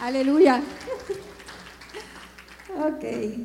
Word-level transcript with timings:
Aleluya. 0.00 0.62
Ok, 2.80 3.02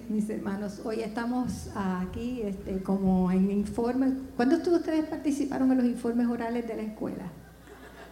mis 0.10 0.30
hermanos, 0.30 0.82
hoy 0.84 1.00
estamos 1.00 1.70
aquí 1.74 2.42
este, 2.44 2.84
como 2.84 3.32
en 3.32 3.50
informes. 3.50 4.14
¿Cuántos 4.36 4.64
de 4.64 4.76
ustedes 4.76 5.06
participaron 5.06 5.72
en 5.72 5.78
los 5.78 5.88
informes 5.88 6.28
orales 6.28 6.68
de 6.68 6.76
la 6.76 6.84
escuela? 6.84 7.32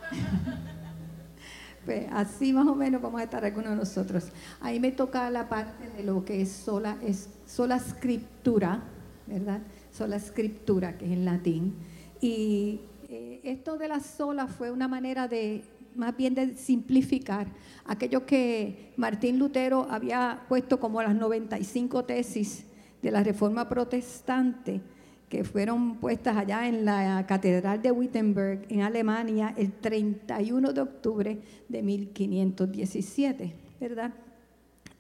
pues 1.86 2.08
así 2.12 2.54
más 2.54 2.66
o 2.66 2.74
menos 2.74 3.02
vamos 3.04 3.22
a 3.22 3.26
estar 3.26 3.46
algunos 3.46 3.72
de 3.72 3.76
nosotros. 3.76 4.30
Ahí 4.62 4.80
me 4.80 4.92
toca 4.92 5.30
la 5.30 5.48
parte 5.48 5.90
de 5.96 6.04
lo 6.04 6.26
que 6.26 6.42
es 6.42 6.52
sola, 6.52 6.98
es 7.04 7.30
sola 7.46 7.76
escritura, 7.76 8.82
¿verdad? 9.28 9.60
Sola 9.92 10.16
escritura, 10.16 10.98
que 10.98 11.06
es 11.06 11.12
en 11.12 11.26
latín. 11.26 11.76
Y 12.20 12.80
eh, 13.10 13.42
esto 13.44 13.78
de 13.78 13.90
la 13.90 14.00
sola 14.00 14.48
fue 14.48 14.72
una 14.72 14.88
manera 14.88 15.28
de 15.28 15.64
más 15.96 16.16
bien 16.16 16.36
de 16.36 16.56
simplificar 16.56 17.48
aquello 17.86 18.26
que 18.26 18.94
Martín 18.98 19.40
Lutero 19.40 19.88
había 19.90 20.46
puesto 20.48 20.80
como 20.80 21.02
las 21.02 21.16
95 21.16 22.06
tesis 22.06 22.66
de 23.02 23.12
la 23.12 23.24
Reforma 23.24 23.68
Protestante, 23.68 24.82
que 25.30 25.44
fueron 25.44 25.96
puestas 25.96 26.36
allá 26.38 26.68
en 26.68 26.86
la 26.86 27.26
Catedral 27.26 27.82
de 27.82 27.92
Wittenberg, 27.92 28.66
en 28.70 28.82
Alemania, 28.82 29.54
el 29.58 29.72
31 29.72 30.74
de 30.74 30.82
octubre 30.82 31.40
de 31.70 31.82
1517, 31.82 33.56
¿verdad? 33.80 34.14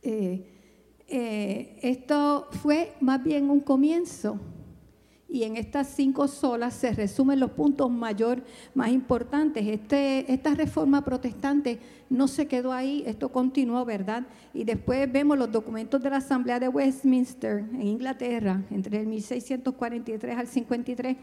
Eh, 0.02 0.46
eh, 1.08 1.77
esto 1.82 2.48
fue 2.52 2.94
más 3.02 3.21
bien 3.21 3.49
un 3.49 3.60
comienzo 3.60 4.40
y 5.31 5.44
en 5.44 5.55
estas 5.55 5.88
cinco 5.88 6.27
solas 6.27 6.73
se 6.73 6.91
resumen 6.91 7.40
los 7.40 7.52
puntos 7.52 7.90
mayor, 7.90 8.44
más 8.76 8.90
importantes. 8.90 9.66
Este, 9.66 10.31
esta 10.31 10.54
reforma 10.54 11.05
protestante 11.05 11.80
no 12.09 12.27
se 12.27 12.48
quedó 12.48 12.73
ahí, 12.73 13.02
esto 13.07 13.30
continuó, 13.30 13.85
¿verdad? 13.85 14.27
Y 14.54 14.66
después 14.66 15.09
vemos 15.09 15.38
los 15.38 15.49
documentos 15.49 16.04
de 16.04 16.10
la 16.10 16.18
Asamblea 16.18 16.60
de 16.60 16.68
Westminster 16.68 17.60
en 17.60 17.88
Inglaterra, 17.88 18.62
entre 18.71 18.99
el 18.99 19.07
1643 19.07 20.38
al 20.38 20.48
53, 20.48 21.15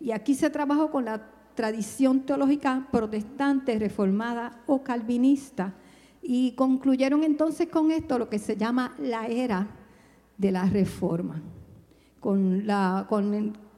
y 0.00 0.12
aquí 0.12 0.36
se 0.36 0.48
trabajó 0.48 0.92
con 0.92 1.04
la 1.04 1.28
tradición 1.56 2.20
teológica 2.20 2.86
protestante, 2.92 3.76
reformada 3.80 4.62
o 4.66 4.84
calvinista, 4.84 5.74
y 6.22 6.52
concluyeron 6.52 7.24
entonces 7.24 7.68
con 7.68 7.90
esto 7.90 8.16
lo 8.16 8.28
que 8.28 8.38
se 8.38 8.56
llama 8.56 8.94
la 9.00 9.26
era 9.26 9.66
de 10.38 10.52
la 10.52 10.66
reforma 10.66 11.42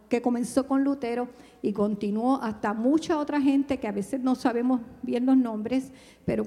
que 0.09 0.23
comenzó 0.23 0.67
con 0.67 0.85
Lutero 0.85 1.29
y 1.61 1.73
continuó 1.73 2.41
hasta 2.43 2.73
mucha 2.73 3.19
otra 3.19 3.41
gente 3.41 3.79
que 3.79 3.89
a 3.89 3.93
veces 3.93 4.21
no 4.21 4.35
sabemos 4.35 4.81
bien 5.03 5.27
los 5.27 5.37
nombres, 5.37 5.91
pero 6.25 6.45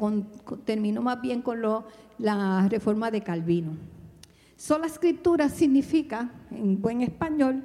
terminó 0.65 1.01
más 1.01 1.21
bien 1.21 1.41
con 1.41 1.61
lo, 1.61 1.85
la 2.17 2.67
reforma 2.69 3.11
de 3.11 3.21
Calvino. 3.21 3.71
Sola 4.55 4.87
escritura 4.87 5.49
significa, 5.49 6.29
en 6.51 6.81
buen 6.81 7.01
español, 7.01 7.63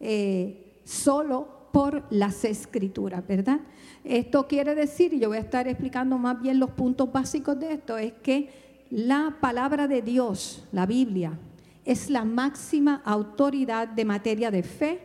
eh, 0.00 0.80
solo 0.84 1.68
por 1.72 2.04
las 2.10 2.44
escrituras, 2.44 3.26
¿verdad? 3.26 3.60
Esto 4.04 4.46
quiere 4.46 4.74
decir, 4.74 5.14
y 5.14 5.20
yo 5.20 5.28
voy 5.28 5.38
a 5.38 5.40
estar 5.40 5.68
explicando 5.68 6.18
más 6.18 6.40
bien 6.40 6.58
los 6.58 6.70
puntos 6.70 7.10
básicos 7.10 7.58
de 7.58 7.74
esto, 7.74 7.96
es 7.96 8.12
que 8.22 8.50
la 8.90 9.36
palabra 9.40 9.88
de 9.88 10.02
Dios, 10.02 10.66
la 10.72 10.84
Biblia, 10.86 11.38
es 11.84 12.10
la 12.10 12.24
máxima 12.24 13.02
autoridad 13.04 13.88
de 13.88 14.04
materia 14.04 14.50
de 14.50 14.62
fe, 14.62 15.00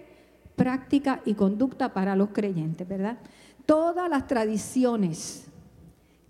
práctica 0.56 1.22
y 1.26 1.34
conducta 1.34 1.94
para 1.94 2.16
los 2.16 2.30
creyentes, 2.30 2.88
¿verdad? 2.88 3.18
Todas 3.66 4.10
las 4.10 4.28
tradiciones, 4.28 5.48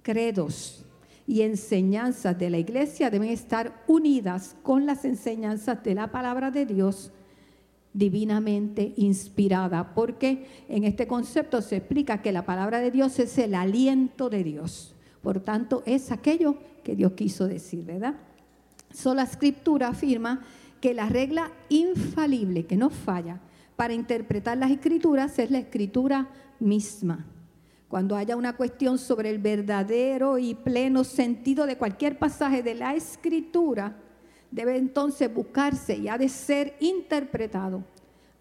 credos 0.02 0.86
y 1.25 1.42
enseñanzas 1.42 2.38
de 2.38 2.50
la 2.50 2.58
iglesia 2.58 3.09
deben 3.09 3.30
estar 3.30 3.84
unidas 3.88 4.56
con 4.64 4.86
las 4.86 5.06
enseñanzas 5.06 5.84
de 5.84 5.95
la 5.95 6.12
palabra 6.12 6.52
de 6.52 6.66
Dios 6.66 7.12
divinamente 7.94 8.94
inspirada, 8.96 9.96
porque 9.96 10.46
en 10.69 10.84
este 10.84 11.08
concepto 11.08 11.62
se 11.62 11.78
explica 11.78 12.22
que 12.22 12.31
la 12.31 12.46
palabra 12.46 12.79
de 12.79 12.91
Dios 12.91 13.18
es 13.19 13.38
el 13.38 13.56
aliento 13.56 14.29
de 14.29 14.44
Dios. 14.44 14.96
Por 15.22 15.40
tanto, 15.40 15.84
es 15.85 16.12
aquello 16.12 16.58
que 16.84 16.96
Dios 16.96 17.14
quiso 17.14 17.47
decir, 17.47 17.84
¿verdad? 17.84 18.16
Sola 18.94 19.24
escritura 19.24 19.90
afirma 19.90 20.42
que 20.81 20.94
la 20.94 21.09
regla 21.09 21.52
infalible 21.70 22.66
que 22.66 22.78
no 22.78 22.90
falla 22.90 23.40
para 23.75 23.94
interpretar 23.94 24.58
las 24.58 24.72
escrituras 24.72 25.38
es 25.40 25.52
la 25.52 25.59
escritura 25.59 26.30
misma. 26.59 27.26
Cuando 27.88 28.16
haya 28.16 28.36
una 28.36 28.58
cuestión 28.58 28.97
sobre 28.97 29.30
el 29.30 29.40
verdadero 29.40 30.38
y 30.38 30.56
pleno 30.56 31.03
sentido 31.03 31.66
de 31.66 31.78
cualquier 31.78 32.20
pasaje 32.20 32.62
de 32.62 32.76
la 32.76 32.96
escritura, 32.96 33.96
debe 34.52 34.78
entonces 34.78 35.34
buscarse 35.34 35.96
y 35.96 36.08
ha 36.08 36.18
de 36.18 36.28
ser 36.28 36.76
interpretado 36.80 37.84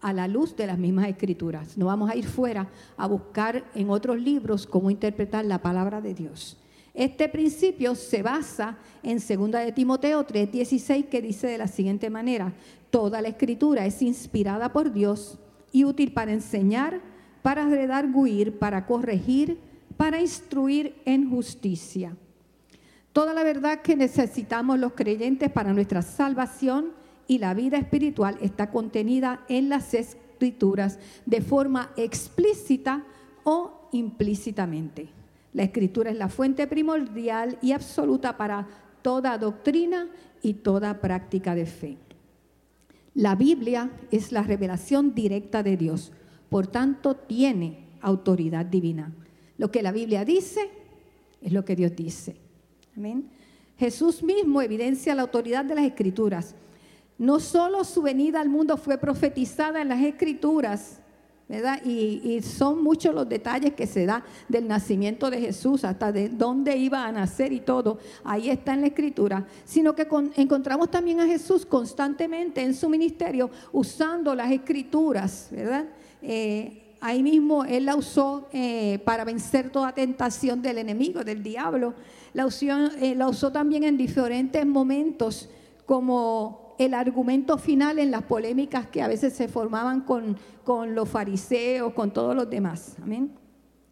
a 0.01 0.13
la 0.13 0.27
luz 0.27 0.55
de 0.55 0.67
las 0.67 0.77
mismas 0.77 1.07
escrituras. 1.07 1.77
No 1.77 1.85
vamos 1.85 2.09
a 2.09 2.15
ir 2.15 2.25
fuera 2.27 2.67
a 2.97 3.07
buscar 3.07 3.63
en 3.73 3.89
otros 3.89 4.19
libros 4.19 4.67
cómo 4.67 4.91
interpretar 4.91 5.45
la 5.45 5.61
palabra 5.61 6.01
de 6.01 6.13
Dios. 6.13 6.57
Este 6.97 7.29
principio 7.29 7.93
se 7.93 8.23
basa 8.23 8.75
en 9.03 9.19
2 9.19 9.51
de 9.51 9.71
Timoteo 9.71 10.25
3:16 10.25 11.05
que 11.05 11.21
dice 11.21 11.45
de 11.45 11.59
la 11.59 11.67
siguiente 11.67 12.09
manera, 12.09 12.53
toda 12.89 13.21
la 13.21 13.27
escritura 13.27 13.85
es 13.85 14.01
inspirada 14.01 14.73
por 14.73 14.91
Dios 14.91 15.37
y 15.71 15.85
útil 15.85 16.11
para 16.11 16.33
enseñar, 16.33 16.99
para 17.43 17.69
redarguir, 17.69 18.57
para 18.57 18.87
corregir, 18.87 19.59
para 19.95 20.19
instruir 20.19 20.95
en 21.05 21.29
justicia. 21.29 22.17
Toda 23.13 23.35
la 23.35 23.43
verdad 23.43 23.83
que 23.83 23.95
necesitamos 23.95 24.79
los 24.79 24.93
creyentes 24.93 25.51
para 25.51 25.73
nuestra 25.73 26.01
salvación 26.01 26.93
y 27.27 27.37
la 27.37 27.53
vida 27.53 27.77
espiritual 27.77 28.39
está 28.41 28.71
contenida 28.71 29.45
en 29.49 29.69
las 29.69 29.93
escrituras 29.93 30.97
de 31.27 31.41
forma 31.41 31.91
explícita 31.95 33.03
o 33.43 33.87
implícitamente. 33.91 35.16
La 35.53 35.63
escritura 35.63 36.11
es 36.11 36.17
la 36.17 36.29
fuente 36.29 36.67
primordial 36.67 37.57
y 37.61 37.71
absoluta 37.71 38.37
para 38.37 38.67
toda 39.01 39.37
doctrina 39.37 40.09
y 40.41 40.55
toda 40.55 41.01
práctica 41.01 41.55
de 41.55 41.65
fe. 41.65 41.97
La 43.13 43.35
Biblia 43.35 43.89
es 44.11 44.31
la 44.31 44.43
revelación 44.43 45.15
directa 45.15 45.63
de 45.63 45.77
Dios, 45.77 46.11
por 46.49 46.67
tanto 46.67 47.15
tiene 47.15 47.87
autoridad 48.01 48.65
divina. 48.65 49.11
Lo 49.57 49.71
que 49.71 49.81
la 49.81 49.91
Biblia 49.91 50.23
dice 50.23 50.69
es 51.41 51.51
lo 51.51 51.65
que 51.65 51.75
Dios 51.75 51.95
dice. 51.95 52.35
Amén. 52.95 53.29
Jesús 53.77 54.23
mismo 54.23 54.61
evidencia 54.61 55.15
la 55.15 55.23
autoridad 55.23 55.65
de 55.65 55.75
las 55.75 55.85
escrituras. 55.85 56.55
No 57.17 57.39
solo 57.39 57.83
su 57.83 58.01
venida 58.01 58.41
al 58.41 58.49
mundo 58.49 58.77
fue 58.77 58.97
profetizada 58.97 59.81
en 59.81 59.87
las 59.87 60.01
escrituras, 60.03 60.99
¿verdad? 61.47 61.81
Y, 61.85 62.41
son 62.41 62.83
muchos 62.83 63.15
los 63.15 63.27
detalles 63.27 63.73
que 63.73 63.87
se 63.87 64.05
da 64.05 64.23
del 64.49 64.67
nacimiento 64.67 65.29
de 65.29 65.39
Jesús, 65.39 65.83
hasta 65.85 66.11
de 66.11 66.29
dónde 66.29 66.75
iba 66.75 67.05
a 67.05 67.11
nacer 67.11 67.53
y 67.53 67.61
todo, 67.61 67.99
ahí 68.23 68.49
está 68.49 68.73
en 68.73 68.81
la 68.81 68.87
escritura, 68.87 69.45
sino 69.63 69.95
que 69.95 70.07
encontramos 70.35 70.91
también 70.91 71.19
a 71.21 71.25
Jesús 71.25 71.65
constantemente 71.65 72.61
en 72.61 72.73
su 72.73 72.89
ministerio 72.89 73.49
usando 73.71 74.35
las 74.35 74.51
escrituras, 74.51 75.47
¿verdad? 75.51 75.85
Eh, 76.21 76.95
ahí 76.99 77.23
mismo 77.23 77.63
Él 77.63 77.85
la 77.85 77.95
usó 77.95 78.49
eh, 78.51 78.99
para 79.05 79.23
vencer 79.23 79.69
toda 79.69 79.93
tentación 79.93 80.61
del 80.61 80.79
enemigo, 80.79 81.23
del 81.23 81.43
diablo, 81.43 81.93
la 82.33 82.47
eh, 83.01 83.15
la 83.15 83.29
usó 83.29 83.51
también 83.51 83.83
en 83.83 83.97
diferentes 83.97 84.65
momentos 84.65 85.49
como 85.85 86.66
el 86.77 86.93
argumento 86.93 87.57
final 87.57 87.99
en 87.99 88.11
las 88.11 88.23
polémicas 88.23 88.87
que 88.87 89.01
a 89.01 89.07
veces 89.07 89.33
se 89.33 89.47
formaban 89.47 90.01
con, 90.01 90.37
con 90.63 90.95
los 90.95 91.09
fariseos, 91.09 91.93
con 91.93 92.11
todos 92.11 92.35
los 92.35 92.49
demás. 92.49 92.95
Amén. 93.01 93.31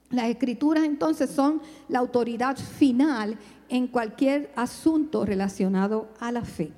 Las 0.09 0.29
escrituras 0.29 0.83
entonces 0.83 1.29
son 1.29 1.61
la 1.89 1.99
autoridad 1.99 2.57
final 2.57 3.37
en 3.69 3.87
cualquier 3.87 4.51
asunto 4.55 5.25
relacionado 5.25 6.09
a 6.19 6.31
la 6.31 6.45
fe. 6.45 6.71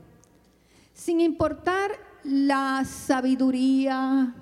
Sin 0.94 1.20
importar 1.20 1.92
la 2.24 2.84
sabiduría, 2.86 4.34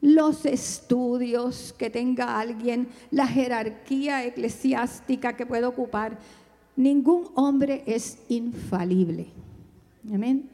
los 0.00 0.44
estudios 0.44 1.74
que 1.78 1.90
tenga 1.90 2.38
alguien, 2.38 2.88
la 3.10 3.26
jerarquía 3.26 4.24
eclesiástica 4.24 5.36
que 5.36 5.46
pueda 5.46 5.68
ocupar, 5.68 6.18
ningún 6.76 7.28
hombre 7.34 7.82
es 7.86 8.18
infalible. 8.28 9.28
Amén. 10.12 10.50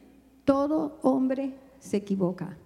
Todo 0.47 0.97
hombre 1.01 1.53
se 1.77 1.97
equivoca. 1.97 2.57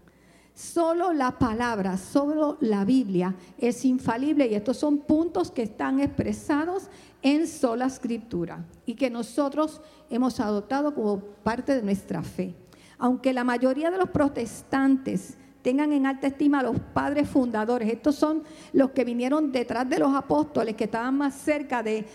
Solo 0.53 1.13
la 1.13 1.39
palabra, 1.39 1.97
solo 1.97 2.59
la 2.61 2.85
Biblia 2.85 3.35
es 3.57 3.83
infalible 3.85 4.45
y 4.45 4.53
estos 4.53 4.77
son 4.77 4.99
puntos 4.99 5.49
que 5.49 5.63
están 5.63 5.99
expresados 5.99 6.89
en 7.23 7.47
sola 7.47 7.87
escritura 7.87 8.67
y 8.85 8.93
que 8.93 9.09
nosotros 9.09 9.81
hemos 10.11 10.39
adoptado 10.39 10.93
como 10.93 11.21
parte 11.43 11.73
de 11.73 11.81
nuestra 11.81 12.21
fe. 12.21 12.53
Aunque 12.99 13.33
la 13.33 13.43
mayoría 13.43 13.89
de 13.89 13.97
los 13.97 14.11
protestantes 14.11 15.39
tengan 15.61 15.93
en 15.93 16.05
alta 16.05 16.27
estima 16.27 16.59
a 16.59 16.63
los 16.63 16.79
padres 16.79 17.29
fundadores. 17.29 17.89
Estos 17.89 18.15
son 18.15 18.43
los 18.73 18.91
que 18.91 19.03
vinieron 19.03 19.51
detrás 19.51 19.87
de 19.89 19.99
los 19.99 20.13
apóstoles, 20.15 20.75
que 20.75 20.85
estaban 20.85 21.17
más 21.17 21.35
cerca 21.35 21.83
de, 21.83 22.05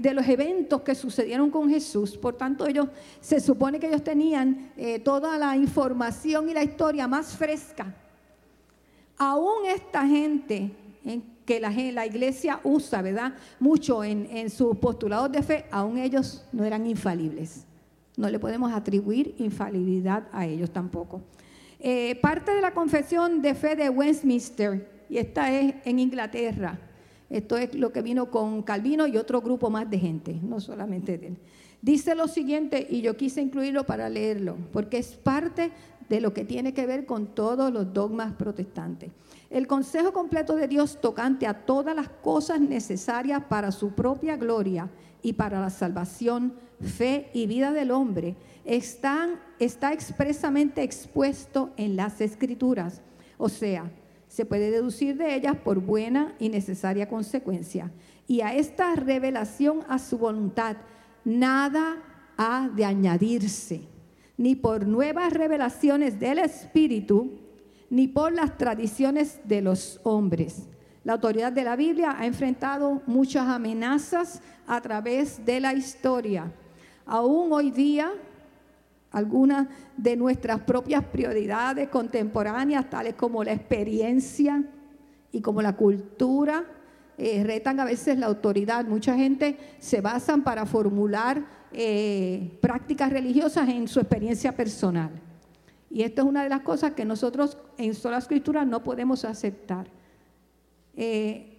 los 0.00 0.28
eventos 0.28 0.82
que 0.82 0.94
sucedieron 0.94 1.50
con 1.50 1.68
Jesús. 1.68 2.16
Por 2.16 2.36
tanto, 2.36 2.66
ellos 2.66 2.88
se 3.20 3.40
supone 3.40 3.80
que 3.80 3.88
ellos 3.88 4.04
tenían 4.04 4.70
eh, 4.76 4.98
toda 5.00 5.38
la 5.38 5.56
información 5.56 6.48
y 6.48 6.54
la 6.54 6.62
historia 6.62 7.08
más 7.08 7.36
fresca. 7.36 7.94
Aún 9.16 9.66
esta 9.66 10.06
gente 10.06 10.72
en 11.04 11.34
que 11.44 11.60
la, 11.60 11.70
la, 11.70 12.06
iglesia 12.06 12.60
usa, 12.64 13.02
¿verdad? 13.02 13.34
Mucho 13.60 14.02
en, 14.02 14.26
en 14.30 14.48
sus 14.48 14.76
postulados 14.78 15.30
de 15.30 15.42
fe, 15.42 15.66
aún 15.70 15.98
ellos 15.98 16.44
no 16.52 16.64
eran 16.64 16.86
infalibles. 16.86 17.66
No 18.16 18.30
le 18.30 18.38
podemos 18.38 18.72
atribuir 18.72 19.34
infalibilidad 19.38 20.26
a 20.32 20.46
ellos 20.46 20.70
tampoco. 20.70 21.20
Eh, 21.86 22.18
parte 22.22 22.54
de 22.54 22.62
la 22.62 22.72
confesión 22.72 23.42
de 23.42 23.54
fe 23.54 23.76
de 23.76 23.90
Westminster, 23.90 25.04
y 25.10 25.18
esta 25.18 25.52
es 25.52 25.74
en 25.84 25.98
Inglaterra, 25.98 26.78
esto 27.28 27.58
es 27.58 27.74
lo 27.74 27.92
que 27.92 28.00
vino 28.00 28.30
con 28.30 28.62
Calvino 28.62 29.06
y 29.06 29.18
otro 29.18 29.42
grupo 29.42 29.68
más 29.68 29.90
de 29.90 29.98
gente, 29.98 30.40
no 30.42 30.60
solamente 30.60 31.18
de 31.18 31.26
él. 31.26 31.36
Dice 31.82 32.14
lo 32.14 32.26
siguiente, 32.26 32.86
y 32.88 33.02
yo 33.02 33.18
quise 33.18 33.42
incluirlo 33.42 33.84
para 33.84 34.08
leerlo, 34.08 34.56
porque 34.72 34.96
es 34.96 35.08
parte 35.08 35.72
de 36.08 36.22
lo 36.22 36.32
que 36.32 36.46
tiene 36.46 36.72
que 36.72 36.86
ver 36.86 37.04
con 37.04 37.34
todos 37.34 37.70
los 37.70 37.92
dogmas 37.92 38.32
protestantes. 38.32 39.10
El 39.50 39.66
consejo 39.66 40.14
completo 40.14 40.56
de 40.56 40.68
Dios 40.68 41.02
tocante 41.02 41.46
a 41.46 41.66
todas 41.66 41.94
las 41.94 42.08
cosas 42.08 42.62
necesarias 42.62 43.42
para 43.46 43.70
su 43.70 43.90
propia 43.90 44.38
gloria 44.38 44.88
y 45.20 45.34
para 45.34 45.60
la 45.60 45.68
salvación, 45.68 46.54
fe 46.80 47.28
y 47.34 47.46
vida 47.46 47.72
del 47.72 47.90
hombre 47.90 48.36
están, 48.64 49.40
está 49.58 49.92
expresamente 49.92 50.82
expuesto 50.82 51.72
en 51.76 51.96
las 51.96 52.20
escrituras. 52.20 53.02
O 53.38 53.48
sea, 53.48 53.90
se 54.28 54.44
puede 54.44 54.70
deducir 54.70 55.16
de 55.16 55.34
ellas 55.34 55.56
por 55.56 55.80
buena 55.80 56.34
y 56.38 56.48
necesaria 56.48 57.08
consecuencia. 57.08 57.92
Y 58.26 58.40
a 58.40 58.54
esta 58.54 58.94
revelación 58.94 59.80
a 59.88 59.98
su 59.98 60.18
voluntad, 60.18 60.76
nada 61.24 62.02
ha 62.36 62.68
de 62.68 62.84
añadirse, 62.84 63.82
ni 64.36 64.56
por 64.56 64.86
nuevas 64.86 65.32
revelaciones 65.32 66.18
del 66.18 66.38
Espíritu, 66.38 67.38
ni 67.90 68.08
por 68.08 68.32
las 68.32 68.58
tradiciones 68.58 69.40
de 69.44 69.62
los 69.62 70.00
hombres. 70.02 70.68
La 71.04 71.12
autoridad 71.12 71.52
de 71.52 71.64
la 71.64 71.76
Biblia 71.76 72.16
ha 72.18 72.26
enfrentado 72.26 73.02
muchas 73.06 73.46
amenazas 73.46 74.40
a 74.66 74.80
través 74.80 75.44
de 75.44 75.60
la 75.60 75.74
historia. 75.74 76.50
Aún 77.04 77.52
hoy 77.52 77.70
día 77.70 78.10
algunas 79.14 79.68
de 79.96 80.16
nuestras 80.16 80.60
propias 80.62 81.04
prioridades 81.04 81.88
contemporáneas, 81.88 82.90
tales 82.90 83.14
como 83.14 83.44
la 83.44 83.52
experiencia 83.52 84.64
y 85.30 85.40
como 85.40 85.62
la 85.62 85.76
cultura, 85.76 86.64
eh, 87.16 87.44
retan 87.44 87.78
a 87.78 87.84
veces 87.84 88.18
la 88.18 88.26
autoridad. 88.26 88.84
Mucha 88.86 89.14
gente 89.14 89.56
se 89.78 90.00
basan 90.00 90.42
para 90.42 90.66
formular 90.66 91.44
eh, 91.72 92.58
prácticas 92.60 93.10
religiosas 93.10 93.68
en 93.68 93.86
su 93.86 94.00
experiencia 94.00 94.50
personal. 94.56 95.10
Y 95.90 96.02
esto 96.02 96.22
es 96.22 96.28
una 96.28 96.42
de 96.42 96.48
las 96.48 96.62
cosas 96.62 96.94
que 96.94 97.04
nosotros 97.04 97.56
en 97.78 97.94
sola 97.94 98.18
escritura 98.18 98.64
no 98.64 98.82
podemos 98.82 99.24
aceptar. 99.24 99.86
Eh, 100.96 101.53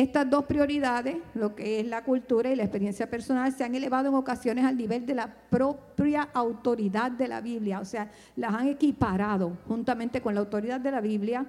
estas 0.00 0.28
dos 0.28 0.44
prioridades, 0.44 1.16
lo 1.34 1.54
que 1.54 1.80
es 1.80 1.86
la 1.86 2.04
cultura 2.04 2.50
y 2.50 2.56
la 2.56 2.64
experiencia 2.64 3.08
personal, 3.08 3.52
se 3.52 3.64
han 3.64 3.74
elevado 3.74 4.08
en 4.08 4.14
ocasiones 4.14 4.64
al 4.64 4.76
nivel 4.76 5.06
de 5.06 5.14
la 5.14 5.34
propia 5.50 6.28
autoridad 6.32 7.10
de 7.10 7.28
la 7.28 7.40
Biblia, 7.40 7.80
o 7.80 7.84
sea, 7.84 8.10
las 8.36 8.54
han 8.54 8.68
equiparado 8.68 9.56
juntamente 9.66 10.20
con 10.20 10.34
la 10.34 10.40
autoridad 10.40 10.80
de 10.80 10.90
la 10.90 11.00
Biblia, 11.00 11.46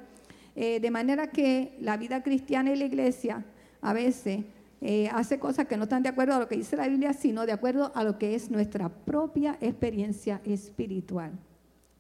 eh, 0.56 0.80
de 0.80 0.92
manera 0.92 1.28
que 1.28 1.78
la 1.80 1.98
vida 1.98 2.24
cristiana 2.24 2.72
y 2.72 2.76
la 2.76 2.86
iglesia 2.86 3.44
a 3.82 3.94
veces 3.94 4.44
eh, 4.82 5.10
hace 5.14 5.40
cosas 5.40 5.68
que 5.68 5.78
no 5.78 5.84
están 5.84 6.04
de 6.04 6.10
acuerdo 6.10 6.34
a 6.34 6.40
lo 6.40 6.48
que 6.48 6.58
dice 6.58 6.76
la 6.76 6.88
Biblia, 6.88 7.14
sino 7.14 7.46
de 7.46 7.52
acuerdo 7.52 7.92
a 7.96 8.04
lo 8.04 8.18
que 8.18 8.36
es 8.36 8.50
nuestra 8.50 8.90
propia 8.90 9.58
experiencia 9.62 10.42
espiritual. 10.44 11.32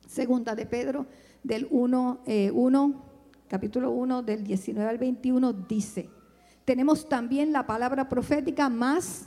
Segunda 0.08 0.56
de 0.56 0.66
Pedro, 0.66 1.06
del 1.44 1.68
1, 1.70 2.22
1 2.26 2.26
eh, 2.26 2.52
capítulo 3.48 3.92
1, 3.92 4.24
del 4.24 4.44
19 4.44 4.90
al 4.90 4.98
21, 4.98 5.54
dice, 5.54 6.10
tenemos 6.72 7.10
también 7.10 7.52
la 7.52 7.68
palabra 7.68 8.08
profética 8.08 8.70
más 8.70 9.26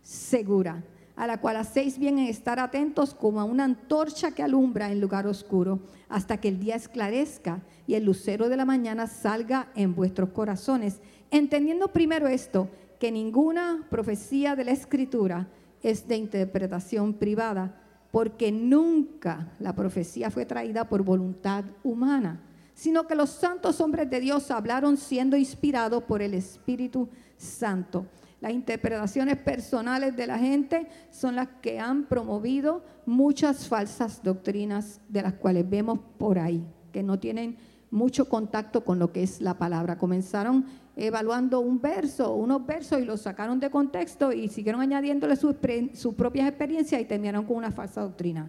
segura, 0.00 0.84
a 1.16 1.26
la 1.26 1.40
cual 1.40 1.56
hacéis 1.56 1.98
bien 1.98 2.20
en 2.20 2.26
estar 2.28 2.60
atentos 2.60 3.14
como 3.14 3.40
a 3.40 3.44
una 3.44 3.64
antorcha 3.64 4.30
que 4.30 4.44
alumbra 4.44 4.92
en 4.92 5.00
lugar 5.00 5.26
oscuro, 5.26 5.80
hasta 6.08 6.36
que 6.36 6.46
el 6.46 6.60
día 6.60 6.76
esclarezca 6.76 7.62
y 7.88 7.94
el 7.94 8.04
lucero 8.04 8.48
de 8.48 8.56
la 8.56 8.64
mañana 8.64 9.08
salga 9.08 9.72
en 9.74 9.96
vuestros 9.96 10.28
corazones, 10.28 11.00
entendiendo 11.32 11.88
primero 11.88 12.28
esto, 12.28 12.68
que 13.00 13.10
ninguna 13.10 13.84
profecía 13.90 14.54
de 14.54 14.62
la 14.62 14.70
escritura 14.70 15.48
es 15.82 16.06
de 16.06 16.14
interpretación 16.14 17.12
privada, 17.12 17.82
porque 18.12 18.52
nunca 18.52 19.50
la 19.58 19.74
profecía 19.74 20.30
fue 20.30 20.46
traída 20.46 20.88
por 20.88 21.02
voluntad 21.02 21.64
humana 21.82 22.40
sino 22.78 23.08
que 23.08 23.16
los 23.16 23.30
santos 23.30 23.80
hombres 23.80 24.08
de 24.08 24.20
Dios 24.20 24.52
hablaron 24.52 24.96
siendo 24.96 25.36
inspirados 25.36 26.04
por 26.04 26.22
el 26.22 26.32
Espíritu 26.32 27.08
Santo. 27.36 28.06
Las 28.40 28.52
interpretaciones 28.52 29.36
personales 29.36 30.14
de 30.14 30.28
la 30.28 30.38
gente 30.38 30.86
son 31.10 31.34
las 31.34 31.48
que 31.60 31.80
han 31.80 32.04
promovido 32.04 32.84
muchas 33.04 33.66
falsas 33.66 34.22
doctrinas 34.22 35.00
de 35.08 35.22
las 35.22 35.34
cuales 35.34 35.68
vemos 35.68 35.98
por 36.18 36.38
ahí, 36.38 36.64
que 36.92 37.02
no 37.02 37.18
tienen 37.18 37.56
mucho 37.90 38.28
contacto 38.28 38.84
con 38.84 39.00
lo 39.00 39.10
que 39.10 39.24
es 39.24 39.40
la 39.40 39.58
palabra. 39.58 39.98
Comenzaron 39.98 40.64
evaluando 40.94 41.58
un 41.58 41.80
verso, 41.80 42.32
unos 42.36 42.64
versos 42.64 43.00
y 43.00 43.04
los 43.04 43.22
sacaron 43.22 43.58
de 43.58 43.70
contexto 43.70 44.32
y 44.32 44.46
siguieron 44.46 44.80
añadiéndole 44.80 45.34
sus, 45.34 45.56
sus 45.94 46.14
propias 46.14 46.46
experiencias 46.46 47.00
y 47.00 47.06
terminaron 47.06 47.44
con 47.44 47.56
una 47.56 47.72
falsa 47.72 48.02
doctrina. 48.02 48.48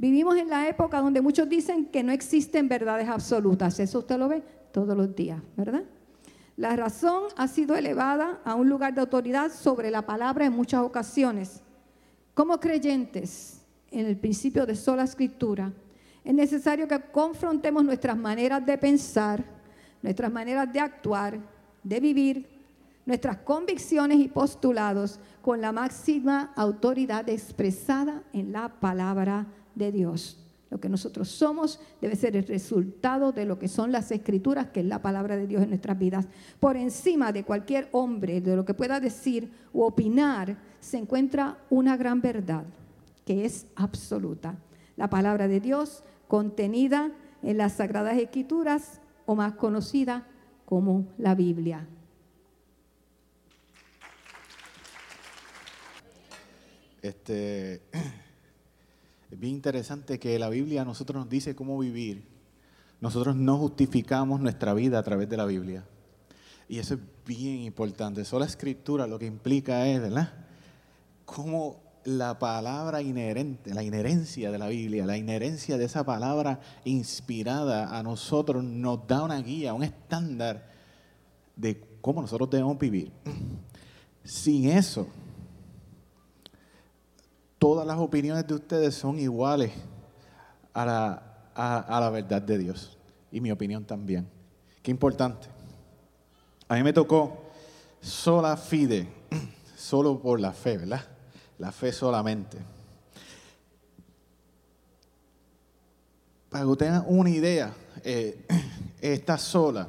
Vivimos 0.00 0.34
en 0.38 0.48
la 0.48 0.66
época 0.66 0.98
donde 0.98 1.20
muchos 1.20 1.46
dicen 1.46 1.84
que 1.84 2.02
no 2.02 2.10
existen 2.10 2.70
verdades 2.70 3.06
absolutas. 3.06 3.78
Eso 3.80 3.98
usted 3.98 4.16
lo 4.16 4.28
ve 4.28 4.42
todos 4.72 4.96
los 4.96 5.14
días, 5.14 5.42
¿verdad? 5.58 5.82
La 6.56 6.74
razón 6.74 7.24
ha 7.36 7.46
sido 7.46 7.76
elevada 7.76 8.40
a 8.42 8.54
un 8.54 8.66
lugar 8.66 8.94
de 8.94 9.02
autoridad 9.02 9.52
sobre 9.52 9.90
la 9.90 10.06
palabra 10.06 10.46
en 10.46 10.54
muchas 10.54 10.80
ocasiones. 10.80 11.60
Como 12.32 12.58
creyentes 12.58 13.60
en 13.90 14.06
el 14.06 14.16
principio 14.16 14.64
de 14.64 14.74
sola 14.74 15.04
escritura, 15.04 15.70
es 16.24 16.32
necesario 16.32 16.88
que 16.88 16.98
confrontemos 17.12 17.84
nuestras 17.84 18.16
maneras 18.16 18.64
de 18.64 18.78
pensar, 18.78 19.44
nuestras 20.00 20.32
maneras 20.32 20.72
de 20.72 20.80
actuar, 20.80 21.38
de 21.82 22.00
vivir, 22.00 22.48
nuestras 23.04 23.36
convicciones 23.36 24.18
y 24.18 24.28
postulados 24.28 25.20
con 25.42 25.60
la 25.60 25.72
máxima 25.72 26.54
autoridad 26.56 27.28
expresada 27.28 28.22
en 28.32 28.50
la 28.50 28.70
palabra 28.80 29.46
de 29.74 29.92
Dios. 29.92 30.38
Lo 30.70 30.78
que 30.78 30.88
nosotros 30.88 31.28
somos 31.28 31.80
debe 32.00 32.14
ser 32.14 32.36
el 32.36 32.46
resultado 32.46 33.32
de 33.32 33.44
lo 33.44 33.58
que 33.58 33.66
son 33.66 33.90
las 33.90 34.12
escrituras, 34.12 34.68
que 34.68 34.80
es 34.80 34.86
la 34.86 35.02
palabra 35.02 35.36
de 35.36 35.48
Dios 35.48 35.62
en 35.62 35.70
nuestras 35.70 35.98
vidas. 35.98 36.28
Por 36.60 36.76
encima 36.76 37.32
de 37.32 37.44
cualquier 37.44 37.88
hombre, 37.90 38.40
de 38.40 38.54
lo 38.54 38.64
que 38.64 38.74
pueda 38.74 39.00
decir 39.00 39.50
o 39.72 39.86
opinar, 39.86 40.56
se 40.78 40.98
encuentra 40.98 41.58
una 41.70 41.96
gran 41.96 42.20
verdad, 42.20 42.64
que 43.24 43.44
es 43.44 43.66
absoluta. 43.74 44.56
La 44.96 45.10
palabra 45.10 45.48
de 45.48 45.58
Dios 45.58 46.04
contenida 46.28 47.10
en 47.42 47.58
las 47.58 47.72
sagradas 47.72 48.16
escrituras 48.18 49.00
o 49.26 49.34
más 49.34 49.54
conocida 49.54 50.28
como 50.64 51.08
la 51.18 51.34
Biblia. 51.34 51.88
Este 57.02 57.82
es 59.30 59.38
bien 59.38 59.54
interesante 59.54 60.18
que 60.18 60.38
la 60.38 60.48
Biblia 60.48 60.82
a 60.82 60.84
nosotros 60.84 61.22
nos 61.22 61.28
dice 61.28 61.54
cómo 61.54 61.78
vivir. 61.78 62.26
Nosotros 63.00 63.36
no 63.36 63.58
justificamos 63.58 64.40
nuestra 64.40 64.74
vida 64.74 64.98
a 64.98 65.02
través 65.02 65.28
de 65.28 65.36
la 65.36 65.46
Biblia. 65.46 65.84
Y 66.68 66.78
eso 66.78 66.94
es 66.94 67.00
bien 67.24 67.60
importante. 67.60 68.22
Eso 68.22 68.38
la 68.38 68.46
escritura 68.46 69.06
lo 69.06 69.18
que 69.18 69.26
implica 69.26 69.86
es, 69.86 70.00
¿verdad? 70.00 70.32
Cómo 71.24 71.80
la 72.04 72.38
palabra 72.38 73.02
inherente, 73.02 73.72
la 73.74 73.82
inherencia 73.82 74.50
de 74.50 74.58
la 74.58 74.68
Biblia, 74.68 75.06
la 75.06 75.16
inherencia 75.16 75.78
de 75.78 75.84
esa 75.84 76.04
palabra 76.04 76.60
inspirada 76.84 77.96
a 77.96 78.02
nosotros 78.02 78.64
nos 78.64 79.06
da 79.06 79.22
una 79.22 79.40
guía, 79.40 79.74
un 79.74 79.82
estándar 79.82 80.70
de 81.56 81.82
cómo 82.00 82.20
nosotros 82.22 82.50
debemos 82.50 82.78
vivir. 82.78 83.12
Sin 84.24 84.68
eso, 84.68 85.06
todas 87.60 87.86
las 87.86 87.98
opiniones 87.98 88.44
de 88.46 88.54
ustedes 88.54 88.94
son 88.94 89.20
iguales 89.20 89.70
a 90.72 90.84
la, 91.54 92.10
verdad 92.10 92.42
de 92.42 92.58
Dios. 92.58 92.96
Y 93.30 93.40
mi 93.40 93.52
opinión 93.52 93.84
también. 93.84 94.26
Qué 94.82 94.90
importante. 94.90 95.46
A 96.66 96.74
mí 96.74 96.82
me 96.82 96.92
tocó 96.92 97.50
sola 98.00 98.56
fide, 98.56 99.06
solo 99.76 100.18
por 100.20 100.40
la 100.40 100.52
fe, 100.52 100.78
¿verdad? 100.78 101.04
La 101.58 101.70
fe 101.70 101.92
solamente. 101.92 102.58
para 106.48 106.66
que 106.66 106.76
tengan 106.76 107.04
una 107.06 107.30
idea, 107.30 107.72
eh, 108.02 108.44
esta 109.00 109.38
sola 109.38 109.88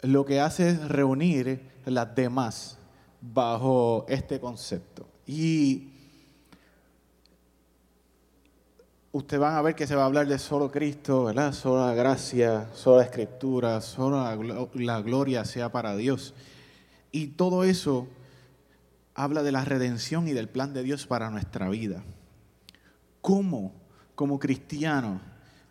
lo 0.00 0.24
que 0.24 0.40
hace 0.40 0.70
es 0.70 0.88
reunir 0.88 1.60
las 1.84 2.14
demás 2.14 2.78
bajo 3.20 4.06
este 4.08 4.40
concepto. 4.40 5.06
Y 5.26 5.97
ustedes 9.18 9.40
van 9.40 9.56
a 9.56 9.62
ver 9.62 9.74
que 9.74 9.86
se 9.86 9.96
va 9.96 10.02
a 10.02 10.06
hablar 10.06 10.28
de 10.28 10.38
solo 10.38 10.70
Cristo, 10.70 11.24
¿verdad? 11.24 11.52
Solo 11.52 11.84
la 11.86 11.94
gracia, 11.94 12.68
solo 12.72 12.98
la 12.98 13.04
escritura, 13.04 13.80
solo 13.80 14.16
la, 14.42 14.68
la 14.74 15.02
gloria 15.02 15.44
sea 15.44 15.70
para 15.70 15.96
Dios. 15.96 16.34
Y 17.10 17.28
todo 17.28 17.64
eso 17.64 18.06
habla 19.14 19.42
de 19.42 19.50
la 19.50 19.64
redención 19.64 20.28
y 20.28 20.32
del 20.32 20.48
plan 20.48 20.72
de 20.72 20.84
Dios 20.84 21.06
para 21.06 21.30
nuestra 21.30 21.68
vida. 21.68 22.04
¿Cómo, 23.20 23.72
como 24.14 24.38
cristiano, 24.38 25.20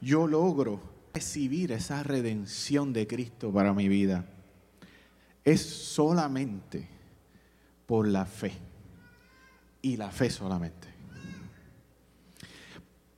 yo 0.02 0.28
logro 0.28 0.82
recibir 1.14 1.72
esa 1.72 2.04
redención 2.04 2.92
de 2.92 3.08
Cristo 3.08 3.52
para 3.52 3.74
mi 3.74 3.88
vida? 3.88 4.26
Es 5.46 5.62
solamente 5.62 6.90
por 7.86 8.08
la 8.08 8.26
fe. 8.26 8.52
Y 9.82 9.96
la 9.96 10.12
fe 10.12 10.30
solamente. 10.30 10.87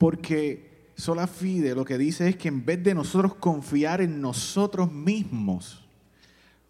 Porque 0.00 0.92
sola 0.96 1.26
fide 1.26 1.74
lo 1.74 1.84
que 1.84 1.98
dice 1.98 2.26
es 2.26 2.36
que 2.36 2.48
en 2.48 2.64
vez 2.64 2.82
de 2.82 2.94
nosotros 2.94 3.34
confiar 3.34 4.00
en 4.00 4.18
nosotros 4.18 4.90
mismos, 4.90 5.84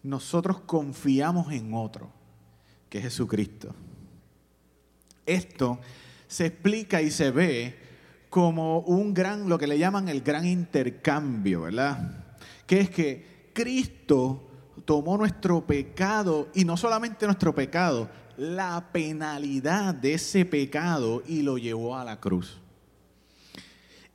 nosotros 0.03 0.59
confiamos 0.65 1.49
en 1.53 1.73
otro, 1.73 2.11
que 2.89 2.97
es 2.97 3.05
Jesucristo. 3.05 3.73
Esto 5.25 5.79
se 6.27 6.47
explica 6.47 7.01
y 7.01 7.09
se 7.09 7.31
ve 7.31 7.79
como 8.29 8.79
un 8.79 9.13
gran, 9.13 9.47
lo 9.47 9.57
que 9.57 9.67
le 9.67 9.79
llaman 9.79 10.09
el 10.09 10.19
gran 10.19 10.45
intercambio, 10.45 11.61
¿verdad? 11.61 12.25
Que 12.67 12.81
es 12.81 12.89
que 12.89 13.51
Cristo 13.53 14.45
tomó 14.83 15.17
nuestro 15.17 15.65
pecado 15.65 16.49
y 16.53 16.65
no 16.65 16.75
solamente 16.75 17.27
nuestro 17.27 17.55
pecado, 17.55 18.09
la 18.35 18.89
penalidad 18.91 19.95
de 19.95 20.15
ese 20.15 20.43
pecado 20.43 21.23
y 21.25 21.43
lo 21.43 21.57
llevó 21.57 21.95
a 21.95 22.03
la 22.03 22.19
cruz. 22.19 22.60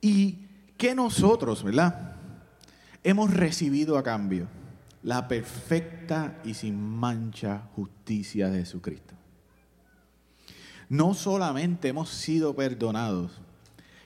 Y 0.01 0.45
que 0.77 0.93
nosotros, 0.95 1.63
¿verdad? 1.63 2.15
Hemos 3.03 3.33
recibido 3.33 3.97
a 3.97 4.03
cambio 4.03 4.47
la 5.03 5.27
perfecta 5.27 6.39
y 6.43 6.53
sin 6.53 6.79
mancha 6.79 7.69
justicia 7.75 8.49
de 8.49 8.59
Jesucristo. 8.59 9.15
No 10.89 11.13
solamente 11.13 11.89
hemos 11.89 12.09
sido 12.09 12.55
perdonados, 12.55 13.31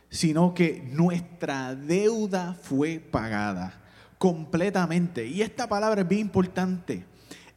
sino 0.10 0.54
que 0.54 0.88
nuestra 0.92 1.76
deuda 1.76 2.54
fue 2.54 3.00
pagada 3.00 3.82
completamente. 4.18 5.26
Y 5.26 5.42
esta 5.42 5.68
palabra 5.68 6.02
es 6.02 6.08
bien 6.08 6.22
importante. 6.22 7.06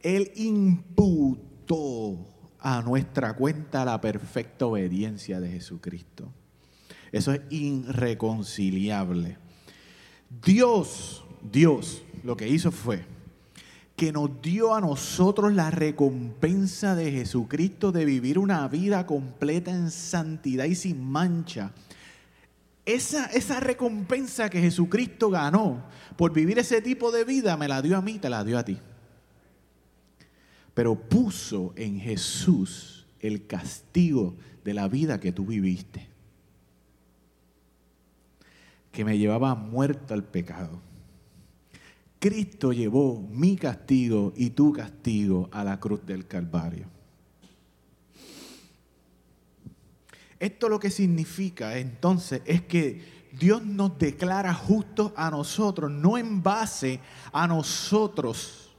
Él 0.01 0.31
imputó 0.35 2.25
a 2.59 2.81
nuestra 2.81 3.35
cuenta 3.35 3.85
la 3.85 4.01
perfecta 4.01 4.65
obediencia 4.65 5.39
de 5.39 5.51
Jesucristo. 5.51 6.31
Eso 7.11 7.33
es 7.33 7.41
irreconciliable. 7.49 9.37
Dios, 10.43 11.23
Dios, 11.41 12.03
lo 12.23 12.35
que 12.35 12.47
hizo 12.47 12.71
fue 12.71 13.05
que 13.95 14.11
nos 14.11 14.41
dio 14.41 14.75
a 14.75 14.81
nosotros 14.81 15.53
la 15.53 15.71
recompensa 15.71 16.95
de 16.95 17.11
Jesucristo 17.11 17.91
de 17.91 18.03
vivir 18.03 18.37
una 18.37 18.67
vida 18.67 19.05
completa 19.05 19.71
en 19.71 19.89
santidad 19.89 20.65
y 20.65 20.75
sin 20.75 21.01
mancha. 21.01 21.71
Esa, 22.85 23.27
esa 23.27 23.59
recompensa 23.59 24.49
que 24.49 24.59
Jesucristo 24.59 25.29
ganó 25.29 25.85
por 26.17 26.33
vivir 26.33 26.59
ese 26.59 26.81
tipo 26.81 27.11
de 27.11 27.23
vida, 27.23 27.57
me 27.57 27.67
la 27.67 27.81
dio 27.81 27.97
a 27.97 28.01
mí, 28.01 28.19
te 28.19 28.29
la 28.29 28.43
dio 28.43 28.57
a 28.57 28.65
ti. 28.65 28.77
Pero 30.73 30.95
puso 30.95 31.73
en 31.77 31.99
Jesús 31.99 33.07
el 33.21 33.47
castigo 33.47 34.35
de 34.65 34.73
la 34.73 34.89
vida 34.89 35.21
que 35.21 35.31
tú 35.31 35.45
viviste, 35.45 36.09
que 38.95 39.05
me 39.05 39.19
llevaba 39.19 39.53
muerto 39.53 40.15
al 40.15 40.23
pecado 40.23 40.79
Cristo 42.25 42.73
llevó 42.73 43.21
mi 43.29 43.55
castigo 43.55 44.33
y 44.35 44.49
tu 44.49 44.73
castigo 44.73 45.47
a 45.51 45.63
la 45.63 45.79
cruz 45.79 46.03
del 46.07 46.25
Calvario. 46.25 46.87
Esto 50.39 50.67
lo 50.67 50.79
que 50.79 50.89
significa 50.89 51.77
entonces 51.77 52.41
es 52.45 52.63
que 52.63 53.27
Dios 53.31 53.63
nos 53.63 53.99
declara 53.99 54.55
justos 54.55 55.11
a 55.15 55.29
nosotros, 55.29 55.91
no 55.91 56.17
en 56.17 56.41
base 56.41 56.99
a 57.31 57.45
nosotros 57.45 58.71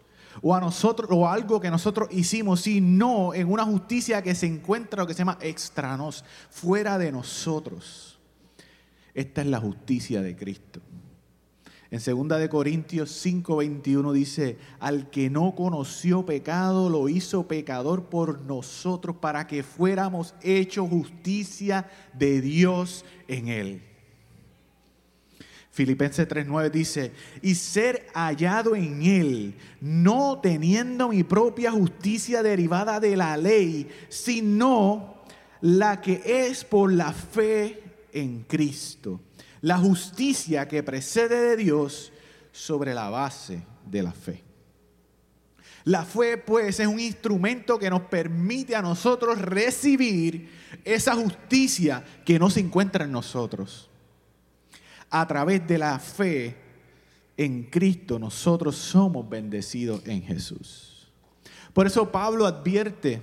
o 0.42 0.52
a 0.52 0.60
nosotros 0.60 1.08
o 1.12 1.28
algo 1.28 1.60
que 1.60 1.70
nosotros 1.70 2.08
hicimos, 2.10 2.62
sino 2.62 3.32
en 3.32 3.48
una 3.48 3.64
justicia 3.64 4.22
que 4.22 4.34
se 4.34 4.46
encuentra 4.46 5.04
lo 5.04 5.06
que 5.06 5.14
se 5.14 5.18
llama 5.18 5.38
extranos, 5.40 6.24
fuera 6.50 6.98
de 6.98 7.12
nosotros. 7.12 8.15
Esta 9.16 9.40
es 9.40 9.46
la 9.46 9.58
justicia 9.58 10.20
de 10.20 10.36
Cristo. 10.36 10.82
En 11.90 12.00
2 12.28 12.38
de 12.38 12.50
Corintios 12.50 13.10
5:21 13.24 14.12
dice, 14.12 14.58
al 14.78 15.08
que 15.08 15.30
no 15.30 15.54
conoció 15.54 16.26
pecado 16.26 16.90
lo 16.90 17.08
hizo 17.08 17.48
pecador 17.48 18.10
por 18.10 18.42
nosotros 18.42 19.16
para 19.16 19.46
que 19.46 19.62
fuéramos 19.62 20.34
hechos 20.42 20.90
justicia 20.90 21.88
de 22.12 22.42
Dios 22.42 23.06
en 23.26 23.48
él. 23.48 23.82
Filipenses 25.70 26.28
3:9 26.28 26.70
dice, 26.70 27.12
y 27.40 27.54
ser 27.54 28.08
hallado 28.12 28.76
en 28.76 29.02
él, 29.02 29.54
no 29.80 30.40
teniendo 30.42 31.08
mi 31.08 31.22
propia 31.22 31.72
justicia 31.72 32.42
derivada 32.42 33.00
de 33.00 33.16
la 33.16 33.38
ley, 33.38 33.88
sino 34.10 35.22
la 35.62 36.02
que 36.02 36.20
es 36.22 36.66
por 36.66 36.92
la 36.92 37.14
fe 37.14 37.85
en 38.20 38.44
Cristo 38.44 39.20
la 39.60 39.78
justicia 39.78 40.68
que 40.68 40.82
precede 40.82 41.50
de 41.50 41.56
Dios 41.56 42.12
sobre 42.52 42.94
la 42.94 43.10
base 43.10 43.62
de 43.84 44.02
la 44.02 44.12
fe. 44.12 44.42
La 45.84 46.04
fe, 46.04 46.36
pues, 46.36 46.80
es 46.80 46.86
un 46.86 46.98
instrumento 46.98 47.78
que 47.78 47.90
nos 47.90 48.02
permite 48.02 48.74
a 48.74 48.82
nosotros 48.82 49.40
recibir 49.40 50.50
esa 50.84 51.14
justicia 51.14 52.04
que 52.24 52.38
no 52.38 52.50
se 52.50 52.60
encuentra 52.60 53.04
en 53.04 53.12
nosotros. 53.12 53.88
A 55.10 55.26
través 55.26 55.66
de 55.66 55.78
la 55.78 55.98
fe 55.98 56.56
en 57.36 57.64
Cristo, 57.64 58.18
nosotros 58.18 58.76
somos 58.76 59.28
bendecidos 59.28 60.02
en 60.06 60.22
Jesús. 60.22 61.08
Por 61.72 61.86
eso 61.86 62.10
Pablo 62.10 62.46
advierte 62.46 63.22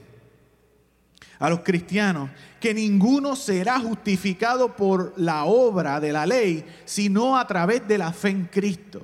a 1.44 1.50
los 1.50 1.60
cristianos 1.60 2.30
que 2.58 2.74
ninguno 2.74 3.36
será 3.36 3.78
justificado 3.78 4.78
por 4.78 5.14
la 5.18 5.44
obra 5.44 6.00
de 6.00 6.14
la 6.14 6.26
ley, 6.26 6.64
sino 6.86 7.38
a 7.38 7.46
través 7.46 7.86
de 7.86 7.98
la 7.98 8.14
fe 8.14 8.30
en 8.30 8.46
Cristo. 8.46 9.02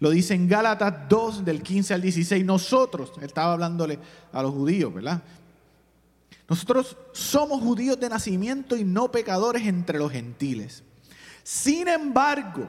Lo 0.00 0.08
dice 0.08 0.32
en 0.32 0.48
Gálatas 0.48 1.06
2 1.06 1.44
del 1.44 1.62
15 1.62 1.92
al 1.92 2.00
16. 2.00 2.46
Nosotros, 2.46 3.12
estaba 3.20 3.52
hablándole 3.52 3.98
a 4.32 4.40
los 4.40 4.52
judíos, 4.52 4.94
¿verdad? 4.94 5.22
Nosotros 6.48 6.96
somos 7.12 7.60
judíos 7.60 8.00
de 8.00 8.08
nacimiento 8.08 8.74
y 8.74 8.82
no 8.82 9.12
pecadores 9.12 9.66
entre 9.66 9.98
los 9.98 10.10
gentiles. 10.10 10.82
Sin 11.42 11.88
embargo, 11.88 12.66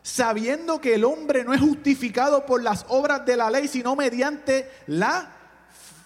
sabiendo 0.00 0.80
que 0.80 0.94
el 0.94 1.04
hombre 1.04 1.44
no 1.44 1.52
es 1.52 1.60
justificado 1.60 2.46
por 2.46 2.62
las 2.62 2.86
obras 2.88 3.26
de 3.26 3.36
la 3.36 3.50
ley, 3.50 3.68
sino 3.68 3.94
mediante 3.94 4.66
la 4.86 5.30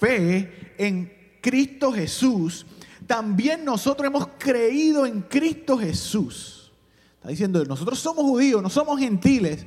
fe 0.00 0.75
en 0.78 1.22
Cristo 1.42 1.92
Jesús, 1.92 2.64
también 3.06 3.64
nosotros 3.64 4.06
hemos 4.06 4.28
creído 4.38 5.04
en 5.04 5.20
Cristo 5.22 5.76
Jesús. 5.76 6.72
Está 7.16 7.28
diciendo, 7.28 7.62
nosotros 7.64 7.99
somos 7.99 8.25
judíos, 8.25 8.62
no 8.62 8.70
somos 8.70 8.99
gentiles, 8.99 9.66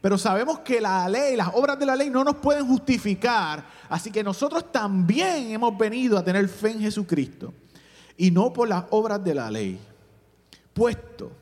pero 0.00 0.16
sabemos 0.16 0.60
que 0.60 0.80
la 0.80 1.08
ley, 1.08 1.36
las 1.36 1.48
obras 1.54 1.78
de 1.78 1.86
la 1.86 1.96
ley 1.96 2.08
no 2.08 2.24
nos 2.24 2.36
pueden 2.36 2.66
justificar, 2.66 3.66
así 3.88 4.10
que 4.10 4.22
nosotros 4.22 4.70
también 4.72 5.50
hemos 5.50 5.76
venido 5.76 6.16
a 6.16 6.24
tener 6.24 6.48
fe 6.48 6.70
en 6.70 6.80
Jesucristo 6.80 7.52
y 8.16 8.30
no 8.30 8.52
por 8.52 8.68
las 8.68 8.84
obras 8.90 9.22
de 9.22 9.34
la 9.34 9.50
ley, 9.50 9.78
puesto 10.72 11.32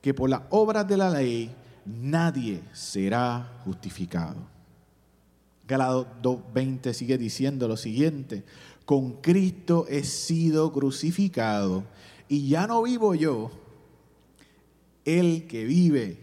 que 0.00 0.12
por 0.12 0.28
las 0.28 0.42
obras 0.50 0.86
de 0.86 0.96
la 0.96 1.10
ley 1.10 1.54
nadie 1.84 2.60
será 2.72 3.60
justificado. 3.64 4.52
Galados 5.66 6.06
2.20 6.22 6.92
sigue 6.92 7.16
diciendo 7.16 7.68
lo 7.68 7.76
siguiente, 7.76 8.44
con 8.84 9.20
Cristo 9.20 9.86
he 9.88 10.04
sido 10.04 10.72
crucificado 10.72 11.84
y 12.28 12.48
ya 12.48 12.66
no 12.66 12.82
vivo 12.82 13.14
yo, 13.14 13.50
el 15.04 15.46
que 15.46 15.64
vive, 15.64 16.18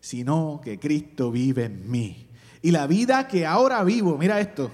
sino 0.00 0.60
que 0.62 0.78
Cristo 0.78 1.30
vive 1.30 1.64
en 1.64 1.90
mí. 1.90 2.26
Y 2.62 2.70
la 2.70 2.86
vida 2.86 3.26
que 3.26 3.46
ahora 3.46 3.82
vivo, 3.82 4.16
mira 4.18 4.40
esto, 4.40 4.70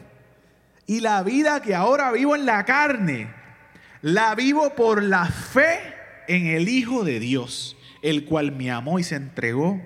y 0.86 1.00
la 1.00 1.22
vida 1.22 1.62
que 1.62 1.74
ahora 1.74 2.12
vivo 2.12 2.34
en 2.34 2.46
la 2.46 2.64
carne, 2.64 3.32
la 4.02 4.34
vivo 4.34 4.74
por 4.74 5.02
la 5.02 5.26
fe 5.26 5.78
en 6.28 6.46
el 6.46 6.68
Hijo 6.68 7.04
de 7.04 7.20
Dios, 7.20 7.76
el 8.02 8.24
cual 8.24 8.52
me 8.52 8.70
amó 8.70 8.98
y 8.98 9.04
se 9.04 9.16
entregó 9.16 9.80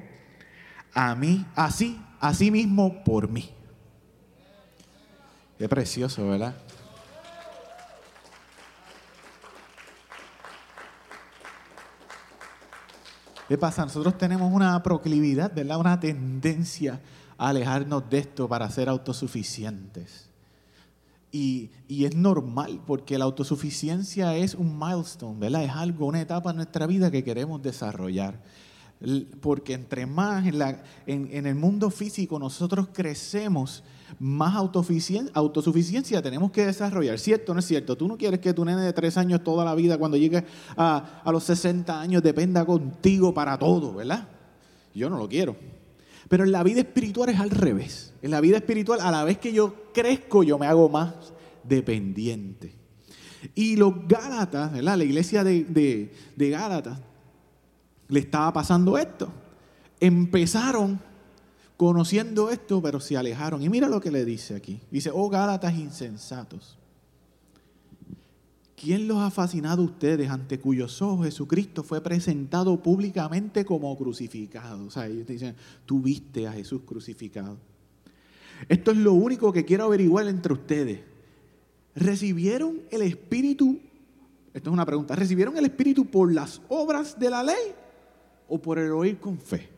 a 0.94 1.14
mí, 1.14 1.46
así, 1.54 2.00
a 2.20 2.34
sí 2.34 2.50
mismo 2.50 3.04
por 3.04 3.28
mí. 3.28 3.50
Qué 5.58 5.68
precioso, 5.68 6.28
¿verdad? 6.28 6.56
¿Qué 13.52 13.58
pasa? 13.58 13.84
Nosotros 13.84 14.16
tenemos 14.16 14.50
una 14.50 14.82
proclividad, 14.82 15.54
¿verdad? 15.54 15.78
Una 15.78 16.00
tendencia 16.00 17.02
a 17.36 17.50
alejarnos 17.50 18.08
de 18.08 18.16
esto 18.16 18.48
para 18.48 18.70
ser 18.70 18.88
autosuficientes. 18.88 20.30
Y, 21.30 21.68
y, 21.86 22.06
es 22.06 22.16
normal, 22.16 22.80
porque 22.86 23.18
la 23.18 23.26
autosuficiencia 23.26 24.34
es 24.36 24.54
un 24.54 24.78
milestone, 24.78 25.38
¿verdad? 25.38 25.64
Es 25.64 25.70
algo, 25.72 26.06
una 26.06 26.22
etapa 26.22 26.48
en 26.48 26.56
nuestra 26.56 26.86
vida 26.86 27.10
que 27.10 27.22
queremos 27.22 27.60
desarrollar. 27.60 28.40
Porque 29.42 29.74
entre 29.74 30.06
más 30.06 30.46
en, 30.46 30.58
la, 30.58 30.82
en, 31.04 31.28
en 31.30 31.46
el 31.46 31.54
mundo 31.54 31.90
físico 31.90 32.38
nosotros 32.38 32.88
crecemos, 32.90 33.84
más 34.18 34.54
autosuficiencia, 34.56 36.22
tenemos 36.22 36.50
que 36.50 36.66
desarrollar. 36.66 37.18
¿Cierto 37.18 37.54
no 37.54 37.60
es 37.60 37.66
cierto? 37.66 37.96
Tú 37.96 38.08
no 38.08 38.16
quieres 38.16 38.40
que 38.40 38.52
tu 38.52 38.64
nene 38.64 38.82
de 38.82 38.92
tres 38.92 39.16
años 39.16 39.42
toda 39.42 39.64
la 39.64 39.74
vida, 39.74 39.98
cuando 39.98 40.16
llegue 40.16 40.44
a, 40.76 41.22
a 41.24 41.32
los 41.32 41.44
60 41.44 42.00
años, 42.00 42.22
dependa 42.22 42.64
contigo 42.64 43.32
para 43.34 43.58
todo, 43.58 43.94
¿verdad? 43.94 44.28
Yo 44.94 45.08
no 45.08 45.18
lo 45.18 45.28
quiero. 45.28 45.56
Pero 46.28 46.44
en 46.44 46.52
la 46.52 46.62
vida 46.62 46.80
espiritual 46.80 47.28
es 47.28 47.40
al 47.40 47.50
revés. 47.50 48.14
En 48.22 48.30
la 48.30 48.40
vida 48.40 48.56
espiritual, 48.56 49.00
a 49.00 49.10
la 49.10 49.24
vez 49.24 49.38
que 49.38 49.52
yo 49.52 49.90
crezco, 49.92 50.42
yo 50.42 50.58
me 50.58 50.66
hago 50.66 50.88
más 50.88 51.12
dependiente. 51.64 52.74
Y 53.54 53.76
los 53.76 54.06
Gálatas, 54.06 54.72
¿verdad? 54.72 54.96
La 54.96 55.04
iglesia 55.04 55.44
de, 55.44 55.64
de, 55.64 56.12
de 56.36 56.50
Gálatas, 56.50 57.00
le 58.08 58.20
estaba 58.20 58.52
pasando 58.52 58.96
esto. 58.96 59.32
Empezaron 59.98 61.00
conociendo 61.82 62.48
esto, 62.48 62.80
pero 62.80 63.00
se 63.00 63.16
alejaron. 63.16 63.60
Y 63.60 63.68
mira 63.68 63.88
lo 63.88 64.00
que 64.00 64.12
le 64.12 64.24
dice 64.24 64.54
aquí. 64.54 64.78
Dice, 64.92 65.10
oh 65.12 65.28
Gálatas 65.28 65.74
insensatos. 65.74 66.78
¿Quién 68.76 69.08
los 69.08 69.18
ha 69.18 69.32
fascinado 69.32 69.82
a 69.82 69.86
ustedes 69.86 70.30
ante 70.30 70.60
cuyos 70.60 71.02
ojos 71.02 71.26
Jesucristo 71.26 71.82
fue 71.82 72.00
presentado 72.00 72.80
públicamente 72.80 73.64
como 73.64 73.96
crucificado? 73.98 74.86
O 74.86 74.90
sea, 74.92 75.08
ellos 75.08 75.26
dicen, 75.26 75.56
tú 75.84 76.00
viste 76.00 76.46
a 76.46 76.52
Jesús 76.52 76.82
crucificado. 76.86 77.56
Esto 78.68 78.92
es 78.92 78.98
lo 78.98 79.14
único 79.14 79.52
que 79.52 79.64
quiero 79.64 79.82
averiguar 79.82 80.28
entre 80.28 80.52
ustedes. 80.52 81.00
¿Recibieron 81.96 82.78
el 82.92 83.02
Espíritu? 83.02 83.80
Esto 84.54 84.70
es 84.70 84.72
una 84.72 84.86
pregunta. 84.86 85.16
¿Recibieron 85.16 85.56
el 85.56 85.64
Espíritu 85.64 86.06
por 86.06 86.32
las 86.32 86.62
obras 86.68 87.18
de 87.18 87.28
la 87.28 87.42
ley 87.42 87.74
o 88.48 88.62
por 88.62 88.78
el 88.78 88.92
oír 88.92 89.18
con 89.18 89.36
fe? 89.36 89.71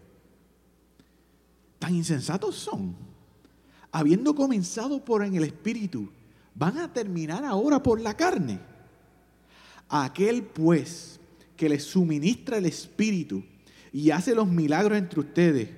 Tan 1.85 1.95
insensatos 1.95 2.55
son. 2.55 2.97
Habiendo 3.93 4.35
comenzado 4.35 5.05
por 5.05 5.23
en 5.23 5.35
el 5.35 5.45
Espíritu, 5.45 6.09
van 6.55 6.79
a 6.79 6.91
terminar 6.91 7.45
ahora 7.45 7.83
por 7.83 8.01
la 8.01 8.17
carne. 8.17 8.59
Aquel 9.91 10.45
pues 10.45 11.21
que 11.55 11.69
les 11.69 11.85
suministra 11.85 12.57
el 12.57 12.65
Espíritu 12.65 13.45
y 13.93 14.11
hace 14.11 14.35
los 14.35 14.49
milagros 14.49 14.97
entre 14.97 15.21
ustedes, 15.21 15.69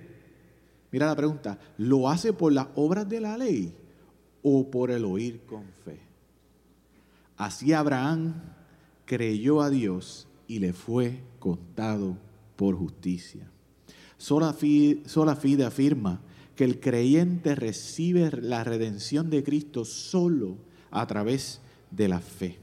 mira 0.93 1.07
la 1.07 1.17
pregunta, 1.17 1.59
¿lo 1.77 2.09
hace 2.09 2.33
por 2.33 2.53
las 2.53 2.69
obras 2.77 3.09
de 3.09 3.21
la 3.21 3.37
ley 3.37 3.75
o 4.45 4.71
por 4.71 4.93
el 4.93 5.05
oír 5.05 5.41
con 5.45 5.65
fe? 5.85 5.99
Así 7.37 7.73
Abraham 7.73 8.33
creyó 9.07 9.61
a 9.61 9.71
Dios 9.71 10.29
y 10.47 10.61
le 10.61 10.73
fue 10.73 11.21
contado 11.41 12.17
por 12.55 12.77
justicia. 12.77 13.51
Sola 14.19 14.53
fide, 14.55 15.65
afirma 15.65 16.21
que 16.55 16.65
el 16.65 16.81
creyente 16.81 17.55
recibe 17.55 18.31
la 18.41 18.65
redención 18.65 19.29
de 19.29 19.45
Cristo 19.45 19.85
solo 19.85 20.57
a 20.91 21.07
través 21.07 21.61
de 21.91 22.09
la 22.09 22.21
fe. 22.21 22.59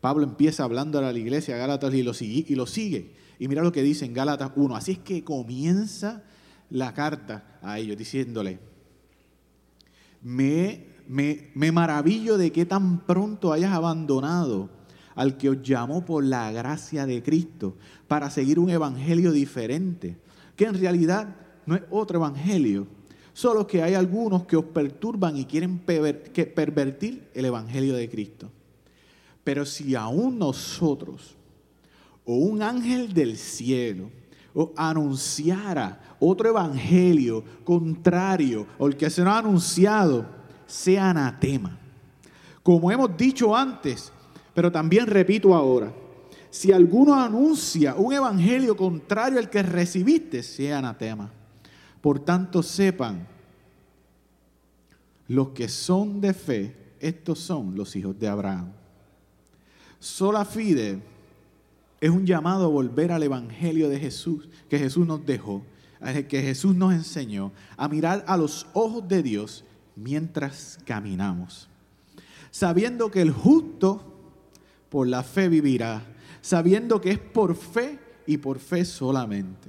Pablo 0.00 0.24
empieza 0.24 0.64
hablando 0.64 0.98
a 0.98 1.02
la 1.02 1.18
iglesia 1.18 1.54
de 1.54 1.60
Gálatas 1.60 1.94
y 1.94 2.02
lo, 2.02 2.12
sigue, 2.12 3.14
y 3.38 3.48
mira 3.48 3.62
lo 3.62 3.72
que 3.72 3.82
dice 3.82 4.04
en 4.04 4.12
Gálatas 4.12 4.52
1. 4.54 4.76
Así 4.76 4.92
es 4.92 4.98
que 4.98 5.24
comienza 5.24 6.22
la 6.68 6.92
carta 6.92 7.58
a 7.62 7.78
ellos 7.78 7.96
diciéndole, 7.96 8.58
me, 10.22 10.84
me, 11.08 11.50
me 11.54 11.72
maravillo 11.72 12.36
de 12.36 12.52
que 12.52 12.66
tan 12.66 13.06
pronto 13.06 13.52
hayas 13.52 13.72
abandonado 13.72 14.68
al 15.14 15.38
que 15.38 15.48
os 15.48 15.62
llamó 15.62 16.04
por 16.04 16.22
la 16.22 16.52
gracia 16.52 17.06
de 17.06 17.22
Cristo 17.22 17.76
para 18.06 18.28
seguir 18.28 18.58
un 18.58 18.68
evangelio 18.68 19.32
diferente 19.32 20.18
que 20.56 20.64
en 20.64 20.78
realidad 20.78 21.36
no 21.66 21.76
es 21.76 21.82
otro 21.90 22.18
evangelio, 22.18 22.86
solo 23.32 23.66
que 23.66 23.82
hay 23.82 23.94
algunos 23.94 24.46
que 24.46 24.56
os 24.56 24.64
perturban 24.64 25.36
y 25.36 25.44
quieren 25.44 25.78
pervertir 25.78 27.28
el 27.34 27.44
evangelio 27.44 27.94
de 27.94 28.08
Cristo. 28.08 28.50
Pero 29.44 29.66
si 29.66 29.94
aún 29.94 30.38
nosotros 30.38 31.36
o 32.24 32.34
un 32.34 32.62
ángel 32.62 33.12
del 33.12 33.36
cielo 33.36 34.10
o 34.54 34.72
anunciara 34.76 36.16
otro 36.18 36.48
evangelio 36.48 37.44
contrario 37.62 38.66
o 38.78 38.86
el 38.86 38.96
que 38.96 39.10
se 39.10 39.22
nos 39.22 39.34
ha 39.34 39.38
anunciado, 39.38 40.26
sea 40.66 41.10
anatema. 41.10 41.78
Como 42.62 42.90
hemos 42.90 43.16
dicho 43.16 43.54
antes, 43.54 44.10
pero 44.54 44.72
también 44.72 45.06
repito 45.06 45.54
ahora, 45.54 45.92
si 46.50 46.72
alguno 46.72 47.14
anuncia 47.14 47.94
un 47.94 48.12
evangelio 48.12 48.76
contrario 48.76 49.38
al 49.38 49.50
que 49.50 49.62
recibiste, 49.62 50.42
sea 50.42 50.78
anatema. 50.78 51.30
Por 52.00 52.20
tanto, 52.20 52.62
sepan, 52.62 53.26
los 55.28 55.48
que 55.48 55.68
son 55.68 56.20
de 56.20 56.32
fe, 56.34 56.76
estos 57.00 57.40
son 57.40 57.74
los 57.74 57.96
hijos 57.96 58.18
de 58.18 58.28
Abraham. 58.28 58.72
Sola 59.98 60.44
fide 60.44 61.00
es 62.00 62.10
un 62.10 62.26
llamado 62.26 62.66
a 62.66 62.68
volver 62.68 63.10
al 63.10 63.22
evangelio 63.22 63.88
de 63.88 63.98
Jesús, 63.98 64.48
que 64.68 64.78
Jesús 64.78 65.06
nos 65.06 65.24
dejó, 65.24 65.62
que 66.28 66.42
Jesús 66.42 66.74
nos 66.76 66.92
enseñó, 66.92 67.52
a 67.76 67.88
mirar 67.88 68.24
a 68.28 68.36
los 68.36 68.66
ojos 68.74 69.08
de 69.08 69.22
Dios 69.22 69.64
mientras 69.96 70.78
caminamos, 70.84 71.68
sabiendo 72.50 73.10
que 73.10 73.22
el 73.22 73.32
justo 73.32 74.02
por 74.90 75.08
la 75.08 75.22
fe 75.22 75.48
vivirá 75.48 76.02
sabiendo 76.46 77.00
que 77.00 77.10
es 77.10 77.18
por 77.18 77.56
fe 77.56 77.98
y 78.24 78.36
por 78.36 78.60
fe 78.60 78.84
solamente. 78.84 79.68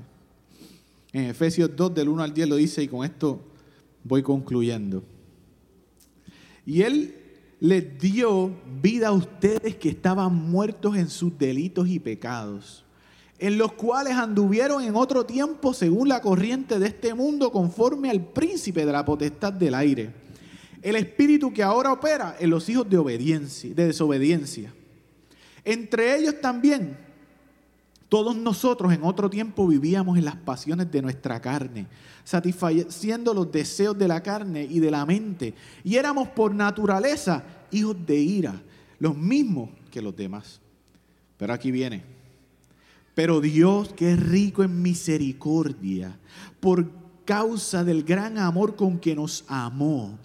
En 1.11 1.23
Efesios 1.23 1.71
2 1.75 1.95
del 1.95 2.07
1 2.07 2.21
al 2.21 2.33
10 2.35 2.49
lo 2.49 2.55
dice 2.55 2.83
y 2.83 2.87
con 2.87 3.03
esto 3.03 3.41
voy 4.03 4.21
concluyendo. 4.21 5.03
Y 6.67 6.83
Él 6.83 7.15
les 7.59 7.97
dio 7.97 8.51
vida 8.79 9.07
a 9.07 9.11
ustedes 9.11 9.75
que 9.77 9.89
estaban 9.89 10.35
muertos 10.35 10.95
en 10.97 11.09
sus 11.09 11.35
delitos 11.35 11.87
y 11.87 11.97
pecados, 11.97 12.85
en 13.39 13.57
los 13.57 13.73
cuales 13.73 14.13
anduvieron 14.13 14.83
en 14.83 14.95
otro 14.95 15.25
tiempo 15.25 15.73
según 15.73 16.09
la 16.09 16.21
corriente 16.21 16.77
de 16.77 16.89
este 16.89 17.15
mundo, 17.15 17.51
conforme 17.51 18.11
al 18.11 18.23
príncipe 18.23 18.85
de 18.85 18.91
la 18.91 19.03
potestad 19.03 19.51
del 19.51 19.73
aire, 19.73 20.13
el 20.83 20.95
espíritu 20.95 21.51
que 21.51 21.63
ahora 21.63 21.91
opera 21.91 22.35
en 22.39 22.51
los 22.51 22.69
hijos 22.69 22.87
de 22.87 22.99
obediencia, 22.99 23.73
de 23.73 23.87
desobediencia 23.87 24.71
entre 25.67 26.15
ellos 26.15 26.39
también, 26.39 26.97
todos 28.07 28.37
nosotros 28.37 28.93
en 28.93 29.03
otro 29.03 29.29
tiempo 29.29 29.67
vivíamos 29.67 30.17
en 30.17 30.23
las 30.23 30.37
pasiones 30.37 30.89
de 30.89 31.01
nuestra 31.01 31.41
carne, 31.41 31.87
satisfaciendo 32.23 33.33
los 33.33 33.51
deseos 33.51 33.97
de 33.97 34.07
la 34.07 34.23
carne 34.23 34.63
y 34.63 34.79
de 34.79 34.89
la 34.89 35.05
mente. 35.05 35.53
Y 35.83 35.97
éramos 35.97 36.29
por 36.29 36.55
naturaleza 36.55 37.43
hijos 37.69 37.97
de 38.05 38.15
ira, 38.15 38.61
los 38.99 39.17
mismos 39.17 39.69
que 39.91 40.01
los 40.01 40.15
demás. 40.15 40.61
Pero 41.35 41.51
aquí 41.53 41.69
viene. 41.69 42.01
Pero 43.13 43.41
Dios, 43.41 43.91
que 43.91 44.13
es 44.13 44.19
rico 44.19 44.63
en 44.63 44.81
misericordia, 44.81 46.17
por 46.61 46.89
causa 47.25 47.83
del 47.83 48.03
gran 48.03 48.37
amor 48.37 48.77
con 48.77 48.99
que 48.99 49.15
nos 49.15 49.43
amó, 49.49 50.17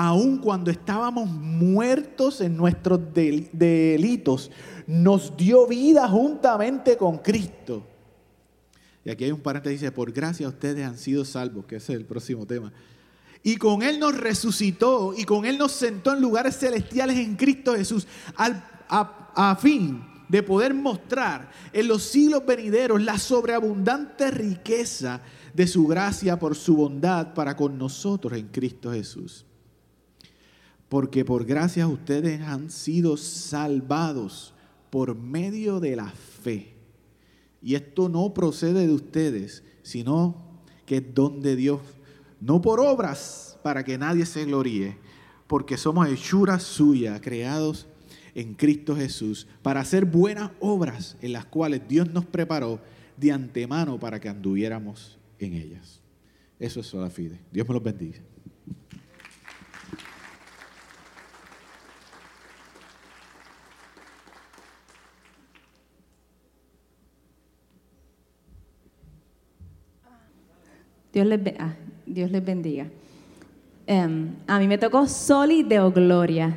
aun 0.00 0.38
cuando 0.38 0.70
estábamos 0.70 1.28
muertos 1.28 2.40
en 2.40 2.56
nuestros 2.56 2.98
delitos, 3.12 4.50
nos 4.86 5.36
dio 5.36 5.66
vida 5.66 6.08
juntamente 6.08 6.96
con 6.96 7.18
Cristo. 7.18 7.86
Y 9.04 9.10
aquí 9.10 9.24
hay 9.24 9.32
un 9.32 9.40
paréntesis, 9.40 9.80
dice, 9.80 9.92
por 9.92 10.10
gracia 10.10 10.48
ustedes 10.48 10.86
han 10.86 10.96
sido 10.96 11.22
salvos, 11.26 11.66
que 11.66 11.76
ese 11.76 11.92
es 11.92 11.98
el 11.98 12.06
próximo 12.06 12.46
tema. 12.46 12.72
Y 13.42 13.56
con 13.56 13.82
Él 13.82 14.00
nos 14.00 14.16
resucitó 14.16 15.12
y 15.14 15.24
con 15.24 15.44
Él 15.44 15.58
nos 15.58 15.72
sentó 15.72 16.14
en 16.14 16.22
lugares 16.22 16.56
celestiales 16.56 17.18
en 17.18 17.36
Cristo 17.36 17.74
Jesús, 17.74 18.06
a, 18.38 19.32
a 19.34 19.56
fin 19.56 20.02
de 20.30 20.42
poder 20.42 20.72
mostrar 20.72 21.50
en 21.74 21.88
los 21.88 22.04
siglos 22.04 22.46
venideros 22.46 23.02
la 23.02 23.18
sobreabundante 23.18 24.30
riqueza 24.30 25.20
de 25.52 25.66
su 25.66 25.86
gracia 25.86 26.38
por 26.38 26.56
su 26.56 26.74
bondad 26.74 27.34
para 27.34 27.54
con 27.54 27.76
nosotros 27.76 28.38
en 28.38 28.48
Cristo 28.48 28.92
Jesús. 28.92 29.44
Porque 30.90 31.24
por 31.24 31.46
gracia 31.46 31.86
ustedes 31.86 32.42
han 32.42 32.68
sido 32.68 33.16
salvados 33.16 34.52
por 34.90 35.14
medio 35.14 35.78
de 35.78 35.94
la 35.94 36.10
fe. 36.10 36.74
Y 37.62 37.76
esto 37.76 38.08
no 38.08 38.34
procede 38.34 38.88
de 38.88 38.92
ustedes, 38.92 39.62
sino 39.82 40.34
que 40.86 40.96
es 40.96 41.14
don 41.14 41.40
de 41.42 41.54
Dios, 41.54 41.80
no 42.40 42.60
por 42.60 42.80
obras 42.80 43.56
para 43.62 43.84
que 43.84 43.98
nadie 43.98 44.26
se 44.26 44.44
gloríe, 44.44 44.98
porque 45.46 45.76
somos 45.76 46.08
hechuras 46.08 46.64
suyas, 46.64 47.20
creados 47.20 47.86
en 48.34 48.54
Cristo 48.54 48.96
Jesús, 48.96 49.46
para 49.62 49.80
hacer 49.80 50.06
buenas 50.06 50.50
obras 50.58 51.16
en 51.20 51.32
las 51.34 51.44
cuales 51.44 51.82
Dios 51.86 52.12
nos 52.12 52.24
preparó 52.24 52.80
de 53.16 53.30
antemano 53.30 54.00
para 54.00 54.18
que 54.18 54.28
anduviéramos 54.28 55.20
en 55.38 55.54
ellas. 55.54 56.00
Eso 56.58 56.80
es 56.80 56.86
sola 56.86 57.10
fide. 57.10 57.38
Dios 57.52 57.68
me 57.68 57.74
los 57.74 57.82
bendiga. 57.84 58.18
Dios 71.12 71.26
les, 71.26 71.40
ah, 71.58 71.74
Dios 72.06 72.30
les 72.30 72.44
bendiga. 72.44 72.88
Em, 73.86 74.36
a 74.46 74.58
mí 74.58 74.68
me 74.68 74.78
tocó 74.78 75.06
Soli 75.06 75.62
Deo 75.62 75.90
Gloria. 75.90 76.56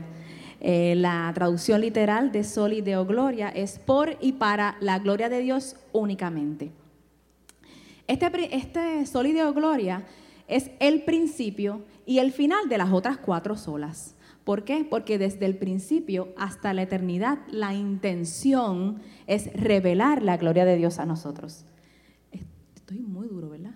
Eh, 0.59 0.93
la 0.95 1.31
traducción 1.33 1.81
literal 1.81 2.31
de 2.31 2.43
Soli 2.43 2.81
Deo 2.81 3.05
Gloria 3.05 3.49
es 3.49 3.79
por 3.79 4.17
y 4.21 4.33
para 4.33 4.77
la 4.79 4.99
gloria 4.99 5.29
de 5.29 5.39
Dios 5.39 5.75
únicamente. 5.91 6.71
Este, 8.07 8.55
este 8.55 9.05
Soli 9.05 9.33
Gloria 9.33 10.05
es 10.47 10.71
el 10.79 11.03
principio 11.03 11.81
y 12.05 12.19
el 12.19 12.31
final 12.31 12.69
de 12.69 12.77
las 12.77 12.91
otras 12.91 13.17
cuatro 13.17 13.57
solas. 13.57 14.15
¿Por 14.43 14.63
qué? 14.63 14.85
Porque 14.89 15.17
desde 15.17 15.45
el 15.45 15.57
principio 15.57 16.33
hasta 16.37 16.73
la 16.73 16.83
eternidad 16.83 17.39
la 17.49 17.73
intención 17.73 19.01
es 19.25 19.51
revelar 19.53 20.21
la 20.21 20.37
gloria 20.37 20.65
de 20.65 20.75
Dios 20.75 20.99
a 20.99 21.05
nosotros. 21.05 21.65
Estoy 22.75 22.99
muy 22.99 23.27
duro, 23.27 23.49
¿verdad? 23.49 23.72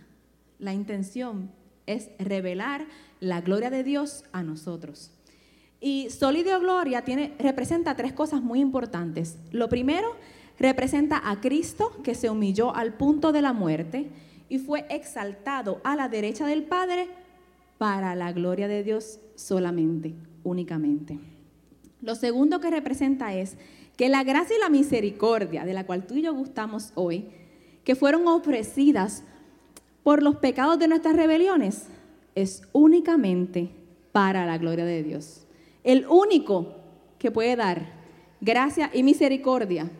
La 0.59 0.73
intención 0.73 1.51
es 1.85 2.09
revelar 2.19 2.85
la 3.19 3.41
gloria 3.41 3.69
de 3.69 3.83
Dios 3.83 4.23
a 4.31 4.43
nosotros. 4.43 5.11
Y 5.79 6.09
Solidio 6.09 6.59
Gloria 6.59 7.03
representa 7.37 7.95
tres 7.95 8.13
cosas 8.13 8.41
muy 8.41 8.59
importantes. 8.59 9.37
Lo 9.51 9.69
primero, 9.69 10.15
representa 10.59 11.21
a 11.29 11.39
Cristo 11.39 12.01
que 12.03 12.15
se 12.15 12.29
humilló 12.29 12.75
al 12.75 12.93
punto 12.93 13.31
de 13.31 13.41
la 13.41 13.53
muerte 13.53 14.09
y 14.49 14.59
fue 14.59 14.85
exaltado 14.89 15.79
a 15.83 15.95
la 15.95 16.09
derecha 16.09 16.47
del 16.47 16.63
Padre 16.63 17.07
para 17.77 18.15
la 18.15 18.31
gloria 18.31 18.67
de 18.67 18.83
Dios 18.83 19.19
solamente, 19.35 20.15
únicamente. 20.43 21.19
Lo 22.01 22.15
segundo 22.15 22.59
que 22.59 22.71
representa 22.71 23.35
es 23.35 23.57
que 23.97 24.09
la 24.09 24.23
gracia 24.23 24.55
y 24.55 24.59
la 24.59 24.69
misericordia 24.69 25.65
de 25.65 25.73
la 25.73 25.85
cual 25.85 26.05
tú 26.07 26.15
y 26.15 26.23
yo 26.23 26.33
gustamos 26.33 26.91
hoy, 26.95 27.29
que 27.83 27.95
fueron 27.95 28.27
ofrecidas 28.27 29.23
por 30.07 30.23
los 30.23 30.37
pecados 30.37 30.79
de 30.79 30.87
nuestras 30.87 31.17
rebeliones, 31.17 31.89
es 32.33 32.61
únicamente 32.71 33.71
para 34.13 34.45
la 34.45 34.57
gloria 34.57 34.85
de 34.85 35.03
Dios. 35.03 35.45
El 35.83 36.07
único 36.07 36.77
que 37.19 37.29
puede 37.29 37.57
dar 37.57 37.91
gracia 38.39 38.89
y 38.93 39.03
misericordia 39.03 39.91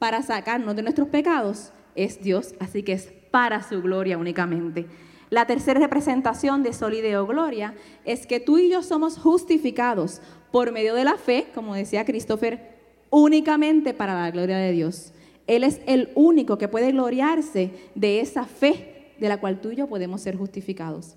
para 0.00 0.22
sacarnos 0.22 0.74
de 0.74 0.82
nuestros 0.82 1.06
pecados 1.06 1.70
es 1.94 2.20
Dios, 2.20 2.56
así 2.58 2.82
que 2.82 2.94
es 2.94 3.12
para 3.30 3.62
su 3.62 3.80
gloria 3.80 4.18
únicamente. 4.18 4.86
La 5.30 5.46
tercera 5.46 5.78
representación 5.78 6.64
de 6.64 6.72
Solideo 6.72 7.24
Gloria 7.24 7.76
es 8.04 8.26
que 8.26 8.40
tú 8.40 8.58
y 8.58 8.70
yo 8.70 8.82
somos 8.82 9.18
justificados 9.18 10.20
por 10.50 10.72
medio 10.72 10.96
de 10.96 11.04
la 11.04 11.16
fe, 11.16 11.46
como 11.54 11.76
decía 11.76 12.04
Christopher, 12.04 12.74
únicamente 13.08 13.94
para 13.94 14.20
la 14.20 14.32
gloria 14.32 14.56
de 14.56 14.72
Dios. 14.72 15.12
Él 15.46 15.62
es 15.62 15.80
el 15.86 16.10
único 16.16 16.58
que 16.58 16.66
puede 16.66 16.90
gloriarse 16.90 17.70
de 17.94 18.18
esa 18.18 18.46
fe 18.46 18.93
de 19.24 19.30
la 19.30 19.40
cual 19.40 19.60
tú 19.60 19.70
y 19.70 19.76
yo 19.76 19.86
podemos 19.86 20.20
ser 20.20 20.36
justificados. 20.36 21.16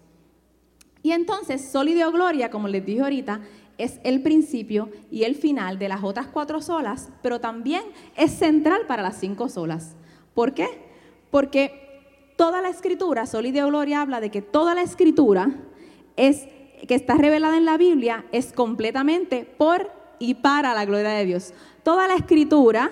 Y 1.04 1.12
entonces, 1.12 1.62
Solideo 1.62 2.12
Gloria, 2.12 2.50
como 2.50 2.68
les 2.68 2.86
dije 2.86 3.02
ahorita, 3.02 3.42
es 3.78 4.00
el 4.04 4.22
principio 4.22 4.90
y 5.12 5.24
el 5.24 5.36
final 5.36 5.78
de 5.78 5.90
las 5.90 6.04
otras 6.04 6.28
cuatro 6.28 6.62
solas, 6.62 7.10
pero 7.22 7.40
también 7.40 7.84
es 8.16 8.32
central 8.32 8.82
para 8.88 9.04
las 9.04 9.20
cinco 9.20 9.50
solas. 9.50 9.96
¿Por 10.34 10.54
qué? 10.54 10.68
Porque 11.30 12.34
toda 12.38 12.62
la 12.62 12.70
escritura, 12.70 13.26
Solideo 13.26 13.68
Gloria 13.68 14.02
habla 14.02 14.22
de 14.22 14.32
que 14.32 14.42
toda 14.42 14.74
la 14.74 14.82
escritura 14.82 15.52
es, 16.16 16.48
que 16.88 16.96
está 16.96 17.16
revelada 17.16 17.58
en 17.58 17.66
la 17.66 17.78
Biblia 17.78 18.26
es 18.32 18.54
completamente 18.54 19.44
por 19.44 19.92
y 20.20 20.36
para 20.36 20.74
la 20.74 20.86
gloria 20.86 21.10
de 21.10 21.26
Dios. 21.26 21.54
Toda 21.84 22.08
la 22.08 22.16
escritura 22.16 22.90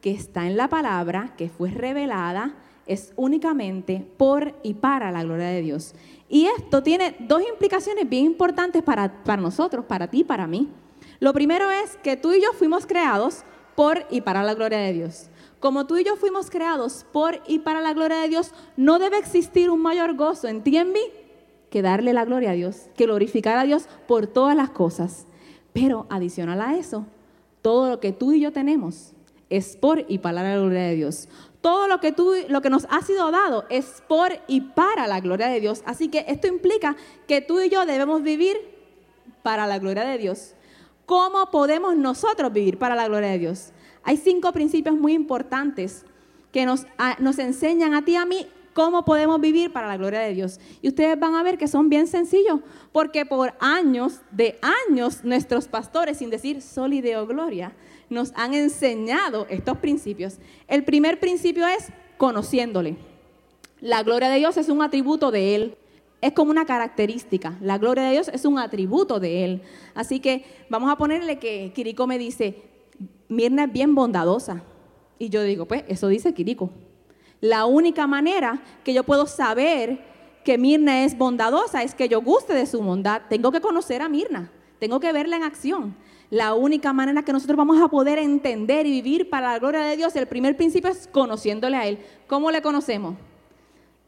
que 0.00 0.12
está 0.12 0.46
en 0.46 0.56
la 0.56 0.68
palabra, 0.68 1.34
que 1.36 1.48
fue 1.48 1.70
revelada, 1.70 2.54
es 2.92 3.12
únicamente 3.16 4.06
por 4.16 4.54
y 4.62 4.74
para 4.74 5.10
la 5.10 5.22
gloria 5.22 5.46
de 5.46 5.62
Dios. 5.62 5.94
Y 6.28 6.46
esto 6.46 6.82
tiene 6.82 7.16
dos 7.20 7.42
implicaciones 7.46 8.08
bien 8.08 8.24
importantes 8.24 8.82
para, 8.82 9.22
para 9.24 9.42
nosotros, 9.42 9.84
para 9.84 10.08
ti, 10.08 10.24
para 10.24 10.46
mí. 10.46 10.68
Lo 11.20 11.32
primero 11.32 11.70
es 11.70 11.96
que 12.02 12.16
tú 12.16 12.32
y 12.32 12.40
yo 12.40 12.52
fuimos 12.52 12.86
creados 12.86 13.44
por 13.74 14.06
y 14.10 14.20
para 14.20 14.42
la 14.42 14.54
gloria 14.54 14.78
de 14.78 14.92
Dios. 14.92 15.28
Como 15.60 15.86
tú 15.86 15.96
y 15.96 16.04
yo 16.04 16.16
fuimos 16.16 16.50
creados 16.50 17.06
por 17.12 17.40
y 17.46 17.60
para 17.60 17.80
la 17.80 17.92
gloria 17.92 18.18
de 18.18 18.28
Dios, 18.28 18.52
no 18.76 18.98
debe 18.98 19.18
existir 19.18 19.70
un 19.70 19.80
mayor 19.80 20.16
gozo 20.16 20.48
en 20.48 20.62
ti 20.62 20.72
y 20.72 20.78
en 20.78 20.92
mí 20.92 21.00
que 21.70 21.82
darle 21.82 22.12
la 22.12 22.24
gloria 22.24 22.50
a 22.50 22.54
Dios, 22.54 22.88
que 22.96 23.06
glorificar 23.06 23.58
a 23.58 23.64
Dios 23.64 23.84
por 24.06 24.26
todas 24.26 24.56
las 24.56 24.70
cosas. 24.70 25.26
Pero 25.72 26.06
adicional 26.10 26.60
a 26.60 26.76
eso, 26.76 27.06
todo 27.62 27.88
lo 27.88 28.00
que 28.00 28.12
tú 28.12 28.32
y 28.32 28.40
yo 28.40 28.52
tenemos 28.52 29.12
es 29.48 29.76
por 29.76 30.04
y 30.08 30.18
para 30.18 30.42
la 30.42 30.56
gloria 30.56 30.82
de 30.82 30.96
Dios 30.96 31.28
todo 31.62 31.86
lo 31.86 32.00
que, 32.00 32.12
tú, 32.12 32.34
lo 32.48 32.60
que 32.60 32.70
nos 32.70 32.86
ha 32.90 33.00
sido 33.02 33.30
dado 33.30 33.64
es 33.70 34.02
por 34.08 34.32
y 34.48 34.60
para 34.60 35.06
la 35.06 35.20
gloria 35.20 35.46
de 35.46 35.60
Dios. 35.60 35.82
Así 35.86 36.08
que 36.08 36.24
esto 36.28 36.48
implica 36.48 36.96
que 37.26 37.40
tú 37.40 37.60
y 37.60 37.70
yo 37.70 37.86
debemos 37.86 38.22
vivir 38.22 38.56
para 39.42 39.66
la 39.66 39.78
gloria 39.78 40.04
de 40.04 40.18
Dios. 40.18 40.54
¿Cómo 41.06 41.50
podemos 41.50 41.96
nosotros 41.96 42.52
vivir 42.52 42.78
para 42.78 42.96
la 42.96 43.06
gloria 43.06 43.30
de 43.30 43.38
Dios? 43.38 43.72
Hay 44.02 44.16
cinco 44.16 44.52
principios 44.52 44.96
muy 44.96 45.12
importantes 45.12 46.04
que 46.50 46.66
nos, 46.66 46.84
nos 47.18 47.38
enseñan 47.38 47.94
a 47.94 48.04
ti 48.04 48.12
y 48.12 48.16
a 48.16 48.26
mí 48.26 48.46
cómo 48.72 49.04
podemos 49.04 49.40
vivir 49.40 49.72
para 49.72 49.86
la 49.86 49.96
gloria 49.96 50.20
de 50.20 50.34
Dios. 50.34 50.58
Y 50.80 50.88
ustedes 50.88 51.18
van 51.18 51.36
a 51.36 51.42
ver 51.42 51.58
que 51.58 51.68
son 51.68 51.88
bien 51.88 52.06
sencillos, 52.06 52.60
porque 52.90 53.24
por 53.24 53.54
años, 53.60 54.20
de 54.32 54.58
años, 54.88 55.24
nuestros 55.24 55.68
pastores, 55.68 56.18
sin 56.18 56.30
decir 56.30 56.60
solideo 56.60 57.26
gloria, 57.26 57.72
nos 58.12 58.32
han 58.36 58.54
enseñado 58.54 59.46
estos 59.50 59.78
principios. 59.78 60.38
El 60.68 60.84
primer 60.84 61.18
principio 61.18 61.66
es 61.66 61.88
conociéndole. 62.16 62.96
La 63.80 64.02
gloria 64.02 64.28
de 64.28 64.38
Dios 64.38 64.56
es 64.56 64.68
un 64.68 64.82
atributo 64.82 65.30
de 65.30 65.54
Él. 65.56 65.76
Es 66.20 66.32
como 66.32 66.52
una 66.52 66.64
característica. 66.64 67.58
La 67.60 67.78
gloria 67.78 68.04
de 68.04 68.12
Dios 68.12 68.28
es 68.28 68.44
un 68.44 68.58
atributo 68.58 69.18
de 69.18 69.44
Él. 69.44 69.62
Así 69.94 70.20
que 70.20 70.44
vamos 70.68 70.90
a 70.90 70.96
ponerle 70.96 71.38
que 71.40 71.72
Quirico 71.74 72.06
me 72.06 72.16
dice, 72.16 72.62
Mirna 73.28 73.64
es 73.64 73.72
bien 73.72 73.94
bondadosa. 73.94 74.62
Y 75.18 75.30
yo 75.30 75.42
digo, 75.42 75.66
pues 75.66 75.82
eso 75.88 76.06
dice 76.06 76.32
Quirico. 76.32 76.70
La 77.40 77.66
única 77.66 78.06
manera 78.06 78.62
que 78.84 78.94
yo 78.94 79.02
puedo 79.02 79.26
saber 79.26 80.04
que 80.44 80.58
Mirna 80.58 81.04
es 81.04 81.18
bondadosa 81.18 81.82
es 81.82 81.94
que 81.94 82.08
yo 82.08 82.20
guste 82.22 82.54
de 82.54 82.66
su 82.66 82.80
bondad. 82.80 83.22
Tengo 83.28 83.50
que 83.50 83.60
conocer 83.60 84.00
a 84.02 84.08
Mirna. 84.08 84.52
Tengo 84.78 85.00
que 85.00 85.12
verla 85.12 85.36
en 85.36 85.42
acción. 85.42 85.96
La 86.32 86.54
única 86.54 86.94
manera 86.94 87.22
que 87.22 87.32
nosotros 87.34 87.58
vamos 87.58 87.78
a 87.82 87.88
poder 87.88 88.18
entender 88.18 88.86
y 88.86 88.90
vivir 88.90 89.28
para 89.28 89.52
la 89.52 89.58
gloria 89.58 89.82
de 89.82 89.98
Dios, 89.98 90.16
el 90.16 90.26
primer 90.26 90.56
principio 90.56 90.90
es 90.90 91.06
conociéndole 91.06 91.76
a 91.76 91.86
Él. 91.86 91.98
¿Cómo 92.26 92.50
le 92.50 92.62
conocemos? 92.62 93.16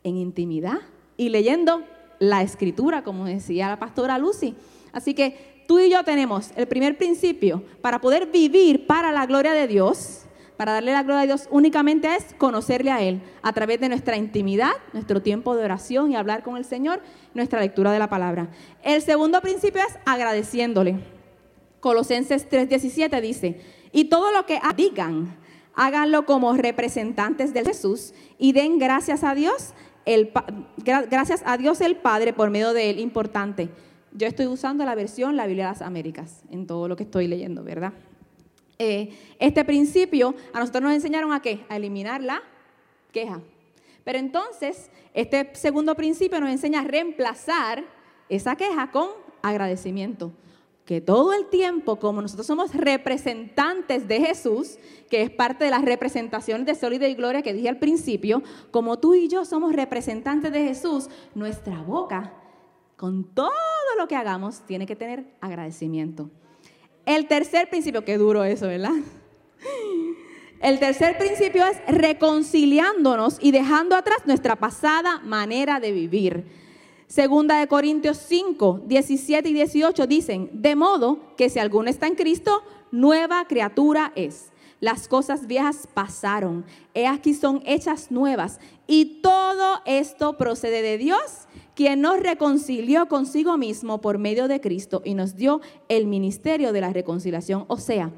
En 0.05 0.17
intimidad 0.17 0.79
y 1.19 1.29
leyendo 1.29 1.85
la 2.19 2.41
escritura, 2.41 3.05
como 3.05 3.27
decía 3.27 3.69
la 3.69 3.79
pastora 3.79 4.17
Lucy. 4.17 4.55
Así 4.91 5.13
que 5.13 5.65
tú 5.69 5.79
y 5.81 5.91
yo 5.91 6.03
tenemos 6.03 6.53
el 6.57 6.67
primer 6.67 6.97
principio 6.97 7.63
para 7.83 8.01
poder 8.01 8.29
vivir 8.29 8.87
para 8.87 9.13
la 9.13 9.27
gloria 9.27 9.53
de 9.53 9.67
Dios, 9.67 10.25
para 10.57 10.73
darle 10.73 10.93
la 10.93 11.03
gloria 11.03 11.21
a 11.21 11.27
Dios 11.27 11.47
únicamente 11.51 12.17
es 12.17 12.33
conocerle 12.39 12.91
a 12.91 13.03
Él 13.03 13.21
a 13.43 13.53
través 13.53 13.81
de 13.81 13.91
nuestra 13.91 14.17
intimidad, 14.17 14.73
nuestro 14.95 15.21
tiempo 15.21 15.55
de 15.57 15.65
oración 15.67 16.11
y 16.11 16.17
hablar 16.17 16.43
con 16.43 16.57
el 16.57 16.65
Señor, 16.65 17.03
nuestra 17.35 17.61
lectura 17.61 17.93
de 17.93 17.99
la 17.99 18.09
palabra. 18.09 18.49
El 18.83 19.03
segundo 19.03 19.43
principio 19.43 19.83
es 19.87 19.99
agradeciéndole. 20.07 21.14
Colosenses 21.85 22.49
3:17 22.49 23.21
dice, 23.21 23.61
y 23.93 24.07
todo 24.07 24.33
lo 24.33 24.47
que 24.47 24.59
digan, 24.75 25.37
háganlo 25.75 26.25
como 26.25 26.57
representantes 26.57 27.53
de 27.53 27.63
Jesús 27.63 28.15
y 28.39 28.53
den 28.53 28.79
gracias 28.79 29.23
a 29.23 29.35
Dios, 29.35 29.75
el, 30.07 30.33
gracias 30.83 31.43
a 31.45 31.59
Dios 31.59 31.83
el 31.83 31.97
Padre 31.97 32.33
por 32.33 32.49
medio 32.49 32.73
de 32.73 32.89
él. 32.89 33.01
Importante, 33.01 33.69
yo 34.13 34.27
estoy 34.27 34.47
usando 34.47 34.87
la 34.87 34.95
versión 34.95 35.37
La 35.37 35.47
Biblia 35.47 35.67
de 35.67 35.73
las 35.73 35.83
Américas 35.83 36.43
en 36.51 36.67
todo 36.67 36.89
lo 36.89 36.97
que 36.97 37.03
estoy 37.03 37.29
leyendo, 37.29 37.63
¿verdad? 37.63 37.93
Eh, 38.79 39.11
este 39.39 39.63
principio 39.67 40.35
a 40.55 40.61
nosotros 40.61 40.85
nos 40.85 40.95
enseñaron 40.95 41.35
a 41.35 41.43
qué? 41.43 41.67
A 41.69 41.77
eliminar 41.77 42.23
la 42.23 42.43
queja. 43.13 43.43
Pero 44.05 44.19
entonces, 44.19 44.91
este 45.13 45.51
segundo 45.53 45.95
principio 45.95 46.41
nos 46.41 46.49
enseña 46.49 46.81
a 46.81 46.85
reemplazar 46.85 47.85
esa 48.31 48.57
queja 48.57 48.91
con 48.91 49.11
agradecimiento. 49.43 50.33
Que 50.85 51.01
todo 51.01 51.33
el 51.33 51.47
tiempo, 51.47 51.97
como 51.97 52.21
nosotros 52.21 52.47
somos 52.47 52.75
representantes 52.75 54.07
de 54.07 54.21
Jesús, 54.21 54.79
que 55.09 55.23
es 55.23 55.31
parte 55.31 55.65
de 55.65 55.71
las 55.71 55.83
representaciones 55.83 56.67
de 56.67 56.75
Sólida 56.75 57.09
y 57.09 57.15
Gloria 57.15 57.43
que 57.43 57.55
dije 57.55 57.71
al 57.71 57.79
principio, 57.79 58.43
como 58.71 58.99
tú 58.99 59.15
y 59.15 59.29
yo 59.29 59.45
somos 59.45 59.73
representantes 59.73 60.53
de 60.53 60.65
Jesús, 60.65 61.09
nuestra 61.35 61.81
boca, 61.81 62.35
con 62.97 63.25
todo 63.25 63.51
lo 63.99 64.07
que 64.09 64.17
hagamos, 64.17 64.61
tiene 64.67 64.87
que 64.87 64.95
tener 64.95 65.25
agradecimiento. 65.41 66.31
El 67.07 67.27
tercer 67.29 67.71
principio, 67.71 68.05
qué 68.05 68.19
duro 68.19 68.45
eso, 68.45 68.67
¿verdad? 68.67 68.93
El 70.61 70.79
tercer 70.79 71.19
principio 71.19 71.65
es 71.67 71.79
reconciliándonos 71.89 73.39
y 73.41 73.51
dejando 73.51 73.97
atrás 73.97 74.19
nuestra 74.25 74.57
pasada 74.57 75.21
manera 75.21 75.81
de 75.81 75.93
vivir. 75.93 76.64
Segunda 77.07 77.59
de 77.59 77.69
Corintios 77.69 78.17
5, 78.17 78.83
17 78.87 79.49
y 79.49 79.53
18 79.53 80.07
dicen, 80.07 80.51
de 80.53 80.75
modo 80.75 81.19
que 81.37 81.51
si 81.51 81.59
alguno 81.59 81.91
está 81.91 82.07
en 82.07 82.15
Cristo, 82.15 82.63
nueva 82.91 83.45
criatura 83.47 84.13
es. 84.15 84.53
Las 84.81 85.09
cosas 85.09 85.47
viejas 85.47 85.89
pasaron, 85.93 86.65
he 86.93 87.07
aquí 87.07 87.35
son 87.35 87.63
hechas 87.65 88.11
nuevas. 88.11 88.59
Y 88.87 89.21
todo 89.23 89.81
esto 89.87 90.37
procede 90.37 90.83
de 90.83 90.99
Dios, 90.99 91.47
quien 91.75 92.01
nos 92.01 92.21
reconcilió 92.21 93.07
consigo 93.09 93.57
mismo 93.57 94.01
por 94.01 94.19
medio 94.19 94.49
de 94.49 94.61
Cristo 94.61 95.03
y 95.05 95.15
nos 95.15 95.37
dio 95.37 95.61
el 95.89 96.07
ministerio 96.07 96.73
de 96.73 96.81
la 96.81 96.93
reconciliación. 96.93 97.65
O 97.69 97.79
sea, 97.79 98.11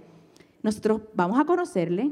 nosotros 0.62 1.02
vamos 1.14 1.38
a 1.38 1.44
conocerle, 1.44 2.10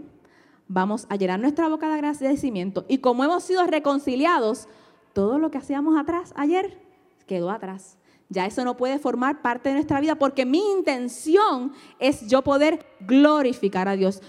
vamos 0.68 1.06
a 1.08 1.16
llenar 1.16 1.40
nuestra 1.40 1.68
boca 1.68 1.88
de 1.88 1.94
agradecimiento 1.94 2.84
y 2.88 2.98
como 2.98 3.24
hemos 3.24 3.42
sido 3.42 3.64
reconciliados, 3.66 4.68
todo 5.14 5.38
lo 5.38 5.50
que 5.50 5.58
hacíamos 5.58 5.98
atrás 5.98 6.34
ayer 6.36 6.78
quedó 7.26 7.50
atrás. 7.50 7.96
Ya 8.28 8.46
eso 8.46 8.64
no 8.64 8.76
puede 8.76 8.98
formar 8.98 9.42
parte 9.42 9.68
de 9.68 9.76
nuestra 9.76 10.00
vida 10.00 10.16
porque 10.16 10.44
mi 10.44 10.60
intención 10.72 11.72
es 11.98 12.26
yo 12.26 12.42
poder 12.42 12.84
glorificar 13.00 13.88
a 13.88 13.96
Dios. 13.96 14.20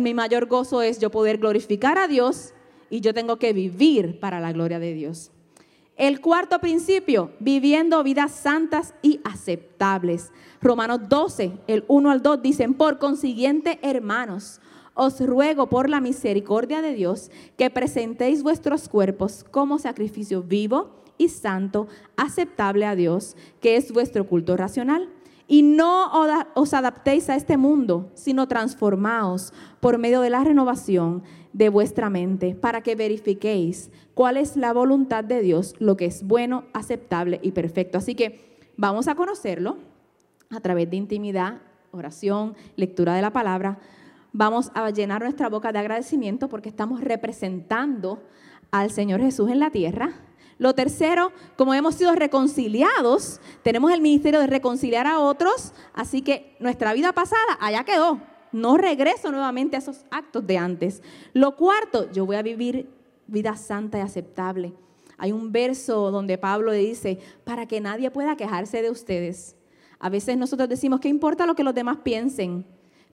mi 0.00 0.14
mayor 0.14 0.46
gozo 0.46 0.82
es 0.82 0.98
yo 0.98 1.10
poder 1.10 1.38
glorificar 1.38 1.98
a 1.98 2.08
Dios 2.08 2.54
y 2.90 3.00
yo 3.00 3.12
tengo 3.12 3.38
que 3.38 3.52
vivir 3.52 4.18
para 4.18 4.40
la 4.40 4.52
gloria 4.52 4.78
de 4.78 4.94
Dios. 4.94 5.30
El 5.96 6.20
cuarto 6.20 6.58
principio, 6.58 7.32
viviendo 7.38 8.02
vidas 8.02 8.32
santas 8.32 8.94
y 9.00 9.20
aceptables. 9.24 10.32
Romanos 10.60 11.00
12, 11.08 11.52
el 11.68 11.84
1 11.86 12.10
al 12.10 12.22
2 12.22 12.42
dicen, 12.42 12.74
por 12.74 12.98
consiguiente, 12.98 13.78
hermanos, 13.82 14.60
os 14.94 15.20
ruego 15.20 15.68
por 15.68 15.90
la 15.90 16.00
misericordia 16.00 16.80
de 16.80 16.94
Dios 16.94 17.30
que 17.56 17.70
presentéis 17.70 18.42
vuestros 18.42 18.88
cuerpos 18.88 19.44
como 19.50 19.78
sacrificio 19.78 20.42
vivo 20.42 21.02
y 21.18 21.28
santo, 21.28 21.86
aceptable 22.16 22.86
a 22.86 22.96
Dios, 22.96 23.36
que 23.60 23.76
es 23.76 23.92
vuestro 23.92 24.26
culto 24.26 24.56
racional. 24.56 25.08
Y 25.46 25.62
no 25.62 26.10
os 26.54 26.72
adaptéis 26.72 27.28
a 27.28 27.36
este 27.36 27.58
mundo, 27.58 28.10
sino 28.14 28.48
transformaos 28.48 29.52
por 29.78 29.98
medio 29.98 30.22
de 30.22 30.30
la 30.30 30.42
renovación 30.42 31.22
de 31.52 31.68
vuestra 31.68 32.08
mente, 32.08 32.54
para 32.54 32.82
que 32.82 32.96
verifiquéis 32.96 33.90
cuál 34.14 34.38
es 34.38 34.56
la 34.56 34.72
voluntad 34.72 35.22
de 35.22 35.42
Dios, 35.42 35.74
lo 35.78 35.96
que 35.96 36.06
es 36.06 36.26
bueno, 36.26 36.64
aceptable 36.72 37.40
y 37.42 37.52
perfecto. 37.52 37.98
Así 37.98 38.14
que 38.14 38.58
vamos 38.76 39.06
a 39.06 39.14
conocerlo 39.14 39.76
a 40.50 40.60
través 40.60 40.88
de 40.90 40.96
intimidad, 40.96 41.60
oración, 41.92 42.54
lectura 42.76 43.14
de 43.14 43.22
la 43.22 43.32
palabra, 43.32 43.78
vamos 44.34 44.72
a 44.74 44.90
llenar 44.90 45.22
nuestra 45.22 45.48
boca 45.48 45.72
de 45.72 45.78
agradecimiento 45.78 46.48
porque 46.48 46.68
estamos 46.68 47.00
representando 47.00 48.20
al 48.72 48.90
Señor 48.90 49.20
Jesús 49.20 49.48
en 49.48 49.60
la 49.60 49.70
tierra. 49.70 50.12
Lo 50.58 50.74
tercero, 50.74 51.32
como 51.56 51.72
hemos 51.72 51.94
sido 51.94 52.14
reconciliados, 52.14 53.40
tenemos 53.62 53.92
el 53.92 54.00
ministerio 54.00 54.40
de 54.40 54.48
reconciliar 54.48 55.06
a 55.06 55.20
otros, 55.20 55.72
así 55.94 56.20
que 56.20 56.56
nuestra 56.58 56.92
vida 56.92 57.12
pasada 57.12 57.58
allá 57.60 57.84
quedó. 57.84 58.20
No 58.52 58.76
regreso 58.76 59.30
nuevamente 59.30 59.76
a 59.76 59.78
esos 59.78 60.04
actos 60.10 60.46
de 60.46 60.58
antes. 60.58 61.02
Lo 61.32 61.56
cuarto, 61.56 62.10
yo 62.12 62.26
voy 62.26 62.36
a 62.36 62.42
vivir 62.42 62.88
vida 63.26 63.56
santa 63.56 63.98
y 63.98 64.00
aceptable. 64.00 64.74
Hay 65.16 65.30
un 65.30 65.52
verso 65.52 66.10
donde 66.10 66.38
Pablo 66.38 66.72
dice, 66.72 67.20
para 67.44 67.66
que 67.66 67.80
nadie 67.80 68.10
pueda 68.10 68.36
quejarse 68.36 68.82
de 68.82 68.90
ustedes. 68.90 69.56
A 70.00 70.08
veces 70.08 70.36
nosotros 70.36 70.68
decimos, 70.68 71.00
¿qué 71.00 71.08
importa 71.08 71.46
lo 71.46 71.54
que 71.54 71.64
los 71.64 71.74
demás 71.74 71.98
piensen? 72.02 72.64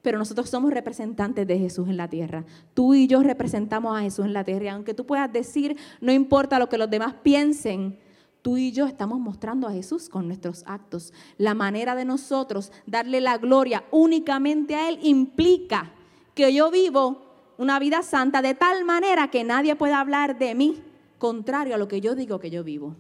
Pero 0.02 0.18
nosotros 0.18 0.50
somos 0.50 0.72
representantes 0.72 1.46
de 1.48 1.60
Jesús 1.60 1.88
en 1.88 1.98
la 1.98 2.10
tierra. 2.10 2.46
Tú 2.74 2.94
y 2.94 3.08
yo 3.08 3.22
representamos 3.22 3.98
a 3.98 4.02
Jesús 4.02 4.26
en 4.26 4.34
la 4.34 4.44
tierra. 4.44 4.66
Y 4.66 4.68
aunque 4.70 4.94
tú 4.94 5.06
puedas 5.06 5.32
decir, 5.32 5.78
no 6.00 6.12
importa 6.12 6.60
lo 6.60 6.70
que 6.70 6.78
los 6.78 6.90
demás 6.90 7.16
piensen, 7.22 8.00
tú 8.42 8.58
y 8.58 8.72
yo 8.72 8.88
estamos 8.88 9.20
mostrando 9.20 9.68
a 9.68 9.72
Jesús 9.72 10.10
con 10.10 10.28
nuestros 10.28 10.64
actos. 10.66 11.14
La 11.38 11.54
manera 11.54 11.96
de 11.96 12.06
nosotros 12.06 12.72
darle 12.86 13.22
la 13.22 13.38
gloria 13.38 13.84
únicamente 13.92 14.76
a 14.76 14.90
Él 14.90 15.00
implica 15.04 15.92
que 16.34 16.54
yo 16.54 16.72
vivo 16.72 17.26
una 17.58 17.78
vida 17.78 18.02
santa 18.02 18.42
de 18.42 18.56
tal 18.56 18.86
manera 18.86 19.30
que 19.30 19.44
nadie 19.44 19.76
pueda 19.76 20.00
hablar 20.00 20.40
de 20.40 20.56
mí 20.56 20.82
contrario 21.20 21.76
a 21.76 21.78
lo 21.78 21.88
que 21.88 22.02
yo 22.02 22.16
digo 22.16 22.40
que 22.40 22.50
yo 22.50 22.64
vivo. 22.64 22.96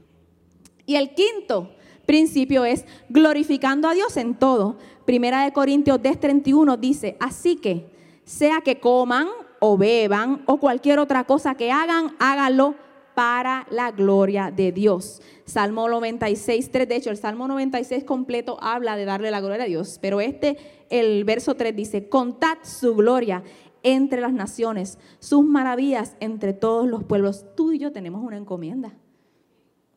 Y 0.85 0.95
el 0.95 1.15
quinto 1.15 1.71
principio 2.11 2.65
es 2.65 2.83
glorificando 3.07 3.87
a 3.87 3.93
Dios 3.93 4.17
en 4.17 4.35
todo. 4.35 4.75
Primera 5.05 5.45
de 5.45 5.53
Corintios 5.53 6.01
10:31 6.01 6.77
dice, 6.77 7.15
así 7.21 7.55
que 7.55 7.89
sea 8.25 8.59
que 8.59 8.81
coman 8.81 9.29
o 9.61 9.77
beban 9.77 10.43
o 10.45 10.57
cualquier 10.57 10.99
otra 10.99 11.23
cosa 11.23 11.55
que 11.55 11.71
hagan, 11.71 12.13
háganlo 12.19 12.75
para 13.15 13.65
la 13.71 13.91
gloria 13.91 14.51
de 14.51 14.73
Dios. 14.73 15.21
Salmo 15.45 15.87
96, 15.87 16.69
3, 16.69 16.89
de 16.89 16.95
hecho 16.97 17.11
el 17.11 17.15
Salmo 17.15 17.47
96 17.47 18.03
completo 18.03 18.57
habla 18.61 18.97
de 18.97 19.05
darle 19.05 19.31
la 19.31 19.39
gloria 19.39 19.63
a 19.63 19.67
Dios, 19.67 19.97
pero 20.01 20.19
este, 20.19 20.57
el 20.89 21.23
verso 21.23 21.55
3 21.55 21.73
dice, 21.73 22.09
contad 22.09 22.57
su 22.63 22.93
gloria 22.93 23.41
entre 23.83 24.19
las 24.19 24.33
naciones, 24.33 24.99
sus 25.19 25.45
maravillas 25.45 26.17
entre 26.19 26.51
todos 26.51 26.89
los 26.89 27.05
pueblos. 27.05 27.45
Tú 27.55 27.71
y 27.71 27.79
yo 27.79 27.93
tenemos 27.93 28.21
una 28.21 28.35
encomienda, 28.35 28.97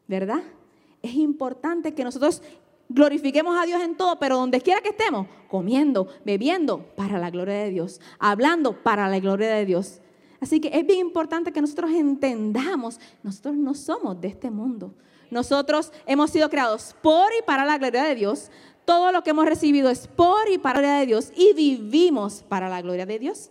¿verdad? 0.06 0.44
Es 1.04 1.14
importante 1.16 1.92
que 1.92 2.02
nosotros 2.02 2.40
glorifiquemos 2.88 3.58
a 3.60 3.66
Dios 3.66 3.82
en 3.82 3.94
todo, 3.94 4.18
pero 4.18 4.38
donde 4.38 4.60
quiera 4.62 4.80
que 4.80 4.88
estemos, 4.88 5.26
comiendo, 5.48 6.08
bebiendo, 6.24 6.78
para 6.96 7.18
la 7.18 7.30
gloria 7.30 7.56
de 7.56 7.70
Dios, 7.70 8.00
hablando 8.18 8.82
para 8.82 9.06
la 9.08 9.18
gloria 9.18 9.50
de 9.50 9.66
Dios. 9.66 10.00
Así 10.40 10.60
que 10.60 10.70
es 10.72 10.86
bien 10.86 11.00
importante 11.00 11.52
que 11.52 11.60
nosotros 11.60 11.90
entendamos, 11.90 12.98
nosotros 13.22 13.54
no 13.54 13.74
somos 13.74 14.18
de 14.18 14.28
este 14.28 14.50
mundo. 14.50 14.94
Nosotros 15.30 15.92
hemos 16.06 16.30
sido 16.30 16.48
creados 16.48 16.96
por 17.02 17.30
y 17.38 17.42
para 17.44 17.66
la 17.66 17.76
gloria 17.76 18.04
de 18.04 18.14
Dios. 18.14 18.50
Todo 18.86 19.12
lo 19.12 19.22
que 19.22 19.30
hemos 19.30 19.44
recibido 19.44 19.90
es 19.90 20.06
por 20.06 20.48
y 20.50 20.56
para 20.56 20.80
la 20.80 20.86
gloria 20.86 21.00
de 21.00 21.06
Dios 21.06 21.32
y 21.36 21.52
vivimos 21.52 22.42
para 22.48 22.70
la 22.70 22.80
gloria 22.80 23.04
de 23.04 23.18
Dios. 23.18 23.50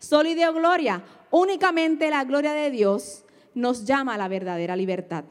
Solidio 0.00 0.52
gloria, 0.52 1.04
únicamente 1.30 2.10
la 2.10 2.24
gloria 2.24 2.52
de 2.52 2.72
Dios 2.72 3.24
nos 3.54 3.84
llama 3.84 4.14
a 4.14 4.18
la 4.18 4.26
verdadera 4.26 4.74
libertad. 4.74 5.24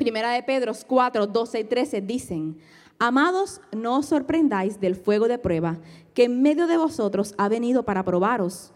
Primera 0.00 0.30
de 0.30 0.42
Pedro 0.42 0.72
4, 0.86 1.26
12 1.26 1.60
y 1.60 1.64
13 1.64 2.00
dicen, 2.00 2.56
Amados, 2.98 3.60
no 3.76 3.98
os 3.98 4.06
sorprendáis 4.06 4.80
del 4.80 4.96
fuego 4.96 5.28
de 5.28 5.36
prueba 5.36 5.76
que 6.14 6.24
en 6.24 6.40
medio 6.40 6.66
de 6.66 6.78
vosotros 6.78 7.34
ha 7.36 7.50
venido 7.50 7.82
para 7.82 8.02
probaros, 8.02 8.72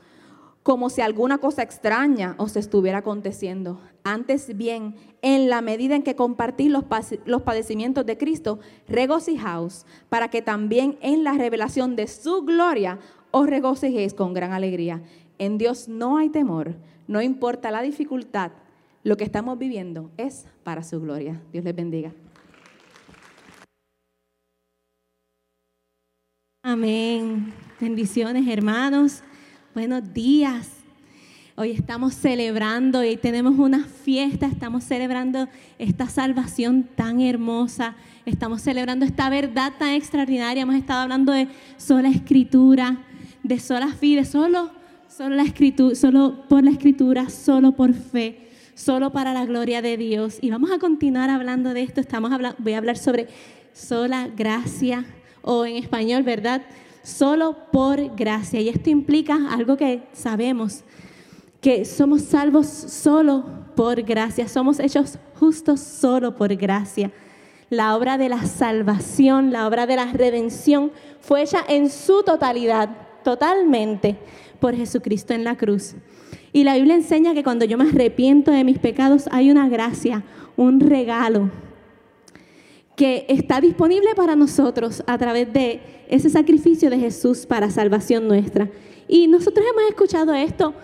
como 0.63 0.91
si 0.91 1.01
alguna 1.01 1.39
cosa 1.39 1.63
extraña 1.63 2.35
os 2.37 2.57
estuviera 2.57 2.99
aconteciendo. 2.99 3.81
Antes 4.03 4.55
bien, 4.55 4.97
en 5.23 5.49
la 5.49 5.63
medida 5.63 5.97
en 5.97 6.03
que 6.03 6.15
compartís 6.15 6.71
los, 6.71 6.85
los 7.25 7.41
padecimientos 7.41 8.05
de 8.05 8.19
Cristo, 8.19 8.59
regocijaos, 8.87 9.87
para 10.11 10.29
que 10.29 10.43
también 10.43 10.99
en 11.01 11.25
la 11.25 11.33
revelación 11.33 11.97
de 11.97 12.07
su 12.07 12.43
gloria 12.43 12.99
os 13.31 13.47
regocijéis 13.47 14.13
con 14.13 14.35
gran 14.35 14.53
alegría. 14.53 15.03
En 15.39 15.57
Dios 15.57 15.89
no 15.89 16.19
hay 16.19 16.29
temor, 16.29 16.75
no 17.09 17.23
importa 17.23 17.71
la 17.71 17.81
dificultad 17.81 18.53
lo 19.05 19.19
que 19.19 19.25
estamos 19.25 19.59
viviendo 19.59 20.11
es 20.17 20.47
para 20.65 20.83
su 20.83 21.01
gloria. 21.01 21.41
Dios 21.53 21.63
les 21.63 21.77
bendiga. 21.77 22.13
Amén. 26.63 27.53
Bendiciones, 27.79 28.49
hermanos. 28.49 29.23
Buenos 29.75 30.15
días. 30.15 30.71
Hoy 31.57 31.71
estamos 31.71 32.15
celebrando 32.15 33.05
y 33.05 33.17
tenemos 33.17 33.59
una 33.59 33.85
fiesta, 33.85 34.47
estamos 34.47 34.83
celebrando 34.83 35.49
esta 35.79 36.09
salvación 36.09 36.89
tan 36.97 37.21
hermosa, 37.21 37.95
estamos 38.25 38.63
celebrando 38.63 39.05
esta 39.05 39.29
verdad 39.29 39.75
tan 39.79 39.91
extraordinaria. 39.91 40.63
Hemos 40.63 40.77
estado 40.77 41.03
hablando 41.03 41.31
de 41.31 41.49
sola 41.77 42.09
escritura, 42.09 43.05
de 43.43 43.61
sola 43.61 43.89
fe, 43.89 44.25
solo, 44.25 44.71
solo, 45.07 45.37
la 45.37 45.45
escritura, 45.45 45.95
solo 45.95 46.49
por 46.49 46.65
la 46.65 46.71
escritura, 46.71 47.29
solo 47.29 47.73
por 47.73 47.93
fe 47.93 48.45
solo 48.75 49.11
para 49.11 49.33
la 49.33 49.45
gloria 49.47 49.83
de 49.83 49.97
Dios. 49.97 50.39
Y 50.41 50.51
vamos 50.51 50.71
a 50.71 50.79
continuar 50.79 51.31
hablando 51.31 51.75
de 51.75 51.83
esto. 51.83 52.01
Estamos 52.01 52.31
voy 52.59 52.73
a 52.73 52.79
hablar 52.79 52.97
sobre 52.97 53.29
sola 53.73 54.29
gracia 54.35 55.05
o 55.43 55.65
en 55.67 55.77
español, 55.77 56.23
¿verdad? 56.23 56.63
Solo 57.03 57.57
por 57.71 58.15
gracia. 58.17 58.61
Y 58.61 58.69
esto 58.69 58.91
implica 58.91 59.39
algo 59.51 59.77
que 59.77 60.03
sabemos, 60.13 60.85
que 61.61 61.85
somos 61.85 62.23
salvos 62.23 62.67
solo 62.67 63.45
por 63.75 64.03
gracia, 64.03 64.49
somos 64.49 64.79
hechos 64.79 65.19
justos 65.39 65.81
solo 65.81 66.35
por 66.35 66.55
gracia. 66.57 67.11
la 67.71 67.97
obra 67.97 68.19
de 68.19 68.29
la 68.29 68.45
salvación, 68.45 69.51
la 69.51 69.67
obra 69.67 69.87
de 69.87 69.97
la 69.97 70.13
redención, 70.13 70.93
fue 71.21 71.43
hecha 71.43 71.65
en 71.67 71.91
su 71.91 72.23
totalidad, 72.23 72.89
totalmente, 73.25 74.17
por 74.61 74.77
Jesucristo 74.77 75.35
en 75.35 75.45
la 75.45 75.57
cruz. 75.57 75.97
Y 76.55 76.63
la 76.63 76.77
Biblia 76.77 76.95
enseña 76.95 77.35
que 77.35 77.43
cuando 77.43 77.65
yo 77.65 77.77
me 77.77 77.89
arrepiento 77.89 78.53
de 78.53 78.63
mis 78.63 78.79
pecados 78.79 79.29
hay 79.33 79.51
una 79.51 79.69
gracia, 79.69 80.23
un 80.57 80.79
regalo 80.79 81.51
que 82.95 83.27
está 83.29 83.61
disponible 83.61 84.15
para 84.15 84.37
nosotros 84.37 85.03
a 85.09 85.19
través 85.19 85.53
de 85.53 85.81
ese 86.09 86.31
sacrificio 86.31 86.91
de 86.91 86.99
Jesús 87.01 87.45
para 87.45 87.71
salvación 87.71 88.29
nuestra. 88.29 88.71
Y 89.09 89.27
nosotros 89.27 89.67
hemos 89.69 89.91
escuchado 89.91 90.33
esto 90.33 90.75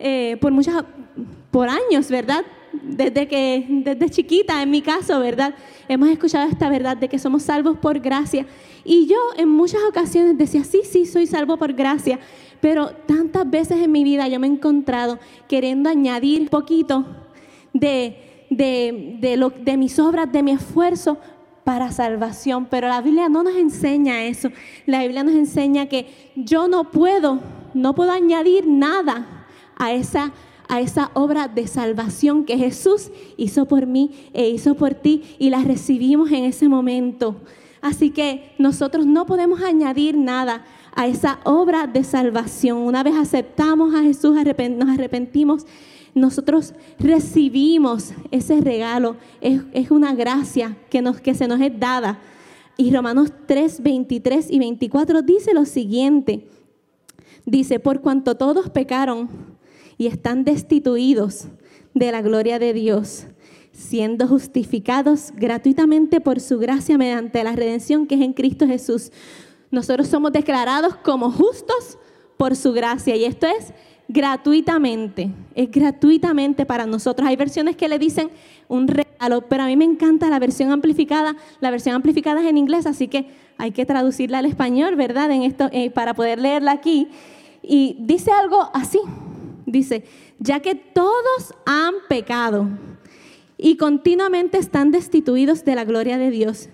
eh, 0.00 0.36
por 0.40 0.50
muchas, 0.50 0.82
por 1.52 1.68
años, 1.68 2.10
¿verdad? 2.10 2.44
Desde 2.82 3.28
que, 3.28 3.64
desde 3.84 4.10
chiquita, 4.10 4.60
en 4.60 4.70
mi 4.72 4.82
caso, 4.82 5.20
¿verdad? 5.20 5.54
Hemos 5.88 6.08
escuchado 6.08 6.48
esta 6.48 6.68
verdad 6.68 6.96
de 6.96 7.08
que 7.08 7.20
somos 7.20 7.44
salvos 7.44 7.78
por 7.78 8.00
gracia. 8.00 8.46
Y 8.84 9.06
yo 9.06 9.16
en 9.36 9.48
muchas 9.48 9.82
ocasiones 9.88 10.36
decía, 10.36 10.64
sí, 10.64 10.80
sí, 10.84 11.06
soy 11.06 11.28
salvo 11.28 11.56
por 11.56 11.72
gracia. 11.72 12.18
Pero 12.60 12.90
tantas 13.06 13.48
veces 13.48 13.78
en 13.82 13.92
mi 13.92 14.04
vida 14.04 14.28
yo 14.28 14.38
me 14.38 14.46
he 14.46 14.50
encontrado 14.50 15.18
queriendo 15.48 15.88
añadir 15.88 16.42
un 16.42 16.48
poquito 16.48 17.04
de, 17.72 18.46
de, 18.50 19.16
de, 19.20 19.36
lo, 19.36 19.50
de 19.50 19.76
mis 19.76 19.98
obras, 19.98 20.30
de 20.30 20.42
mi 20.42 20.52
esfuerzo 20.52 21.18
para 21.64 21.92
salvación, 21.92 22.66
pero 22.70 22.88
la 22.88 23.00
Biblia 23.00 23.28
no 23.28 23.42
nos 23.42 23.56
enseña 23.56 24.24
eso. 24.24 24.50
La 24.86 25.02
Biblia 25.02 25.24
nos 25.24 25.34
enseña 25.34 25.86
que 25.86 26.32
yo 26.36 26.68
no 26.68 26.90
puedo, 26.90 27.40
no 27.74 27.94
puedo 27.94 28.12
añadir 28.12 28.66
nada 28.66 29.46
a 29.76 29.92
esa 29.92 30.32
a 30.70 30.80
esa 30.80 31.10
obra 31.14 31.48
de 31.48 31.66
salvación 31.66 32.44
que 32.44 32.56
Jesús 32.56 33.10
hizo 33.36 33.66
por 33.66 33.86
mí 33.86 34.12
e 34.32 34.48
hizo 34.48 34.76
por 34.76 34.94
ti 34.94 35.24
y 35.40 35.50
la 35.50 35.62
recibimos 35.62 36.30
en 36.30 36.44
ese 36.44 36.68
momento. 36.68 37.34
Así 37.80 38.10
que 38.10 38.54
nosotros 38.56 39.04
no 39.04 39.26
podemos 39.26 39.62
añadir 39.62 40.16
nada 40.16 40.64
a 40.94 41.06
esa 41.06 41.40
obra 41.44 41.86
de 41.86 42.04
salvación. 42.04 42.78
Una 42.78 43.02
vez 43.02 43.14
aceptamos 43.16 43.94
a 43.94 44.02
Jesús, 44.02 44.34
nos 44.34 44.88
arrepentimos, 44.88 45.66
nosotros 46.14 46.74
recibimos 46.98 48.12
ese 48.30 48.60
regalo. 48.60 49.16
Es, 49.40 49.90
una 49.90 50.14
gracia 50.14 50.76
que, 50.90 51.02
nos, 51.02 51.20
que 51.20 51.34
se 51.34 51.46
nos 51.46 51.60
es 51.60 51.78
dada. 51.78 52.20
Y 52.76 52.94
Romanos 52.94 53.32
3, 53.46 53.82
23 53.82 54.50
y 54.50 54.58
24 54.58 55.22
dice 55.22 55.54
lo 55.54 55.64
siguiente. 55.64 56.48
Dice, 57.46 57.78
por 57.80 58.00
cuanto 58.00 58.36
todos 58.36 58.70
pecaron 58.70 59.28
y 59.98 60.06
están 60.06 60.44
destituidos 60.44 61.48
de 61.94 62.12
la 62.12 62.22
gloria 62.22 62.58
de 62.58 62.72
Dios, 62.72 63.26
siendo 63.72 64.28
justificados 64.28 65.32
gratuitamente 65.36 66.20
por 66.20 66.40
su 66.40 66.58
gracia 66.58 66.98
mediante 66.98 67.42
la 67.44 67.56
redención 67.56 68.06
que 68.06 68.14
es 68.14 68.20
en 68.20 68.32
Cristo 68.32 68.66
Jesús. 68.66 69.10
Nosotros 69.70 70.08
somos 70.08 70.32
declarados 70.32 70.96
como 70.96 71.30
justos 71.30 71.98
por 72.36 72.56
su 72.56 72.72
gracia 72.72 73.14
y 73.16 73.24
esto 73.24 73.46
es 73.46 73.72
gratuitamente, 74.08 75.30
es 75.54 75.70
gratuitamente 75.70 76.66
para 76.66 76.84
nosotros. 76.86 77.28
Hay 77.28 77.36
versiones 77.36 77.76
que 77.76 77.88
le 77.88 77.98
dicen 77.98 78.30
un 78.66 78.88
regalo, 78.88 79.42
pero 79.48 79.62
a 79.62 79.66
mí 79.66 79.76
me 79.76 79.84
encanta 79.84 80.28
la 80.28 80.40
versión 80.40 80.72
amplificada. 80.72 81.36
La 81.60 81.70
versión 81.70 81.94
amplificada 81.94 82.40
es 82.40 82.48
en 82.48 82.58
inglés, 82.58 82.86
así 82.86 83.06
que 83.06 83.28
hay 83.56 83.70
que 83.70 83.86
traducirla 83.86 84.38
al 84.38 84.46
español, 84.46 84.96
¿verdad? 84.96 85.30
En 85.30 85.42
esto, 85.42 85.68
eh, 85.70 85.90
para 85.90 86.14
poder 86.14 86.40
leerla 86.40 86.72
aquí. 86.72 87.08
Y 87.62 87.98
dice 88.00 88.32
algo 88.32 88.70
así, 88.74 88.98
dice, 89.66 90.02
ya 90.40 90.58
que 90.58 90.74
todos 90.74 91.54
han 91.66 91.94
pecado 92.08 92.66
y 93.56 93.76
continuamente 93.76 94.58
están 94.58 94.90
destituidos 94.90 95.64
de 95.64 95.74
la 95.76 95.84
gloria 95.84 96.18
de 96.18 96.30
Dios 96.30 96.68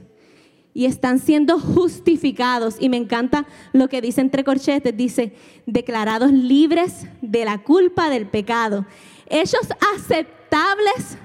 y 0.77 0.85
están 0.85 1.21
siendo 1.21 1.59
justificados. 1.59 2.77
Y 2.79 2.91
me 2.91 2.99
encanta 2.99 3.47
lo 3.73 3.89
que 3.89 4.03
dice 4.03 4.21
entre 4.21 4.45
corchetes, 4.45 4.95
dice, 4.95 5.33
declarados 5.65 6.31
libres 6.31 7.07
de 7.23 7.47
la 7.47 7.63
culpa 7.63 8.11
del 8.11 8.27
pecado, 8.27 8.85
hechos 9.27 9.67
aceptables 9.95 11.17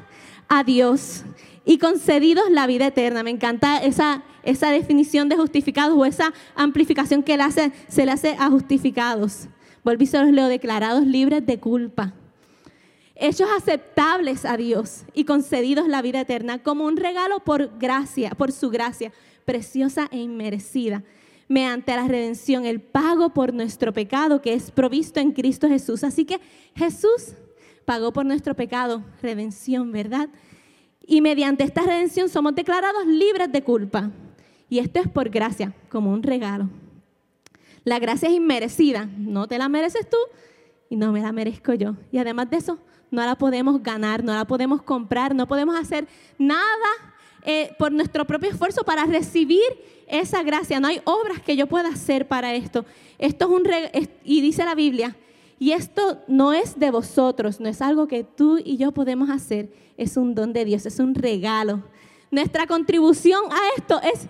a 0.47 0.63
Dios 0.63 1.25
y 1.65 1.79
concedidos 1.79 2.49
la 2.49 2.65
vida 2.65 2.87
eterna. 2.87 3.23
Me 3.23 3.29
encanta 3.29 3.79
esa, 3.79 4.23
esa 4.43 4.71
definición 4.71 5.27
de 5.27 5.35
justificados 5.35 5.97
o 5.97 6.05
esa 6.05 6.31
amplificación 6.55 7.21
que 7.21 7.33
hace, 7.33 7.73
se 7.89 8.05
le 8.05 8.13
hace 8.13 8.37
a 8.39 8.49
justificados. 8.49 9.49
Volví 9.83 10.05
se 10.05 10.17
los 10.17 10.31
leo, 10.31 10.47
declarados 10.47 11.05
libres 11.05 11.45
de 11.45 11.59
culpa 11.59 12.13
hechos 13.21 13.47
aceptables 13.55 14.45
a 14.45 14.57
Dios 14.57 15.03
y 15.13 15.25
concedidos 15.25 15.87
la 15.87 16.01
vida 16.01 16.21
eterna 16.21 16.63
como 16.63 16.85
un 16.85 16.97
regalo 16.97 17.39
por 17.41 17.77
gracia, 17.77 18.31
por 18.31 18.51
su 18.51 18.71
gracia, 18.71 19.13
preciosa 19.45 20.07
e 20.11 20.19
inmerecida, 20.19 21.03
mediante 21.47 21.95
la 21.95 22.07
redención, 22.07 22.65
el 22.65 22.81
pago 22.81 23.33
por 23.33 23.53
nuestro 23.53 23.91
pecado 23.93 24.41
que 24.41 24.53
es 24.53 24.71
provisto 24.71 25.19
en 25.19 25.31
Cristo 25.31 25.67
Jesús. 25.67 26.03
Así 26.03 26.25
que 26.25 26.39
Jesús 26.75 27.33
pagó 27.85 28.13
por 28.13 28.25
nuestro 28.25 28.55
pecado, 28.55 29.03
redención, 29.21 29.91
¿verdad? 29.91 30.29
Y 31.05 31.21
mediante 31.21 31.63
esta 31.63 31.81
redención 31.81 32.29
somos 32.29 32.55
declarados 32.55 33.05
libres 33.05 33.51
de 33.51 33.63
culpa. 33.63 34.11
Y 34.69 34.79
esto 34.79 35.01
es 35.01 35.09
por 35.09 35.29
gracia, 35.29 35.73
como 35.89 36.11
un 36.11 36.23
regalo. 36.23 36.69
La 37.83 37.99
gracia 37.99 38.29
es 38.29 38.35
inmerecida, 38.35 39.09
no 39.17 39.47
te 39.47 39.57
la 39.57 39.67
mereces 39.67 40.09
tú 40.09 40.17
y 40.89 40.95
no 40.95 41.11
me 41.11 41.21
la 41.21 41.31
merezco 41.31 41.73
yo. 41.73 41.95
Y 42.11 42.19
además 42.19 42.49
de 42.49 42.57
eso, 42.57 42.79
no 43.09 43.25
la 43.25 43.35
podemos 43.35 43.83
ganar, 43.83 44.23
no 44.23 44.33
la 44.33 44.45
podemos 44.45 44.81
comprar, 44.83 45.35
no 45.35 45.47
podemos 45.47 45.75
hacer 45.75 46.07
nada 46.37 46.61
eh, 47.43 47.73
por 47.77 47.91
nuestro 47.91 48.25
propio 48.25 48.49
esfuerzo 48.49 48.83
para 48.83 49.05
recibir 49.05 49.61
esa 50.07 50.43
gracia. 50.43 50.79
No 50.79 50.87
hay 50.87 51.01
obras 51.05 51.41
que 51.41 51.55
yo 51.55 51.67
pueda 51.67 51.89
hacer 51.89 52.27
para 52.27 52.53
esto. 52.53 52.85
Esto 53.17 53.45
es 53.45 53.51
un 53.51 53.63
y 54.23 54.41
dice 54.41 54.65
la 54.65 54.75
Biblia, 54.75 55.15
y 55.57 55.73
esto 55.73 56.21
no 56.27 56.53
es 56.53 56.79
de 56.79 56.89
vosotros, 56.91 57.59
no 57.59 57.69
es 57.69 57.81
algo 57.81 58.07
que 58.07 58.23
tú 58.23 58.59
y 58.63 58.77
yo 58.77 58.91
podemos 58.91 59.29
hacer, 59.29 59.71
es 59.95 60.17
un 60.17 60.33
don 60.33 60.53
de 60.53 60.65
Dios, 60.65 60.85
es 60.85 60.99
un 60.99 61.13
regalo. 61.13 61.83
Nuestra 62.31 62.65
contribución 62.65 63.41
a 63.51 63.59
esto 63.77 64.01
es 64.01 64.27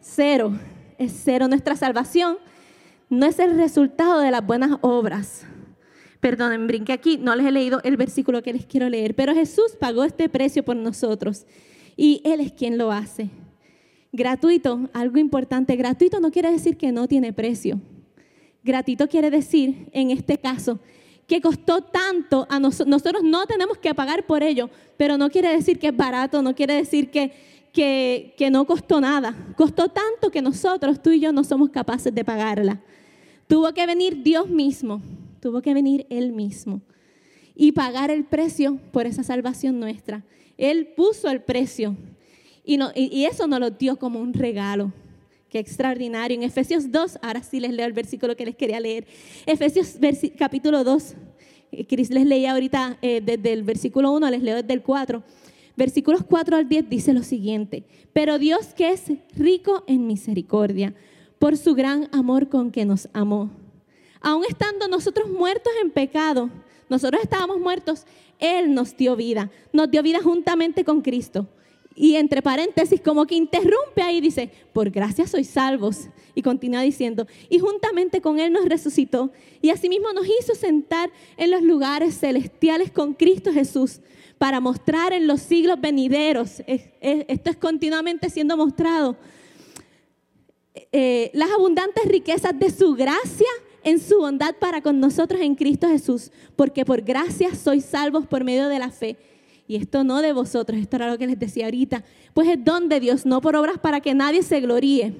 cero, 0.00 0.52
es 0.98 1.12
cero. 1.24 1.46
Nuestra 1.46 1.76
salvación 1.76 2.38
no 3.08 3.26
es 3.26 3.38
el 3.38 3.56
resultado 3.56 4.20
de 4.20 4.30
las 4.30 4.44
buenas 4.44 4.78
obras. 4.80 5.46
Perdonen, 6.20 6.66
brinque 6.66 6.92
aquí, 6.92 7.18
no 7.18 7.36
les 7.36 7.46
he 7.46 7.52
leído 7.52 7.80
el 7.84 7.96
versículo 7.96 8.42
que 8.42 8.52
les 8.52 8.64
quiero 8.64 8.88
leer, 8.88 9.14
pero 9.14 9.34
Jesús 9.34 9.76
pagó 9.78 10.04
este 10.04 10.28
precio 10.28 10.64
por 10.64 10.74
nosotros 10.74 11.46
y 11.96 12.20
Él 12.24 12.40
es 12.40 12.52
quien 12.52 12.78
lo 12.78 12.92
hace. 12.92 13.30
Gratuito, 14.12 14.88
algo 14.92 15.18
importante, 15.18 15.74
gratuito 15.76 16.20
no 16.20 16.30
quiere 16.30 16.50
decir 16.52 16.76
que 16.76 16.92
no 16.92 17.08
tiene 17.08 17.32
precio. 17.32 17.80
Gratuito 18.62 19.08
quiere 19.08 19.30
decir, 19.30 19.88
en 19.92 20.10
este 20.10 20.38
caso, 20.38 20.78
que 21.26 21.40
costó 21.40 21.82
tanto 21.82 22.46
a 22.48 22.60
nosotros, 22.60 22.88
nosotros 22.88 23.22
no 23.24 23.46
tenemos 23.46 23.78
que 23.78 23.94
pagar 23.94 24.24
por 24.26 24.42
ello, 24.42 24.70
pero 24.96 25.18
no 25.18 25.30
quiere 25.30 25.48
decir 25.48 25.78
que 25.78 25.88
es 25.88 25.96
barato, 25.96 26.42
no 26.42 26.54
quiere 26.54 26.74
decir 26.74 27.10
que, 27.10 27.32
que, 27.72 28.34
que 28.38 28.50
no 28.50 28.66
costó 28.66 29.00
nada. 29.00 29.34
Costó 29.56 29.88
tanto 29.88 30.30
que 30.30 30.40
nosotros, 30.42 31.02
tú 31.02 31.10
y 31.10 31.20
yo, 31.20 31.32
no 31.32 31.42
somos 31.42 31.70
capaces 31.70 32.14
de 32.14 32.24
pagarla. 32.24 32.80
Tuvo 33.48 33.72
que 33.72 33.86
venir 33.86 34.22
Dios 34.22 34.48
mismo, 34.48 35.02
tuvo 35.40 35.60
que 35.60 35.74
venir 35.74 36.06
Él 36.08 36.32
mismo 36.32 36.80
y 37.54 37.72
pagar 37.72 38.10
el 38.10 38.24
precio 38.24 38.78
por 38.92 39.06
esa 39.06 39.22
salvación 39.22 39.78
nuestra. 39.78 40.24
Él 40.56 40.88
puso 40.96 41.28
el 41.30 41.42
precio 41.42 41.96
y, 42.64 43.24
eso 43.24 43.46
nos 43.46 43.60
lo 43.60 43.70
dio 43.70 43.96
como 43.96 44.20
un 44.20 44.32
regalo. 44.32 44.92
Qué 45.48 45.58
extraordinario. 45.58 46.36
En 46.36 46.42
Efesios 46.42 46.90
2, 46.90 47.18
ahora 47.22 47.42
sí 47.42 47.60
les 47.60 47.72
leo 47.72 47.86
el 47.86 47.92
versículo 47.92 48.34
que 48.36 48.44
les 48.44 48.56
quería 48.56 48.80
leer. 48.80 49.06
Efesios 49.46 49.96
capítulo 50.36 50.82
2, 50.82 51.14
eh, 51.72 51.86
Cris 51.86 52.10
les 52.10 52.26
leía 52.26 52.52
ahorita 52.52 52.98
eh, 53.02 53.20
desde 53.24 53.52
el 53.52 53.62
versículo 53.62 54.12
1, 54.12 54.30
les 54.30 54.42
leo 54.42 54.56
desde 54.56 54.72
el 54.72 54.82
4. 54.82 55.22
Versículos 55.76 56.22
4 56.24 56.56
al 56.56 56.68
10 56.68 56.88
dice 56.88 57.12
lo 57.12 57.22
siguiente, 57.22 57.84
pero 58.12 58.38
Dios 58.38 58.74
que 58.74 58.90
es 58.90 59.02
rico 59.36 59.82
en 59.88 60.06
misericordia, 60.06 60.94
por 61.40 61.56
su 61.56 61.74
gran 61.74 62.08
amor 62.12 62.48
con 62.48 62.70
que 62.70 62.84
nos 62.84 63.08
amó, 63.12 63.50
aun 64.20 64.44
estando 64.48 64.86
nosotros 64.86 65.28
muertos 65.28 65.72
en 65.82 65.90
pecado, 65.90 66.48
nosotros 66.94 67.22
estábamos 67.24 67.58
muertos, 67.58 68.06
Él 68.38 68.72
nos 68.72 68.96
dio 68.96 69.16
vida, 69.16 69.50
nos 69.72 69.90
dio 69.90 70.00
vida 70.00 70.20
juntamente 70.22 70.84
con 70.84 71.00
Cristo. 71.00 71.48
Y 71.96 72.14
entre 72.14 72.40
paréntesis, 72.40 73.00
como 73.00 73.26
que 73.26 73.34
interrumpe 73.34 74.00
ahí, 74.00 74.20
dice, 74.20 74.50
por 74.72 74.90
gracia 74.90 75.26
sois 75.26 75.48
salvos. 75.48 76.08
Y 76.36 76.42
continúa 76.42 76.82
diciendo, 76.82 77.26
y 77.48 77.58
juntamente 77.58 78.20
con 78.20 78.38
Él 78.38 78.52
nos 78.52 78.64
resucitó. 78.66 79.32
Y 79.60 79.70
asimismo 79.70 80.12
nos 80.12 80.26
hizo 80.26 80.54
sentar 80.54 81.10
en 81.36 81.50
los 81.50 81.62
lugares 81.62 82.18
celestiales 82.18 82.92
con 82.92 83.14
Cristo 83.14 83.52
Jesús 83.52 84.00
para 84.38 84.60
mostrar 84.60 85.12
en 85.12 85.26
los 85.26 85.40
siglos 85.40 85.80
venideros. 85.80 86.62
Esto 86.66 87.50
es 87.50 87.56
continuamente 87.56 88.30
siendo 88.30 88.56
mostrado. 88.56 89.16
Eh, 90.92 91.32
las 91.34 91.50
abundantes 91.50 92.04
riquezas 92.04 92.56
de 92.56 92.70
su 92.70 92.94
gracia 92.94 93.48
en 93.84 94.00
su 94.00 94.18
bondad 94.18 94.56
para 94.56 94.80
con 94.80 94.98
nosotros 94.98 95.40
en 95.40 95.54
Cristo 95.54 95.88
Jesús, 95.88 96.30
porque 96.56 96.84
por 96.84 97.02
gracia 97.02 97.54
sois 97.54 97.84
salvos 97.84 98.26
por 98.26 98.42
medio 98.42 98.68
de 98.68 98.78
la 98.78 98.90
fe. 98.90 99.16
Y 99.66 99.76
esto 99.76 100.04
no 100.04 100.20
de 100.20 100.32
vosotros, 100.32 100.78
esto 100.78 100.96
era 100.96 101.10
lo 101.10 101.18
que 101.18 101.26
les 101.26 101.38
decía 101.38 101.66
ahorita. 101.66 102.04
Pues 102.32 102.48
es 102.48 102.62
don 102.62 102.88
de 102.88 103.00
Dios, 103.00 103.24
no 103.24 103.40
por 103.40 103.56
obras 103.56 103.78
para 103.78 104.00
que 104.00 104.14
nadie 104.14 104.42
se 104.42 104.60
gloríe, 104.60 105.14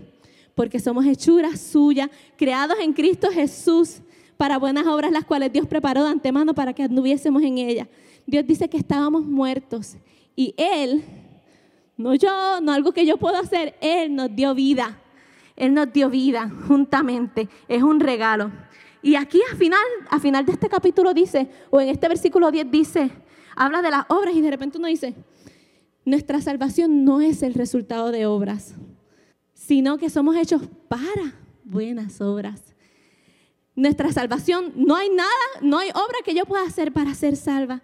porque 0.55 0.81
somos 0.81 1.07
hechuras 1.07 1.61
suyas, 1.61 2.11
creados 2.37 2.77
en 2.81 2.93
Cristo 2.93 3.31
Jesús 3.31 4.01
para 4.37 4.59
buenas 4.59 4.87
obras, 4.87 5.13
las 5.13 5.25
cuales 5.25 5.53
Dios 5.53 5.67
preparó 5.67 6.05
de 6.05 6.11
antemano 6.11 6.55
para 6.55 6.73
que 6.73 6.83
anduviésemos 6.83 7.43
en 7.43 7.59
ellas. 7.59 7.89
Dios 8.27 8.47
dice 8.47 8.69
que 8.69 8.77
estábamos 8.77 9.25
muertos 9.25 9.97
y 10.35 10.55
Él, 10.57 11.05
no 11.97 12.15
yo, 12.15 12.61
no 12.61 12.73
algo 12.73 12.93
que 12.93 13.07
yo 13.07 13.17
puedo 13.17 13.37
hacer, 13.37 13.75
Él 13.81 14.15
nos 14.15 14.35
dio 14.35 14.55
vida. 14.55 15.01
Él 15.57 15.75
nos 15.75 15.93
dio 15.93 16.11
vida 16.11 16.51
juntamente. 16.67 17.49
Es 17.69 17.83
un 17.83 18.01
regalo. 18.01 18.51
Y 19.03 19.17
aquí 19.17 19.41
al 19.51 19.57
final, 19.57 19.81
al 20.11 20.21
final 20.21 20.47
de 20.47 20.53
este 20.53 20.69
capítulo 20.69 21.13
dice, 21.13 21.49
o 21.71 21.81
en 21.81 21.91
este 21.91 22.09
versículo 22.09 22.51
10 22.51 22.71
dice, 22.71 23.11
habla 23.55 23.83
de 23.83 23.91
las 23.91 24.07
obras 24.09 24.35
y 24.35 24.41
de 24.41 24.51
repente 24.51 24.79
uno 24.79 24.89
dice, 24.89 25.15
nuestra 26.05 26.41
salvación 26.41 27.05
no 27.05 27.21
es 27.21 27.43
el 27.43 27.55
resultado 27.55 28.11
de 28.11 28.27
obras, 28.27 28.75
sino 29.53 29.99
que 29.99 30.11
somos 30.11 30.37
hechos 30.37 30.63
para 30.89 31.35
buenas 31.65 32.21
obras. 32.21 32.75
Nuestra 33.77 34.13
salvación, 34.13 34.73
no 34.77 34.97
hay 34.97 35.11
nada, 35.11 35.31
no 35.61 35.79
hay 35.79 35.91
obra 35.91 36.19
que 36.25 36.35
yo 36.35 36.45
pueda 36.45 36.65
hacer 36.65 36.93
para 36.93 37.15
ser 37.15 37.37
salva. 37.37 37.83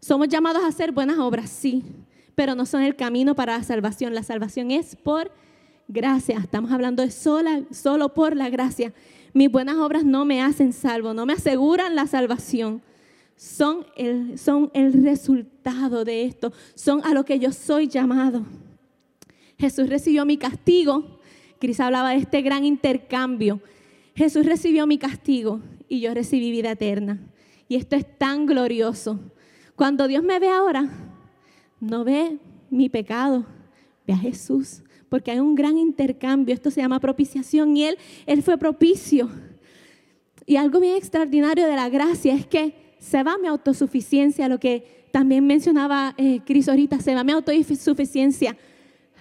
Somos 0.00 0.28
llamados 0.28 0.62
a 0.62 0.68
hacer 0.68 0.92
buenas 0.92 1.18
obras, 1.18 1.50
sí, 1.50 1.84
pero 2.34 2.54
no 2.54 2.66
son 2.66 2.82
el 2.82 2.96
camino 2.96 3.34
para 3.34 3.58
la 3.58 3.64
salvación. 3.64 4.14
La 4.14 4.22
salvación 4.22 4.70
es 4.70 4.96
por 4.96 5.30
gracia. 5.88 6.38
Estamos 6.38 6.72
hablando 6.72 7.02
de 7.02 7.10
solo 7.10 8.14
por 8.14 8.36
la 8.36 8.48
gracia. 8.48 8.92
Mis 9.32 9.50
buenas 9.50 9.76
obras 9.76 10.04
no 10.04 10.24
me 10.24 10.42
hacen 10.42 10.72
salvo, 10.72 11.14
no 11.14 11.26
me 11.26 11.34
aseguran 11.34 11.94
la 11.94 12.06
salvación 12.06 12.82
son 13.36 13.86
el, 13.96 14.38
son 14.38 14.70
el 14.74 15.04
resultado 15.04 16.04
de 16.04 16.24
esto, 16.24 16.52
son 16.74 17.04
a 17.04 17.12
lo 17.12 17.24
que 17.24 17.38
yo 17.38 17.52
soy 17.52 17.86
llamado. 17.86 18.44
Jesús 19.58 19.88
recibió 19.88 20.24
mi 20.24 20.36
castigo. 20.36 21.18
Cris 21.58 21.80
hablaba 21.80 22.10
de 22.10 22.16
este 22.16 22.42
gran 22.42 22.64
intercambio. 22.64 23.60
Jesús 24.14 24.44
recibió 24.44 24.86
mi 24.86 24.98
castigo 24.98 25.60
y 25.88 26.00
yo 26.00 26.12
recibí 26.14 26.50
vida 26.50 26.72
eterna. 26.72 27.20
Y 27.68 27.76
esto 27.76 27.96
es 27.96 28.06
tan 28.18 28.46
glorioso. 28.46 29.20
Cuando 29.74 30.08
Dios 30.08 30.22
me 30.22 30.38
ve 30.38 30.48
ahora, 30.48 30.88
no 31.80 32.04
ve 32.04 32.38
mi 32.70 32.88
pecado, 32.88 33.44
ve 34.06 34.14
a 34.14 34.18
Jesús, 34.18 34.82
porque 35.08 35.30
hay 35.30 35.40
un 35.40 35.54
gran 35.54 35.78
intercambio. 35.78 36.54
Esto 36.54 36.70
se 36.70 36.80
llama 36.80 37.00
propiciación 37.00 37.76
y 37.76 37.84
Él, 37.84 37.98
Él 38.26 38.42
fue 38.42 38.58
propicio. 38.58 39.28
Y 40.46 40.56
algo 40.56 40.80
bien 40.80 40.96
extraordinario 40.96 41.66
de 41.66 41.76
la 41.76 41.88
gracia 41.88 42.34
es 42.34 42.46
que 42.46 42.96
se 42.98 43.22
va 43.22 43.36
mi 43.38 43.48
autosuficiencia, 43.48 44.48
lo 44.48 44.58
que 44.58 45.06
también 45.12 45.46
mencionaba 45.46 46.14
eh, 46.16 46.40
Cris 46.44 46.68
ahorita, 46.68 47.00
se 47.00 47.14
va 47.14 47.24
mi 47.24 47.32
autosuficiencia, 47.32 48.56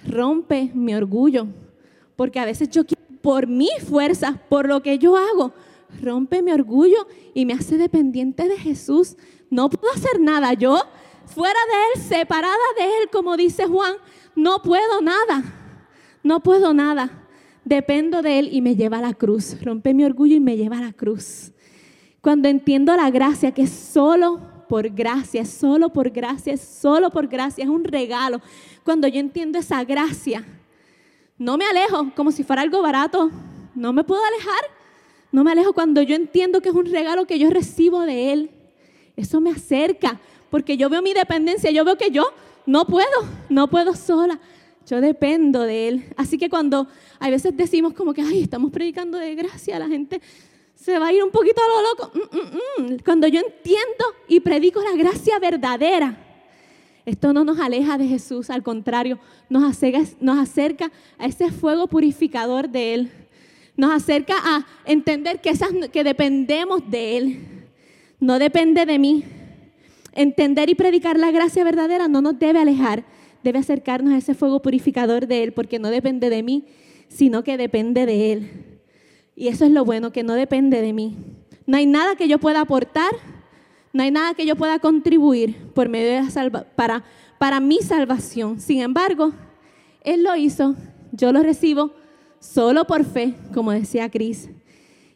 rompe 0.07 0.71
mi 0.73 0.93
orgullo, 0.93 1.47
porque 2.15 2.39
a 2.39 2.45
veces 2.45 2.69
yo 2.69 2.83
por 3.21 3.47
mi 3.47 3.69
fuerza, 3.87 4.39
por 4.49 4.67
lo 4.67 4.83
que 4.83 4.99
yo 4.99 5.17
hago, 5.17 5.53
rompe 6.01 6.41
mi 6.41 6.51
orgullo 6.51 7.07
y 7.33 7.45
me 7.45 7.53
hace 7.53 7.77
dependiente 7.77 8.47
de 8.47 8.57
Jesús. 8.57 9.15
No 9.49 9.69
puedo 9.69 9.93
hacer 9.93 10.19
nada 10.19 10.53
yo, 10.53 10.79
fuera 11.25 11.59
de 11.59 11.99
Él, 11.99 12.07
separada 12.07 12.55
de 12.77 12.83
Él, 12.83 13.09
como 13.11 13.35
dice 13.37 13.65
Juan, 13.65 13.95
no 14.35 14.61
puedo 14.61 15.01
nada, 15.01 15.43
no 16.25 16.41
puedo 16.41 16.73
nada. 16.73 17.21
Dependo 17.63 18.21
de 18.21 18.39
Él 18.39 18.49
y 18.51 18.61
me 18.61 18.75
lleva 18.75 18.97
a 18.97 19.01
la 19.01 19.13
cruz. 19.13 19.55
Rompe 19.61 19.93
mi 19.93 20.03
orgullo 20.03 20.35
y 20.35 20.39
me 20.39 20.57
lleva 20.57 20.79
a 20.79 20.81
la 20.81 20.91
cruz. 20.91 21.51
Cuando 22.19 22.49
entiendo 22.49 22.95
la 22.95 23.11
gracia, 23.11 23.51
que 23.51 23.61
es 23.61 23.69
solo 23.69 24.41
por 24.67 24.89
gracia, 24.89 25.45
solo 25.45 25.93
por 25.93 26.09
gracia, 26.09 26.57
solo 26.57 27.11
por 27.11 27.27
gracia, 27.27 27.63
es 27.63 27.69
un 27.69 27.83
regalo. 27.83 28.41
Cuando 28.83 29.07
yo 29.07 29.19
entiendo 29.19 29.59
esa 29.59 29.83
gracia, 29.83 30.43
no 31.37 31.57
me 31.57 31.65
alejo 31.65 32.11
como 32.15 32.31
si 32.31 32.43
fuera 32.43 32.63
algo 32.63 32.81
barato, 32.81 33.29
no 33.75 33.93
me 33.93 34.03
puedo 34.03 34.23
alejar, 34.23 34.63
no 35.31 35.43
me 35.43 35.51
alejo 35.51 35.73
cuando 35.73 36.01
yo 36.01 36.15
entiendo 36.15 36.61
que 36.61 36.69
es 36.69 36.75
un 36.75 36.87
regalo 36.87 37.27
que 37.27 37.37
yo 37.37 37.51
recibo 37.51 38.01
de 38.01 38.33
Él. 38.33 38.49
Eso 39.15 39.39
me 39.41 39.51
acerca, 39.51 40.19
porque 40.49 40.75
yo 40.75 40.89
veo 40.89 41.03
mi 41.03 41.13
dependencia, 41.13 41.69
yo 41.69 41.85
veo 41.85 41.97
que 41.97 42.09
yo 42.09 42.31
no 42.65 42.85
puedo, 42.87 43.27
no 43.49 43.69
puedo 43.69 43.95
sola. 43.95 44.39
Yo 44.87 45.01
dependo 45.01 45.61
de 45.61 45.87
Él. 45.87 46.05
Así 46.15 46.37
que 46.37 46.49
cuando 46.49 46.87
a 47.19 47.29
veces 47.29 47.55
decimos 47.55 47.93
como 47.93 48.13
que, 48.13 48.21
ay, 48.21 48.41
estamos 48.41 48.71
predicando 48.71 49.17
de 49.17 49.35
gracia, 49.35 49.79
la 49.79 49.87
gente 49.87 50.21
se 50.75 50.99
va 50.99 51.07
a 51.07 51.13
ir 51.13 51.23
un 51.23 51.31
poquito 51.31 51.61
a 51.61 51.67
lo 51.67 51.89
loco. 51.89 52.11
Mm, 52.13 52.83
mm, 52.83 52.93
mm. 52.93 52.97
Cuando 53.03 53.27
yo 53.27 53.39
entiendo 53.39 54.05
y 54.27 54.39
predico 54.41 54.81
la 54.83 54.95
gracia 54.95 55.39
verdadera, 55.39 56.17
esto 57.05 57.33
no 57.33 57.43
nos 57.43 57.59
aleja 57.59 57.97
de 57.97 58.07
Jesús, 58.07 58.49
al 58.49 58.63
contrario, 58.63 59.19
nos 59.49 59.63
acerca, 59.63 60.01
nos 60.19 60.39
acerca 60.39 60.91
a 61.17 61.27
ese 61.27 61.51
fuego 61.51 61.87
purificador 61.87 62.69
de 62.69 62.93
Él. 62.95 63.11
Nos 63.77 63.93
acerca 63.93 64.35
a 64.43 64.65
entender 64.85 65.41
que, 65.41 65.49
esas, 65.49 65.69
que 65.91 66.03
dependemos 66.03 66.89
de 66.89 67.17
Él. 67.17 67.39
No 68.19 68.39
depende 68.39 68.85
de 68.85 68.97
mí. 68.97 69.23
Entender 70.13 70.69
y 70.69 70.75
predicar 70.75 71.19
la 71.19 71.29
gracia 71.29 71.63
verdadera 71.63 72.07
no 72.07 72.21
nos 72.21 72.39
debe 72.39 72.59
alejar, 72.59 73.03
debe 73.45 73.59
acercarnos 73.59 74.13
a 74.13 74.17
ese 74.17 74.33
fuego 74.33 74.61
purificador 74.61 75.27
de 75.27 75.43
Él, 75.43 75.53
porque 75.53 75.79
no 75.79 75.89
depende 75.89 76.29
de 76.29 76.41
mí, 76.41 76.65
sino 77.07 77.43
que 77.43 77.57
depende 77.57 78.05
de 78.05 78.33
Él. 78.33 78.49
Y 79.35 79.49
eso 79.49 79.65
es 79.65 79.71
lo 79.71 79.85
bueno, 79.85 80.11
que 80.11 80.23
no 80.23 80.33
depende 80.33 80.81
de 80.81 80.91
mí. 80.93 81.15
No 81.67 81.77
hay 81.77 81.85
nada 81.85 82.15
que 82.15 82.27
yo 82.27 82.39
pueda 82.39 82.61
aportar, 82.61 83.11
no 83.93 84.01
hay 84.01 84.09
nada 84.09 84.33
que 84.33 84.45
yo 84.47 84.55
pueda 84.55 84.79
contribuir 84.79 85.55
por 85.75 85.89
medio 85.89 86.25
de 86.25 86.65
para, 86.75 87.03
para 87.37 87.59
mi 87.59 87.77
salvación. 87.79 88.59
Sin 88.59 88.81
embargo, 88.81 89.31
Él 90.01 90.23
lo 90.23 90.35
hizo, 90.35 90.75
yo 91.11 91.31
lo 91.31 91.43
recibo 91.43 91.93
solo 92.39 92.85
por 92.85 93.05
fe, 93.05 93.35
como 93.53 93.71
decía 93.71 94.09
Cris. 94.09 94.49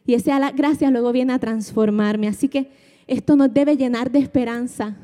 Y 0.06 0.14
esa 0.14 0.50
gracia 0.52 0.90
luego 0.90 1.10
viene 1.10 1.32
a 1.32 1.38
transformarme. 1.40 2.28
Así 2.28 2.48
que 2.48 2.70
esto 3.08 3.34
nos 3.34 3.52
debe 3.52 3.76
llenar 3.76 4.12
de 4.12 4.20
esperanza. 4.20 4.96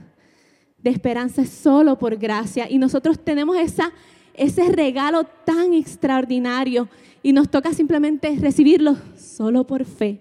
De 0.87 0.93
esperanza 0.93 1.45
solo 1.45 1.99
por 1.99 2.17
gracia. 2.17 2.71
Y 2.71 2.79
nosotros 2.79 3.19
tenemos 3.19 3.57
esa, 3.57 3.91
ese 4.35 4.69
regalo 4.69 5.25
tan 5.25 5.75
extraordinario 5.75 6.89
y 7.25 7.33
nos 7.33 7.51
toca 7.51 7.75
simplemente 7.75 8.37
recibirlo 8.41 8.97
solo 9.17 9.67
por 9.67 9.85
fe 9.85 10.21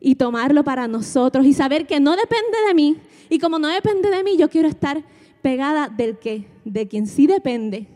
y 0.00 0.16
tomarlo 0.16 0.64
para 0.64 0.88
nosotros 0.88 1.46
y 1.46 1.52
saber 1.52 1.86
que 1.86 2.00
no 2.00 2.16
depende 2.16 2.58
de 2.66 2.74
mí. 2.74 2.96
Y 3.28 3.38
como 3.38 3.60
no 3.60 3.68
depende 3.68 4.10
de 4.10 4.24
mí, 4.24 4.36
yo 4.36 4.50
quiero 4.50 4.66
estar 4.66 5.04
pegada 5.42 5.88
del 5.88 6.18
que, 6.18 6.48
de 6.64 6.88
quien 6.88 7.06
sí 7.06 7.28
depende. 7.28 7.86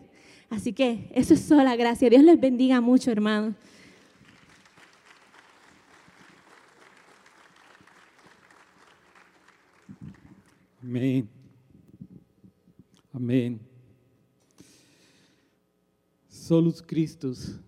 Así 0.51 0.73
que 0.73 1.11
eso 1.15 1.35
es 1.35 1.41
sola 1.41 1.75
gracia. 1.75 2.09
Dios 2.09 2.23
les 2.23 2.39
bendiga 2.39 2.81
mucho, 2.81 3.11
hermanos. 3.11 3.57
Amén. 10.81 11.34
Amén. 13.15 13.61
Solus 16.27 16.83
Christus 16.83 17.61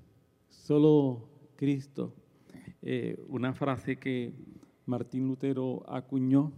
solo 0.48 1.28
Cristo. 1.54 2.12
Eh, 2.82 3.24
una 3.28 3.54
frase 3.54 3.96
que 3.96 4.32
Martín 4.86 5.28
Lutero 5.28 5.84
acuñó 5.88 6.50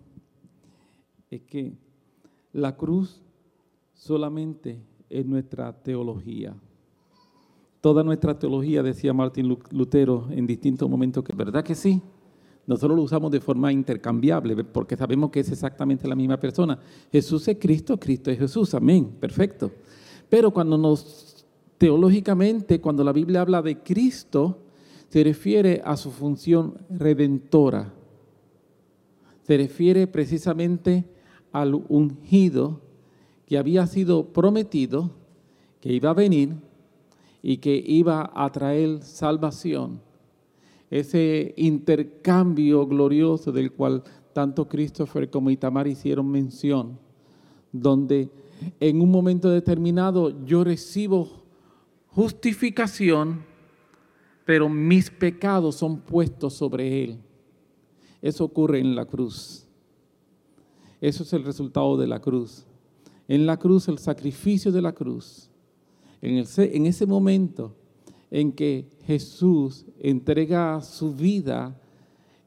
es 1.30 1.42
que 1.42 1.76
la 2.54 2.78
cruz 2.78 3.22
solamente 3.92 4.80
es 5.10 5.26
nuestra 5.26 5.70
teología. 5.82 6.56
Toda 7.82 8.02
nuestra 8.02 8.38
teología, 8.38 8.82
decía 8.82 9.12
Martín 9.12 9.54
Lutero 9.70 10.28
en 10.30 10.46
distintos 10.46 10.88
momentos, 10.88 11.22
que 11.22 11.34
verdad 11.34 11.62
que 11.62 11.74
sí, 11.74 12.00
nosotros 12.68 12.96
lo 12.96 13.02
usamos 13.02 13.32
de 13.32 13.40
forma 13.40 13.72
intercambiable 13.72 14.62
porque 14.62 14.96
sabemos 14.96 15.30
que 15.30 15.40
es 15.40 15.50
exactamente 15.50 16.06
la 16.06 16.14
misma 16.14 16.38
persona. 16.38 16.78
Jesús 17.10 17.48
es 17.48 17.56
Cristo, 17.58 17.98
Cristo 17.98 18.30
es 18.30 18.38
Jesús, 18.38 18.72
amén, 18.74 19.16
perfecto. 19.18 19.72
Pero 20.28 20.52
cuando 20.52 20.78
nos 20.78 21.28
Teológicamente, 21.78 22.80
cuando 22.80 23.04
la 23.04 23.12
Biblia 23.12 23.40
habla 23.40 23.62
de 23.62 23.78
Cristo, 23.78 24.58
se 25.08 25.22
refiere 25.22 25.80
a 25.84 25.96
su 25.96 26.10
función 26.10 26.76
redentora. 26.90 27.94
Se 29.42 29.56
refiere 29.56 30.08
precisamente 30.08 31.04
al 31.52 31.74
ungido 31.88 32.80
que 33.46 33.56
había 33.56 33.86
sido 33.86 34.26
prometido, 34.26 35.12
que 35.80 35.92
iba 35.92 36.10
a 36.10 36.14
venir 36.14 36.56
y 37.42 37.58
que 37.58 37.82
iba 37.86 38.32
a 38.34 38.50
traer 38.50 39.00
salvación. 39.02 40.00
Ese 40.90 41.54
intercambio 41.56 42.86
glorioso 42.86 43.52
del 43.52 43.72
cual 43.72 44.02
tanto 44.32 44.68
Christopher 44.68 45.28
como 45.28 45.50
Itamar 45.50 45.86
hicieron 45.86 46.30
mención, 46.30 46.98
donde 47.72 48.30
en 48.80 49.00
un 49.00 49.10
momento 49.10 49.50
determinado 49.50 50.44
yo 50.44 50.64
recibo 50.64 51.28
justificación, 52.06 53.44
pero 54.44 54.68
mis 54.68 55.10
pecados 55.10 55.76
son 55.76 56.00
puestos 56.00 56.54
sobre 56.54 57.04
él. 57.04 57.18
Eso 58.22 58.44
ocurre 58.44 58.80
en 58.80 58.94
la 58.94 59.04
cruz. 59.04 59.66
Eso 61.00 61.22
es 61.22 61.32
el 61.32 61.44
resultado 61.44 61.96
de 61.96 62.06
la 62.06 62.20
cruz. 62.20 62.64
en 63.28 63.44
la 63.44 63.58
cruz, 63.58 63.88
el 63.88 63.98
sacrificio 63.98 64.72
de 64.72 64.80
la 64.80 64.92
cruz, 64.92 65.50
en, 66.22 66.42
en 66.56 66.86
ese 66.86 67.04
momento 67.04 67.76
en 68.30 68.52
que 68.52 68.86
Jesús 69.06 69.86
entrega 70.00 70.80
su 70.82 71.14
vida, 71.14 71.74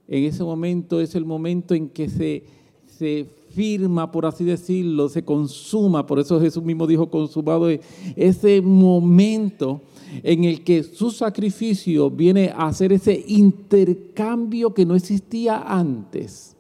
en 0.07 0.25
ese 0.25 0.43
momento 0.43 0.99
es 0.99 1.15
el 1.15 1.25
momento 1.25 1.73
en 1.73 1.89
que 1.89 2.09
se, 2.09 2.43
se 2.85 3.25
firma, 3.51 4.11
por 4.11 4.25
así 4.25 4.43
decirlo, 4.43 5.09
se 5.09 5.23
consuma, 5.23 6.05
por 6.05 6.19
eso 6.19 6.39
Jesús 6.39 6.63
mismo 6.63 6.87
dijo 6.87 7.09
consumado, 7.09 7.67
ese 8.15 8.61
momento 8.61 9.81
en 10.23 10.43
el 10.43 10.63
que 10.63 10.83
su 10.83 11.11
sacrificio 11.11 12.09
viene 12.09 12.49
a 12.49 12.67
hacer 12.67 12.91
ese 12.93 13.23
intercambio 13.27 14.73
que 14.73 14.85
no 14.85 14.95
existía 14.95 15.59
antes. 15.59 16.55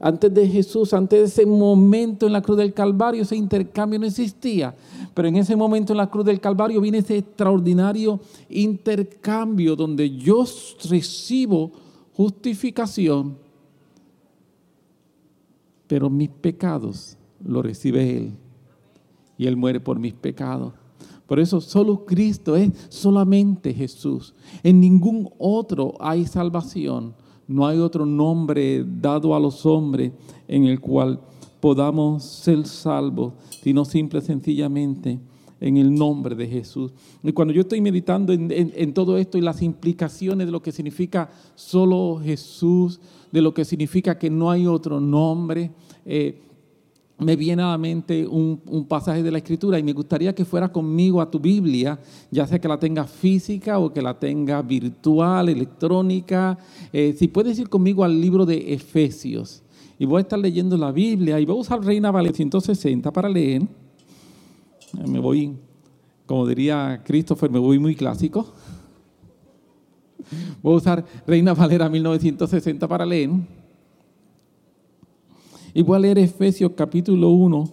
Antes 0.00 0.32
de 0.32 0.48
Jesús, 0.48 0.94
antes 0.94 1.18
de 1.18 1.24
ese 1.26 1.46
momento 1.46 2.26
en 2.26 2.32
la 2.32 2.40
cruz 2.40 2.56
del 2.56 2.72
Calvario, 2.72 3.22
ese 3.22 3.36
intercambio 3.36 3.98
no 3.98 4.06
existía. 4.06 4.74
Pero 5.14 5.28
en 5.28 5.36
ese 5.36 5.56
momento 5.56 5.92
en 5.92 5.98
la 5.98 6.10
cruz 6.10 6.24
del 6.24 6.40
Calvario 6.40 6.80
viene 6.80 6.98
ese 6.98 7.18
extraordinario 7.18 8.20
intercambio 8.48 9.76
donde 9.76 10.10
yo 10.10 10.44
recibo 10.88 11.72
justificación, 12.14 13.36
pero 15.86 16.08
mis 16.08 16.28
pecados 16.28 17.16
lo 17.44 17.62
recibe 17.62 18.16
Él. 18.16 18.32
Y 19.36 19.46
Él 19.46 19.56
muere 19.56 19.80
por 19.80 19.98
mis 19.98 20.12
pecados. 20.12 20.74
Por 21.26 21.38
eso 21.40 21.60
solo 21.60 22.04
Cristo 22.04 22.56
es 22.56 22.72
solamente 22.88 23.72
Jesús. 23.72 24.34
En 24.62 24.80
ningún 24.80 25.30
otro 25.38 25.94
hay 26.00 26.26
salvación. 26.26 27.14
No 27.46 27.66
hay 27.66 27.78
otro 27.78 28.04
nombre 28.04 28.84
dado 28.84 29.34
a 29.34 29.40
los 29.40 29.64
hombres 29.64 30.12
en 30.46 30.64
el 30.64 30.80
cual 30.80 31.20
podamos 31.60 32.24
ser 32.24 32.66
salvos, 32.66 33.34
sino 33.62 33.84
simple 33.84 34.20
sencillamente 34.20 35.18
en 35.60 35.76
el 35.76 35.94
nombre 35.94 36.34
de 36.34 36.46
Jesús. 36.46 36.92
Y 37.22 37.32
cuando 37.32 37.52
yo 37.52 37.60
estoy 37.60 37.80
meditando 37.80 38.32
en, 38.32 38.94
todo 38.94 39.18
esto 39.18 39.36
y 39.38 39.42
las 39.42 39.62
implicaciones 39.62 40.46
de 40.46 40.52
lo 40.52 40.62
que 40.62 40.72
significa 40.72 41.30
solo 41.54 42.20
Jesús, 42.22 43.00
de 43.30 43.42
lo 43.42 43.52
que 43.52 43.64
significa 43.64 44.18
que 44.18 44.30
no 44.30 44.50
hay 44.50 44.66
otro 44.66 45.00
nombre, 45.00 45.70
eh, 46.06 46.40
me 47.18 47.36
viene 47.36 47.62
a 47.62 47.68
la 47.68 47.78
mente 47.78 48.26
un, 48.26 48.86
pasaje 48.88 49.22
de 49.22 49.30
la 49.30 49.36
Escritura 49.36 49.78
y 49.78 49.82
me 49.82 49.92
gustaría 49.92 50.34
que 50.34 50.46
fuera 50.46 50.72
conmigo 50.72 51.20
a 51.20 51.30
tu 51.30 51.38
Biblia, 51.38 52.00
ya 52.30 52.46
sea 52.46 52.58
que 52.58 52.66
la 52.66 52.78
tenga 52.78 53.04
física 53.04 53.78
o 53.78 53.92
que 53.92 54.00
la 54.00 54.18
tenga 54.18 54.62
virtual, 54.62 55.50
electrónica. 55.50 56.56
Eh, 56.90 57.14
si 57.18 57.28
puedes 57.28 57.58
ir 57.58 57.68
conmigo 57.68 58.02
al 58.02 58.18
libro 58.18 58.46
de 58.46 58.72
Efesios 58.72 59.62
y 60.00 60.06
voy 60.06 60.16
a 60.16 60.22
estar 60.22 60.38
leyendo 60.38 60.78
la 60.78 60.90
Biblia 60.92 61.38
y 61.38 61.44
voy 61.44 61.58
a 61.58 61.60
usar 61.60 61.84
Reina 61.84 62.10
Valera 62.10 62.34
160 62.34 63.12
para 63.12 63.28
leer. 63.28 63.60
Eh, 63.60 65.06
me 65.06 65.18
voy, 65.18 65.54
como 66.24 66.46
diría 66.46 67.02
Christopher, 67.04 67.50
me 67.50 67.58
voy 67.58 67.78
muy 67.78 67.94
clásico. 67.94 68.46
Voy 70.62 70.74
a 70.74 70.76
usar 70.76 71.04
Reina 71.26 71.52
Valera 71.52 71.88
1960 71.88 72.88
para 72.88 73.04
leer. 73.04 73.30
Y 75.74 75.82
voy 75.82 75.96
a 75.96 75.98
leer 75.98 76.18
Efesios 76.18 76.72
capítulo 76.74 77.28
1, 77.30 77.68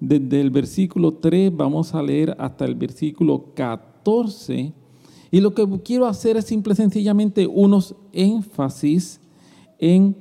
desde 0.00 0.40
el 0.40 0.50
versículo 0.50 1.14
3 1.14 1.56
vamos 1.56 1.94
a 1.94 2.02
leer 2.02 2.34
hasta 2.38 2.64
el 2.64 2.74
versículo 2.74 3.52
14. 3.54 4.72
Y 5.30 5.40
lo 5.40 5.54
que 5.54 5.64
quiero 5.84 6.06
hacer 6.06 6.36
es 6.36 6.46
simple 6.46 6.74
sencillamente 6.74 7.46
unos 7.46 7.94
énfasis 8.12 9.20
en 9.78 10.16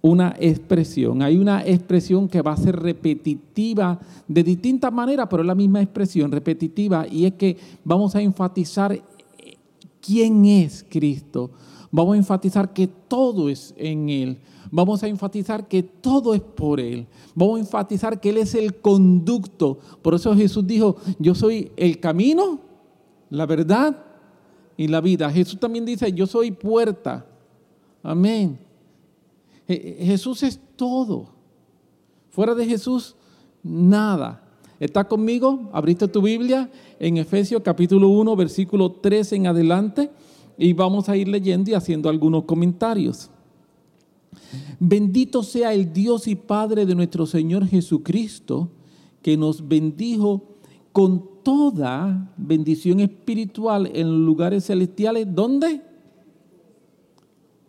una 0.00 0.34
expresión. 0.38 1.22
Hay 1.22 1.36
una 1.36 1.64
expresión 1.66 2.28
que 2.28 2.42
va 2.42 2.52
a 2.52 2.56
ser 2.56 2.76
repetitiva 2.76 3.98
de 4.26 4.42
distintas 4.42 4.92
maneras, 4.92 5.26
pero 5.28 5.42
es 5.42 5.46
la 5.46 5.54
misma 5.54 5.82
expresión 5.82 6.30
repetitiva 6.30 7.06
y 7.08 7.26
es 7.26 7.34
que 7.34 7.56
vamos 7.84 8.14
a 8.14 8.20
enfatizar 8.20 9.00
quién 10.00 10.44
es 10.44 10.84
Cristo. 10.88 11.50
Vamos 11.90 12.14
a 12.14 12.18
enfatizar 12.18 12.72
que 12.72 12.86
todo 12.86 13.48
es 13.48 13.74
en 13.76 14.08
Él. 14.08 14.38
Vamos 14.70 15.02
a 15.02 15.08
enfatizar 15.08 15.66
que 15.66 15.82
todo 15.82 16.34
es 16.34 16.40
por 16.40 16.78
Él. 16.78 17.06
Vamos 17.34 17.56
a 17.56 17.60
enfatizar 17.60 18.20
que 18.20 18.30
Él 18.30 18.36
es 18.36 18.54
el 18.54 18.76
conducto. 18.76 19.78
Por 20.02 20.14
eso 20.14 20.34
Jesús 20.34 20.66
dijo, 20.66 20.96
yo 21.18 21.34
soy 21.34 21.72
el 21.76 21.98
camino, 21.98 22.60
la 23.30 23.46
verdad 23.46 24.04
y 24.76 24.88
la 24.88 25.00
vida. 25.00 25.30
Jesús 25.30 25.58
también 25.58 25.86
dice, 25.86 26.12
yo 26.12 26.26
soy 26.26 26.50
puerta. 26.50 27.24
Amén. 28.02 28.67
Jesús 29.68 30.42
es 30.42 30.58
todo. 30.76 31.28
Fuera 32.30 32.54
de 32.54 32.66
Jesús, 32.66 33.14
nada. 33.62 34.42
¿Está 34.80 35.06
conmigo? 35.06 35.68
Abriste 35.72 36.08
tu 36.08 36.22
Biblia 36.22 36.70
en 36.98 37.18
Efesios 37.18 37.62
capítulo 37.62 38.08
1, 38.08 38.36
versículo 38.36 38.92
3 38.92 39.32
en 39.32 39.46
adelante 39.48 40.10
y 40.58 40.72
vamos 40.72 41.08
a 41.08 41.16
ir 41.16 41.28
leyendo 41.28 41.70
y 41.70 41.74
haciendo 41.74 42.08
algunos 42.08 42.44
comentarios. 42.44 43.30
Bendito 44.80 45.42
sea 45.42 45.72
el 45.72 45.92
Dios 45.92 46.26
y 46.26 46.34
Padre 46.34 46.84
de 46.84 46.96
nuestro 46.96 47.26
Señor 47.26 47.66
Jesucristo, 47.66 48.70
que 49.22 49.36
nos 49.36 49.66
bendijo 49.66 50.42
con 50.92 51.42
toda 51.44 52.32
bendición 52.36 53.00
espiritual 53.00 53.90
en 53.94 54.24
lugares 54.24 54.66
celestiales. 54.66 55.26
¿Dónde? 55.32 55.80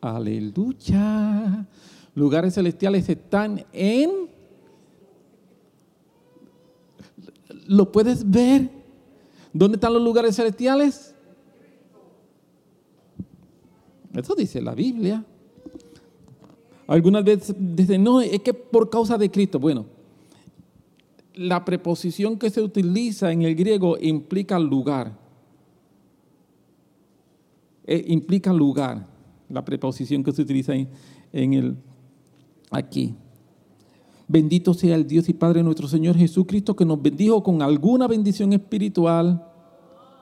Aleluya. 0.01 1.67
Lugares 2.19 2.55
celestiales 2.55 3.07
están 3.07 3.65
en... 3.71 4.11
¿Lo 7.65 7.93
puedes 7.93 8.29
ver? 8.29 8.69
¿Dónde 9.53 9.77
están 9.77 9.93
los 9.93 10.01
lugares 10.01 10.35
celestiales? 10.35 11.15
Eso 14.13 14.35
dice 14.35 14.61
la 14.61 14.75
Biblia. 14.75 15.23
Algunas 16.87 17.23
veces 17.23 17.55
dicen, 17.57 18.03
no, 18.03 18.19
es 18.19 18.41
que 18.41 18.53
por 18.53 18.89
causa 18.89 19.17
de 19.17 19.31
Cristo. 19.31 19.57
Bueno, 19.57 19.85
la 21.35 21.63
preposición 21.63 22.37
que 22.37 22.49
se 22.49 22.61
utiliza 22.61 23.31
en 23.31 23.43
el 23.43 23.55
griego 23.55 23.97
implica 23.97 24.59
lugar. 24.59 25.17
Eh, 27.85 28.03
implica 28.07 28.51
lugar, 28.51 29.07
la 29.47 29.63
preposición 29.63 30.21
que 30.21 30.33
se 30.33 30.41
utiliza 30.41 30.75
en, 30.75 30.89
en 31.31 31.53
el 31.53 31.77
aquí. 32.69 33.15
Bendito 34.27 34.75
sea 34.75 34.95
el 34.95 35.07
Dios 35.07 35.27
y 35.27 35.33
Padre 35.33 35.63
nuestro 35.63 35.87
Señor 35.87 36.15
Jesucristo 36.15 36.75
que 36.75 36.85
nos 36.85 37.01
bendijo 37.01 37.41
con 37.41 37.63
alguna 37.63 38.07
bendición 38.07 38.53
espiritual. 38.53 39.43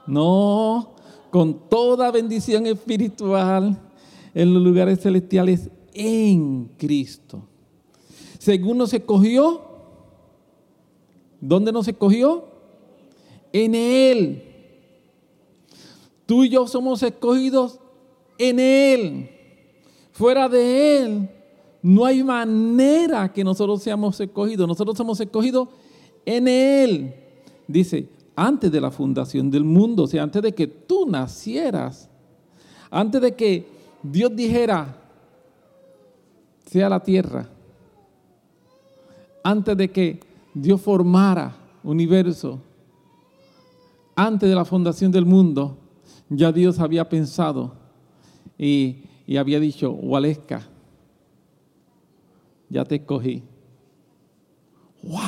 No, 0.07 0.95
con 1.29 1.67
toda 1.67 2.09
bendición 2.11 2.65
espiritual 2.67 3.77
en 4.33 4.53
los 4.53 4.63
lugares 4.63 5.01
celestiales 5.01 5.69
en 5.93 6.69
Cristo. 6.77 7.43
Según 8.39 8.77
nos 8.77 8.93
escogió, 8.93 9.61
¿dónde 11.41 11.73
nos 11.73 11.89
escogió? 11.89 12.45
En 13.51 13.75
Él. 13.75 14.43
Tú 16.25 16.45
y 16.45 16.49
yo 16.49 16.65
somos 16.65 17.03
escogidos 17.03 17.79
en 18.37 18.59
Él. 18.61 19.29
Fuera 20.13 20.47
de 20.47 20.97
Él 21.03 21.29
no 21.81 22.05
hay 22.05 22.23
manera 22.23 23.31
que 23.31 23.43
nosotros 23.43 23.81
seamos 23.81 24.19
escogidos. 24.19 24.67
Nosotros 24.67 24.97
somos 24.97 25.19
escogidos 25.19 25.69
en 26.25 26.47
Él. 26.47 27.13
Dice, 27.67 28.09
antes 28.35 28.71
de 28.71 28.81
la 28.81 28.91
fundación 28.91 29.49
del 29.49 29.63
mundo, 29.63 30.03
o 30.03 30.07
sea, 30.07 30.23
antes 30.23 30.41
de 30.41 30.53
que 30.53 30.67
tú 30.67 31.05
nacieras, 31.07 32.09
antes 32.89 33.21
de 33.21 33.35
que 33.35 33.67
Dios 34.03 34.35
dijera, 34.35 34.95
sea 36.65 36.89
la 36.89 37.01
tierra, 37.01 37.49
antes 39.43 39.77
de 39.77 39.89
que 39.89 40.19
Dios 40.53 40.81
formara 40.81 41.55
universo, 41.83 42.59
antes 44.15 44.49
de 44.49 44.55
la 44.55 44.65
fundación 44.65 45.11
del 45.11 45.25
mundo, 45.25 45.77
ya 46.29 46.51
Dios 46.51 46.79
había 46.79 47.07
pensado 47.07 47.73
y, 48.57 49.03
había 49.37 49.59
dicho, 49.59 49.91
Waleska, 49.91 50.67
ya 52.69 52.83
te 52.83 52.95
escogí. 52.95 53.43
¡Wow! 55.03 55.19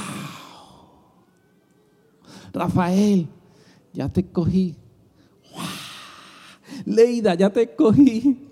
Rafael, 2.54 3.28
ya 3.94 4.10
te 4.10 4.22
escogí. 4.22 4.76
¡Wow! 5.54 5.64
Leida, 6.86 7.36
ya 7.36 7.50
te 7.50 7.64
escogí 7.64 8.50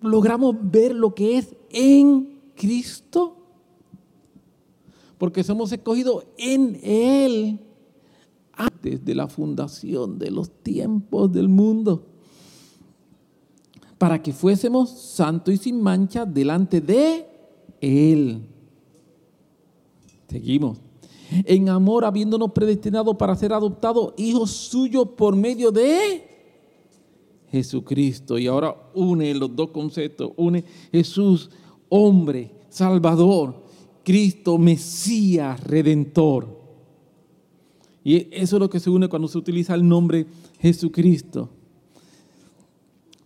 logramos 0.00 0.56
ver 0.60 0.94
lo 0.94 1.14
que 1.14 1.38
es 1.38 1.54
en 1.70 2.40
Cristo? 2.54 3.36
Porque 5.18 5.44
somos 5.44 5.70
escogidos 5.72 6.26
en 6.38 6.78
Él 6.82 7.60
antes 8.52 9.04
de 9.04 9.14
la 9.14 9.28
fundación 9.28 10.18
de 10.18 10.30
los 10.30 10.50
tiempos 10.62 11.30
del 11.32 11.48
mundo. 11.48 12.06
Para 14.00 14.22
que 14.22 14.32
fuésemos 14.32 14.88
santos 14.88 15.52
y 15.52 15.58
sin 15.58 15.82
mancha 15.82 16.24
delante 16.24 16.80
de 16.80 17.26
Él. 17.82 18.40
Seguimos. 20.26 20.78
En 21.44 21.68
amor, 21.68 22.06
habiéndonos 22.06 22.50
predestinado 22.52 23.18
para 23.18 23.36
ser 23.36 23.52
adoptados 23.52 24.14
hijos 24.16 24.52
suyos 24.52 25.06
por 25.18 25.36
medio 25.36 25.70
de 25.70 26.26
Jesucristo. 27.50 28.38
Y 28.38 28.46
ahora 28.46 28.74
une 28.94 29.34
los 29.34 29.54
dos 29.54 29.70
conceptos. 29.70 30.32
Une 30.38 30.64
Jesús, 30.90 31.50
hombre, 31.90 32.50
Salvador, 32.70 33.54
Cristo, 34.02 34.56
Mesías, 34.56 35.62
Redentor. 35.62 36.58
Y 38.02 38.28
eso 38.34 38.56
es 38.56 38.60
lo 38.60 38.70
que 38.70 38.80
se 38.80 38.88
une 38.88 39.10
cuando 39.10 39.28
se 39.28 39.36
utiliza 39.36 39.74
el 39.74 39.86
nombre 39.86 40.26
Jesucristo. 40.58 41.50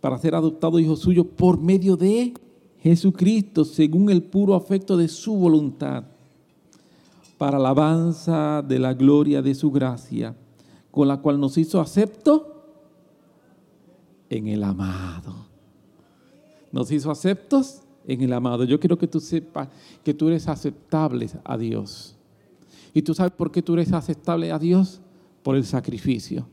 Para 0.04 0.18
ser 0.18 0.34
adoptado 0.34 0.78
hijo 0.78 0.96
suyo 0.96 1.24
por 1.26 1.58
medio 1.58 1.96
de 1.96 2.34
Jesucristo, 2.80 3.64
según 3.64 4.10
el 4.10 4.22
puro 4.22 4.54
afecto 4.54 4.98
de 4.98 5.08
su 5.08 5.34
voluntad, 5.34 6.04
para 7.38 7.56
alabanza 7.56 8.60
de 8.60 8.78
la 8.78 8.92
gloria 8.92 9.40
de 9.40 9.54
su 9.54 9.70
gracia, 9.70 10.36
con 10.90 11.08
la 11.08 11.22
cual 11.22 11.40
nos 11.40 11.56
hizo 11.56 11.80
acepto 11.80 12.66
en 14.28 14.46
el 14.48 14.62
amado. 14.62 15.46
Nos 16.70 16.92
hizo 16.92 17.10
aceptos 17.10 17.80
en 18.06 18.20
el 18.20 18.34
amado. 18.34 18.64
Yo 18.64 18.78
quiero 18.78 18.98
que 18.98 19.08
tú 19.08 19.20
sepas 19.20 19.70
que 20.04 20.12
tú 20.12 20.28
eres 20.28 20.48
aceptable 20.48 21.30
a 21.44 21.56
Dios. 21.56 22.14
¿Y 22.92 23.00
tú 23.00 23.14
sabes 23.14 23.32
por 23.32 23.50
qué 23.50 23.62
tú 23.62 23.72
eres 23.72 23.90
aceptable 23.94 24.52
a 24.52 24.58
Dios? 24.58 25.00
Por 25.42 25.56
el 25.56 25.64
sacrificio. 25.64 26.46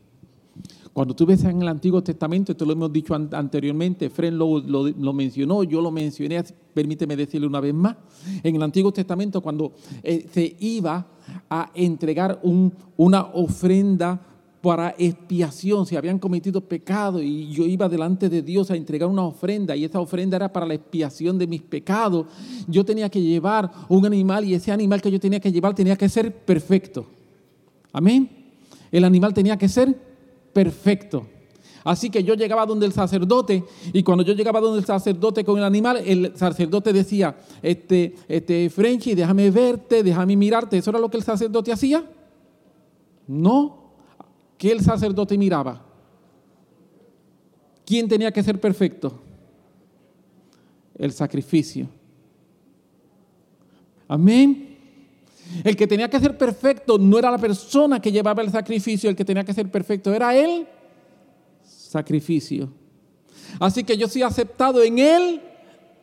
Cuando 0.92 1.14
tú 1.14 1.24
ves 1.24 1.42
en 1.44 1.62
el 1.62 1.68
Antiguo 1.68 2.02
Testamento, 2.02 2.52
esto 2.52 2.66
lo 2.66 2.72
hemos 2.72 2.92
dicho 2.92 3.14
anteriormente, 3.14 4.10
Fren 4.10 4.36
lo, 4.36 5.12
mencionó, 5.14 5.64
yo 5.64 5.80
lo 5.80 5.90
mencioné, 5.90 6.44
permíteme 6.74 7.16
decirle 7.16 7.46
una 7.46 7.60
vez 7.60 7.72
más. 7.72 7.96
En 8.42 8.56
el 8.56 8.62
Antiguo 8.62 8.92
Testamento, 8.92 9.40
cuando 9.40 9.72
eh, 10.02 10.26
se 10.30 10.54
iba 10.60 11.06
a 11.48 11.70
entregar 11.74 12.40
un, 12.42 12.74
una 12.98 13.22
ofrenda 13.22 14.20
para 14.60 14.94
expiación, 14.98 15.86
si 15.86 15.96
habían 15.96 16.18
cometido 16.18 16.60
pecado 16.60 17.22
y 17.22 17.50
yo 17.50 17.64
iba 17.64 17.88
delante 17.88 18.28
de 18.28 18.42
Dios 18.42 18.70
a 18.70 18.76
entregar 18.76 19.08
una 19.08 19.24
ofrenda 19.24 19.74
y 19.74 19.84
esa 19.84 19.98
ofrenda 19.98 20.36
era 20.36 20.52
para 20.52 20.66
la 20.66 20.74
expiación 20.74 21.38
de 21.38 21.46
mis 21.46 21.62
pecados, 21.62 22.26
yo 22.68 22.84
tenía 22.84 23.08
que 23.08 23.20
llevar 23.20 23.70
un 23.88 24.04
animal 24.04 24.44
y 24.44 24.54
ese 24.54 24.70
animal 24.70 25.00
que 25.00 25.10
yo 25.10 25.18
tenía 25.18 25.40
que 25.40 25.50
llevar 25.50 25.74
tenía 25.74 25.96
que 25.96 26.08
ser 26.08 26.44
perfecto. 26.44 27.06
Amén. 27.92 28.30
El 28.92 29.04
animal 29.04 29.34
tenía 29.34 29.56
que 29.56 29.68
ser 29.68 30.11
perfecto. 30.52 31.26
Así 31.84 32.10
que 32.10 32.22
yo 32.22 32.34
llegaba 32.34 32.64
donde 32.64 32.86
el 32.86 32.92
sacerdote 32.92 33.64
y 33.92 34.02
cuando 34.02 34.22
yo 34.22 34.34
llegaba 34.34 34.60
donde 34.60 34.78
el 34.78 34.84
sacerdote 34.84 35.44
con 35.44 35.58
el 35.58 35.64
animal, 35.64 36.00
el 36.04 36.32
sacerdote 36.36 36.92
decía, 36.92 37.36
este, 37.60 38.14
este, 38.28 38.70
Frenchy, 38.70 39.14
déjame 39.14 39.50
verte, 39.50 40.02
déjame 40.02 40.36
mirarte. 40.36 40.78
¿Eso 40.78 40.90
era 40.90 41.00
lo 41.00 41.10
que 41.10 41.16
el 41.16 41.24
sacerdote 41.24 41.72
hacía? 41.72 42.04
No, 43.26 43.82
¿Qué 44.62 44.70
el 44.70 44.80
sacerdote 44.80 45.36
miraba? 45.36 45.84
¿Quién 47.84 48.08
tenía 48.08 48.30
que 48.30 48.44
ser 48.44 48.60
perfecto? 48.60 49.20
El 50.94 51.10
sacrificio. 51.10 51.88
Amén. 54.06 54.71
El 55.64 55.76
que 55.76 55.86
tenía 55.86 56.08
que 56.08 56.20
ser 56.20 56.36
perfecto 56.36 56.98
no 56.98 57.18
era 57.18 57.30
la 57.30 57.38
persona 57.38 58.00
que 58.00 58.12
llevaba 58.12 58.42
el 58.42 58.50
sacrificio, 58.50 59.10
el 59.10 59.16
que 59.16 59.24
tenía 59.24 59.44
que 59.44 59.54
ser 59.54 59.70
perfecto 59.70 60.12
era 60.12 60.34
el 60.36 60.66
sacrificio. 61.64 62.72
Así 63.60 63.84
que 63.84 63.96
yo 63.96 64.08
soy 64.08 64.22
aceptado 64.22 64.82
en 64.82 64.98
él 64.98 65.40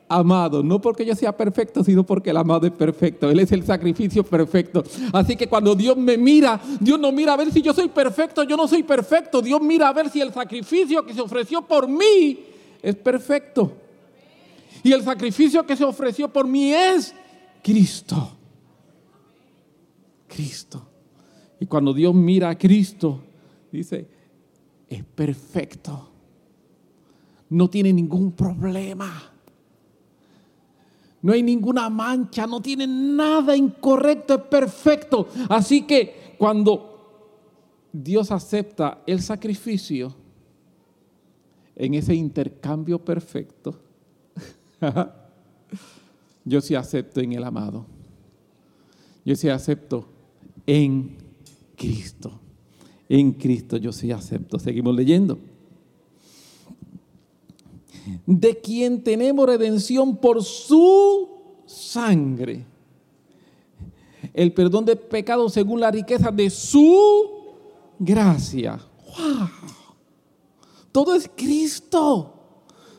amado, 0.10 0.64
no 0.64 0.82
porque 0.82 1.06
yo 1.06 1.16
sea 1.16 1.36
perfecto, 1.36 1.84
sino 1.84 2.04
porque 2.04 2.32
el 2.32 2.38
amado 2.38 2.66
es 2.66 2.74
perfecto. 2.74 3.30
Él 3.30 3.40
es 3.40 3.52
el 3.52 3.64
sacrificio 3.64 4.24
perfecto. 4.24 4.84
Así 5.14 5.36
que 5.36 5.48
cuando 5.48 5.76
Dios 5.76 5.96
me 5.96 6.18
mira, 6.18 6.60
Dios 6.80 7.00
no 7.00 7.12
mira 7.12 7.34
a 7.34 7.38
ver 7.38 7.52
si 7.52 7.62
yo 7.62 7.74
soy 7.74 7.90
perfecto, 7.90 8.44
yo 8.44 8.58
no 8.58 8.68
soy 8.68 8.84
perfecto. 8.84 9.42
Dios 9.42 9.62
mira 9.62 9.88
a 9.88 9.94
ver 9.94 10.10
si 10.10 10.20
el 10.20 10.34
sacrificio 10.34 11.06
que 11.06 11.14
se 11.14 11.22
ofreció 11.22 11.62
por 11.62 11.88
mí 11.88 12.40
es 12.82 12.96
perfecto. 12.96 13.72
Y 14.84 14.92
el 14.92 15.04
sacrificio 15.04 15.66
que 15.66 15.76
se 15.76 15.84
ofreció 15.84 16.28
por 16.28 16.48
mí 16.48 16.74
es 16.74 17.14
Cristo. 17.62 18.39
Cristo. 20.30 20.88
Y 21.60 21.66
cuando 21.66 21.94
Dios 21.94 22.16
mira 22.16 22.50
a 22.50 22.58
Cristo, 22.58 23.22
dice, 23.72 24.08
es 24.88 25.04
perfecto. 25.04 26.10
No 27.50 27.70
tiene 27.70 27.92
ningún 27.92 28.32
problema 28.32 29.30
no 31.22 31.34
hay 31.34 31.44
ninguna 31.44 31.90
mancha, 31.90 32.48
no 32.48 32.62
tiene 32.62 32.88
nada 32.88 33.56
incorrecto, 33.56 34.36
es 34.36 34.42
perfecto. 34.42 35.28
Así 35.50 35.86
que 35.86 36.36
cuando 36.38 37.86
Dios 37.92 38.32
acepta 38.32 39.02
el 39.06 39.22
sacrificio 39.22 40.16
en 41.76 41.94
ese 41.94 42.16
intercambio 42.16 43.04
perfecto, 43.04 43.80
yo 46.46 46.62
sí 46.62 46.76
acepto 46.76 47.20
en 47.20 47.34
el 47.34 47.44
amado. 47.44 47.86
Yo 49.26 49.36
sí 49.36 49.50
acepto 49.50 50.08
en 50.70 51.18
Cristo. 51.76 52.40
En 53.08 53.32
Cristo 53.32 53.78
yo 53.78 53.92
sí 53.92 54.12
acepto. 54.12 54.60
Seguimos 54.60 54.96
leyendo 54.96 55.40
de 58.26 58.60
quien 58.60 59.04
tenemos 59.04 59.46
redención 59.46 60.18
por 60.18 60.44
su 60.44 61.28
sangre. 61.66 62.66
El 64.34 64.54
perdón 64.54 64.86
de 64.86 64.96
pecados 64.96 65.54
según 65.54 65.80
la 65.80 65.92
riqueza 65.92 66.32
de 66.32 66.50
su 66.50 67.30
gracia. 67.98 68.80
¡Wow! 69.18 69.50
Todo 70.92 71.16
es 71.16 71.30
Cristo. 71.36 72.34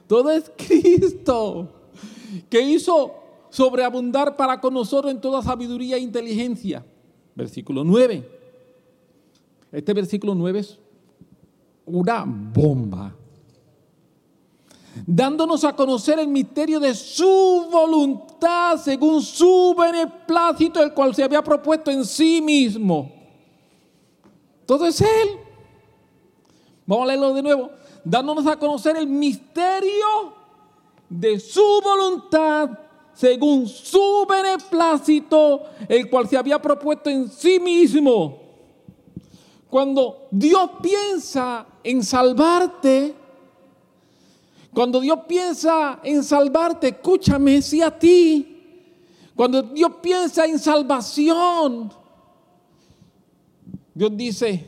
Todo 0.06 0.30
es 0.30 0.50
Cristo. 0.56 1.72
Que 2.48 2.60
hizo 2.60 3.14
sobreabundar 3.50 4.36
para 4.36 4.60
con 4.60 4.74
nosotros 4.74 5.12
en 5.12 5.20
toda 5.20 5.42
sabiduría 5.42 5.96
e 5.96 6.00
inteligencia. 6.00 6.84
Versículo 7.40 7.84
9. 7.84 8.28
Este 9.72 9.94
versículo 9.94 10.34
9 10.34 10.58
es 10.58 10.78
una 11.86 12.24
bomba 12.26 13.16
dándonos 15.06 15.64
a 15.64 15.74
conocer 15.74 16.18
el 16.18 16.28
misterio 16.28 16.78
de 16.78 16.94
su 16.94 17.66
voluntad 17.72 18.76
según 18.76 19.22
su 19.22 19.74
beneplácito, 19.78 20.82
el 20.82 20.92
cual 20.92 21.14
se 21.14 21.22
había 21.22 21.42
propuesto 21.42 21.90
en 21.90 22.04
sí 22.04 22.42
mismo. 22.42 23.10
Todo 24.66 24.86
es 24.86 25.00
Él. 25.00 25.38
Vamos 26.84 27.04
a 27.04 27.06
leerlo 27.06 27.32
de 27.32 27.42
nuevo. 27.42 27.70
Dándonos 28.04 28.46
a 28.46 28.58
conocer 28.58 28.98
el 28.98 29.06
misterio 29.06 30.34
de 31.08 31.40
su 31.40 31.80
voluntad 31.82 32.68
según 33.20 33.68
su 33.68 34.26
beneplácito, 34.26 35.64
el 35.86 36.08
cual 36.08 36.26
se 36.26 36.38
había 36.38 36.60
propuesto 36.60 37.10
en 37.10 37.28
sí 37.28 37.60
mismo. 37.60 38.38
Cuando 39.68 40.26
Dios 40.30 40.70
piensa 40.80 41.66
en 41.84 42.02
salvarte, 42.02 43.14
cuando 44.72 45.00
Dios 45.00 45.18
piensa 45.28 46.00
en 46.02 46.24
salvarte, 46.24 46.88
escúchame, 46.88 47.60
sí 47.60 47.82
a 47.82 47.90
ti. 47.90 48.56
Cuando 49.36 49.64
Dios 49.64 49.92
piensa 50.00 50.46
en 50.46 50.58
salvación, 50.58 51.92
Dios 53.92 54.16
dice, 54.16 54.66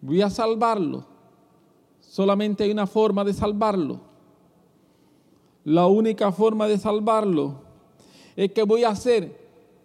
voy 0.00 0.22
a 0.22 0.30
salvarlo. 0.30 1.04
Solamente 2.00 2.64
hay 2.64 2.70
una 2.70 2.86
forma 2.86 3.22
de 3.24 3.34
salvarlo. 3.34 4.07
La 5.68 5.86
única 5.86 6.32
forma 6.32 6.66
de 6.66 6.78
salvarlo 6.78 7.60
es 8.34 8.50
que 8.52 8.62
voy 8.62 8.84
a 8.84 8.88
hacer 8.88 9.38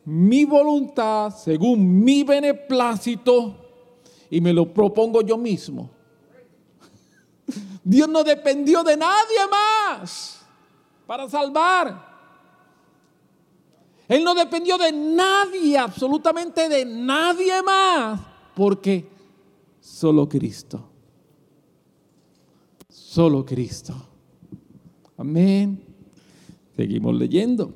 mi 0.06 0.46
voluntad 0.46 1.36
según 1.36 2.02
mi 2.02 2.24
beneplácito 2.24 3.54
y 4.30 4.40
me 4.40 4.54
lo 4.54 4.74
propongo 4.74 5.22
yo 5.22 5.38
mismo. 5.38 5.90
Dios 7.84 8.08
no 8.08 8.24
dependió 8.24 8.82
de 8.82 8.96
nadie 8.96 9.40
más 9.52 10.40
para 11.06 11.30
salvar. 11.30 12.14
Él 14.08 14.24
no 14.24 14.34
dependió 14.36 14.78
de 14.78 14.90
nadie, 14.94 15.78
absolutamente 15.78 16.70
de 16.70 16.86
nadie 16.86 17.62
más, 17.62 18.22
porque 18.56 19.06
solo 19.82 20.30
Cristo. 20.30 20.90
Solo 22.88 23.46
Cristo. 23.46 24.12
Amén. 25.18 25.84
Seguimos 26.76 27.16
leyendo. 27.16 27.74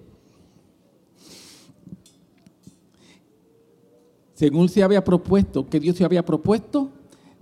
Según 4.34 4.70
se 4.70 4.84
había 4.84 5.04
propuesto, 5.04 5.68
que 5.68 5.80
Dios 5.80 5.96
se 5.98 6.06
había 6.06 6.24
propuesto 6.24 6.92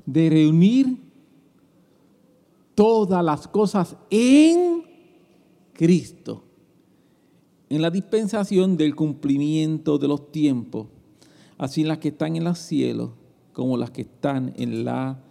de 0.05 0.29
reunir 0.29 0.97
todas 2.73 3.23
las 3.23 3.47
cosas 3.47 3.95
en 4.09 4.83
Cristo. 5.73 6.43
en 7.67 7.81
la 7.81 7.89
dispensación 7.89 8.77
del 8.77 8.95
cumplimiento 8.95 9.97
de 9.97 10.07
los 10.07 10.31
tiempos, 10.31 10.87
así 11.57 11.83
las 11.83 11.97
que 11.97 12.09
están 12.09 12.35
en 12.35 12.43
los 12.43 12.59
cielos 12.59 13.09
como 13.53 13.75
las 13.75 13.89
que 13.89 14.01
están 14.01 14.53
en 14.57 14.85
la 14.85 15.24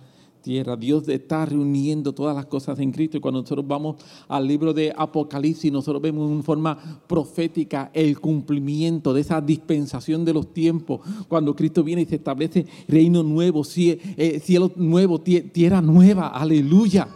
tierra. 0.45 0.77
Dios 0.77 1.09
está 1.09 1.47
reuniendo 1.47 2.13
todas 2.13 2.37
las 2.37 2.47
cosas 2.47 2.79
en 2.79 2.93
Cristo. 2.93 3.17
Y 3.17 3.21
cuando 3.21 3.41
nosotros 3.41 3.67
vamos 3.67 3.97
al 4.29 4.47
libro 4.47 4.73
de 4.75 4.93
Apocalipsis, 4.97 5.73
nosotros 5.73 6.01
vemos 6.03 6.31
en 6.31 6.45
forma 6.45 6.79
profética 7.09 7.91
el 7.95 8.21
cumplimiento 8.21 9.15
de 9.15 9.23
esa 9.23 9.41
dispensación 9.41 10.25
de 10.25 10.35
los 10.35 10.53
tiempos. 10.53 11.01
Cuando 11.27 11.57
Cristo 11.57 11.83
viene 11.83 12.03
y 12.03 12.07
se 12.07 12.17
establece 12.17 12.67
reino 12.87 13.23
nuevo, 13.23 13.63
eh, 13.77 14.41
cielo 14.45 14.71
nuevo, 14.77 15.21
tierra 15.21 15.81
nueva. 15.81 16.29
Aleluya. 16.29 17.09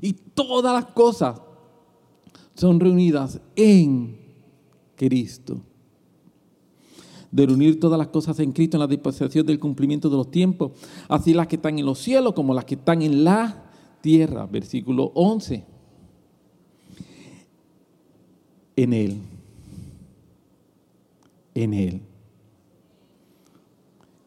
Y 0.00 0.12
todas 0.12 0.74
las 0.74 0.92
cosas 0.92 1.40
son 2.54 2.78
reunidas 2.78 3.40
en 3.56 4.18
Cristo. 4.94 5.60
De 7.32 7.46
reunir 7.46 7.80
todas 7.80 7.98
las 7.98 8.08
cosas 8.08 8.38
en 8.38 8.52
Cristo 8.52 8.76
en 8.76 8.82
la 8.82 8.86
dispensación 8.86 9.44
del 9.44 9.58
cumplimiento 9.58 10.08
de 10.08 10.16
los 10.16 10.30
tiempos, 10.30 10.72
así 11.08 11.34
las 11.34 11.48
que 11.48 11.56
están 11.56 11.78
en 11.78 11.86
los 11.86 11.98
cielos 11.98 12.34
como 12.34 12.54
las 12.54 12.64
que 12.64 12.76
están 12.76 13.02
en 13.02 13.24
la 13.24 13.64
tierra. 14.00 14.46
Versículo 14.46 15.10
11. 15.14 15.64
En 18.76 18.92
Él. 18.92 19.18
En 21.54 21.74
Él. 21.74 22.02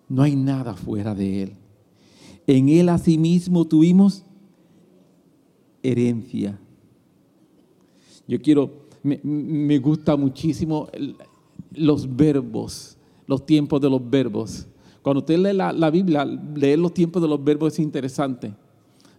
No 0.10 0.24
hay 0.24 0.36
nada 0.36 0.74
fuera 0.74 1.16
de 1.16 1.44
Él. 1.44 1.54
En 2.48 2.68
Él 2.68 2.90
asimismo 2.90 3.66
tuvimos 3.66 4.26
herencia. 5.82 6.60
Yo 8.28 8.42
quiero 8.42 8.86
me, 9.06 9.78
gusta 9.78 10.16
muchísimo 10.16 10.88
los 11.72 12.16
verbos, 12.16 12.95
los 13.28 13.46
tiempos 13.46 13.82
de 13.82 13.90
los 13.90 14.10
verbos. 14.10 14.68
Cuando 15.02 15.20
usted 15.20 15.38
lee 15.38 15.54
la, 15.54 15.90
Biblia, 15.92 16.26
leer 16.26 16.80
los 16.80 16.94
tiempos 16.94 17.22
de 17.22 17.28
los 17.28 17.44
verbos 17.44 17.74
es 17.74 17.80
interesante. 17.80 18.54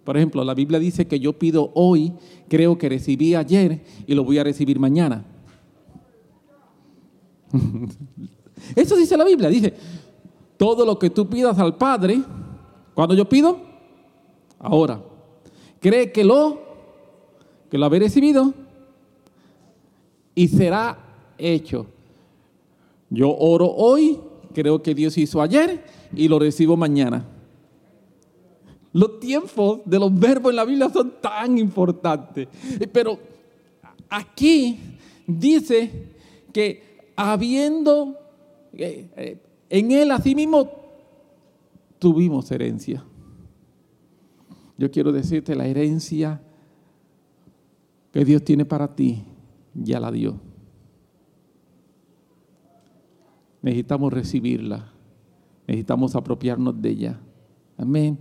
Por 0.04 0.16
ejemplo, 0.16 0.42
la 0.44 0.54
Biblia 0.54 0.78
dice 0.78 1.06
que 1.06 1.18
yo 1.18 1.32
pido 1.32 1.70
hoy, 1.74 2.12
creo 2.48 2.78
que 2.78 2.88
recibí 2.88 3.34
ayer 3.34 3.84
y 4.06 4.14
lo 4.14 4.24
voy 4.24 4.38
a 4.38 4.44
recibir 4.44 4.78
mañana. 4.78 5.24
Eso 8.76 8.96
dice 8.96 9.16
la 9.16 9.24
Biblia, 9.24 9.48
dice, 9.48 9.74
todo 10.56 10.84
lo 10.84 10.98
que 10.98 11.10
tú 11.10 11.28
pidas 11.28 11.58
al 11.58 11.76
Padre, 11.76 12.20
cuando 12.94 13.14
yo 13.14 13.28
pido, 13.28 13.58
ahora, 14.58 15.02
cree 15.80 16.10
que 16.12 16.24
lo, 16.24 16.60
que 17.70 17.78
lo 17.78 17.86
habéis 17.86 18.04
recibido 18.04 18.54
y 20.34 20.48
será 20.48 20.98
hecho. 21.38 21.86
Yo 23.10 23.36
oro 23.36 23.66
hoy, 23.66 24.18
creo 24.54 24.82
que 24.82 24.94
Dios 24.94 25.16
hizo 25.18 25.40
ayer 25.40 25.84
y 26.14 26.28
lo 26.28 26.38
recibo 26.38 26.76
mañana. 26.76 27.24
Los 28.92 29.20
tiempos 29.20 29.80
de 29.84 29.98
los 29.98 30.18
verbos 30.18 30.50
en 30.50 30.56
la 30.56 30.64
Biblia 30.64 30.88
son 30.90 31.14
tan 31.20 31.58
importantes. 31.58 32.48
Pero 32.92 33.18
aquí 34.08 34.78
dice 35.26 36.08
que 36.52 37.00
habiendo 37.14 38.16
eh, 38.72 39.10
eh, 39.16 39.42
en 39.68 39.90
él 39.90 40.10
así 40.10 40.34
mismo 40.34 40.70
tuvimos 41.98 42.50
herencia. 42.50 43.04
Yo 44.78 44.90
quiero 44.90 45.12
decirte 45.12 45.54
la 45.54 45.66
herencia 45.66 46.40
que 48.12 48.24
Dios 48.24 48.42
tiene 48.44 48.64
para 48.64 48.94
ti 48.94 49.24
ya 49.74 50.00
la 50.00 50.10
dio. 50.10 50.40
Necesitamos 53.66 54.12
recibirla. 54.12 54.92
Necesitamos 55.66 56.14
apropiarnos 56.14 56.80
de 56.80 56.88
ella. 56.88 57.20
Amén. 57.76 58.16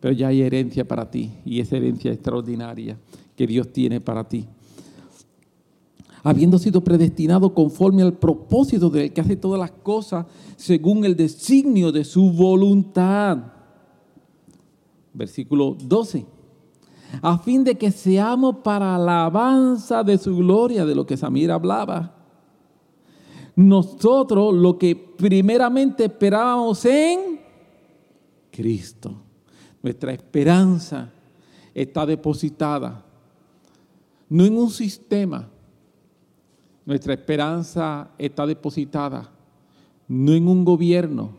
Pero 0.00 0.12
ya 0.12 0.26
hay 0.26 0.42
herencia 0.42 0.86
para 0.86 1.08
ti 1.08 1.30
y 1.44 1.60
esa 1.60 1.76
herencia 1.76 2.10
extraordinaria 2.10 2.98
que 3.36 3.46
Dios 3.46 3.72
tiene 3.72 4.00
para 4.00 4.28
ti. 4.28 4.48
Habiendo 6.24 6.58
sido 6.58 6.82
predestinado 6.82 7.54
conforme 7.54 8.02
al 8.02 8.14
propósito 8.14 8.90
del 8.90 9.12
que 9.12 9.20
hace 9.20 9.36
todas 9.36 9.60
las 9.60 9.70
cosas 9.70 10.26
según 10.56 11.04
el 11.04 11.14
designio 11.14 11.92
de 11.92 12.02
su 12.02 12.32
voluntad. 12.32 13.38
Versículo 15.14 15.76
12 15.80 16.26
a 17.22 17.38
fin 17.38 17.62
de 17.62 17.78
que 17.78 17.90
seamos 17.90 18.56
para 18.56 18.96
alabanza 18.96 20.02
de 20.02 20.18
su 20.18 20.36
gloria, 20.36 20.84
de 20.84 20.94
lo 20.94 21.06
que 21.06 21.16
Samir 21.16 21.50
hablaba. 21.50 22.17
Nosotros 23.58 24.54
lo 24.54 24.78
que 24.78 24.94
primeramente 24.94 26.04
esperábamos 26.04 26.84
en 26.84 27.40
Cristo. 28.50 29.14
Nuestra 29.82 30.12
esperanza 30.12 31.10
está 31.74 32.06
depositada, 32.06 33.04
no 34.28 34.44
en 34.44 34.56
un 34.56 34.70
sistema. 34.70 35.48
Nuestra 36.86 37.14
esperanza 37.14 38.10
está 38.16 38.46
depositada, 38.46 39.30
no 40.08 40.32
en 40.32 40.48
un 40.48 40.64
gobierno. 40.64 41.36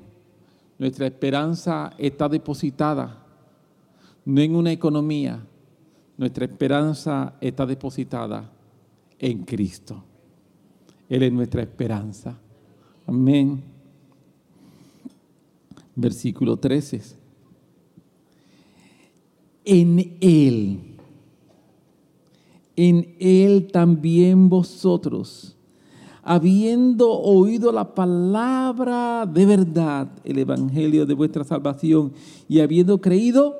Nuestra 0.78 1.08
esperanza 1.08 1.94
está 1.98 2.30
depositada, 2.30 3.26
no 4.26 4.42
en 4.42 4.56
una 4.56 4.72
economía 4.72 5.42
nuestra 6.20 6.44
esperanza 6.44 7.36
está 7.40 7.66
depositada 7.66 8.52
en 9.18 9.46
Cristo. 9.46 10.04
Él 11.10 11.24
es 11.24 11.34
nuestra 11.34 11.64
esperanza. 11.64 12.40
Amén. 13.08 13.64
Versículo 15.96 16.56
13. 16.58 17.02
En 19.66 20.18
Él, 20.22 20.80
en 22.76 23.16
Él 23.20 23.68
también 23.72 24.48
vosotros, 24.48 25.56
habiendo 26.24 27.12
oído 27.12 27.72
la 27.72 27.96
palabra 27.96 29.26
de 29.26 29.46
verdad, 29.46 30.12
el 30.24 30.38
Evangelio 30.38 31.06
de 31.06 31.14
vuestra 31.16 31.44
salvación, 31.44 32.14
y 32.48 32.60
habiendo 32.60 33.02
creído 33.02 33.60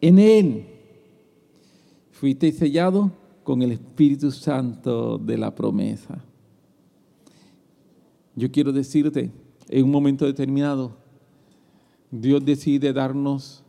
en 0.00 0.18
Él, 0.18 0.66
fuiste 2.10 2.50
sellado 2.50 3.12
con 3.48 3.62
el 3.62 3.72
Espíritu 3.72 4.30
Santo 4.30 5.16
de 5.16 5.38
la 5.38 5.54
promesa. 5.54 6.22
Yo 8.36 8.50
quiero 8.50 8.72
decirte, 8.72 9.32
en 9.70 9.84
un 9.86 9.90
momento 9.90 10.26
determinado, 10.26 10.98
Dios 12.10 12.44
decide 12.44 12.92
darnos 12.92 13.64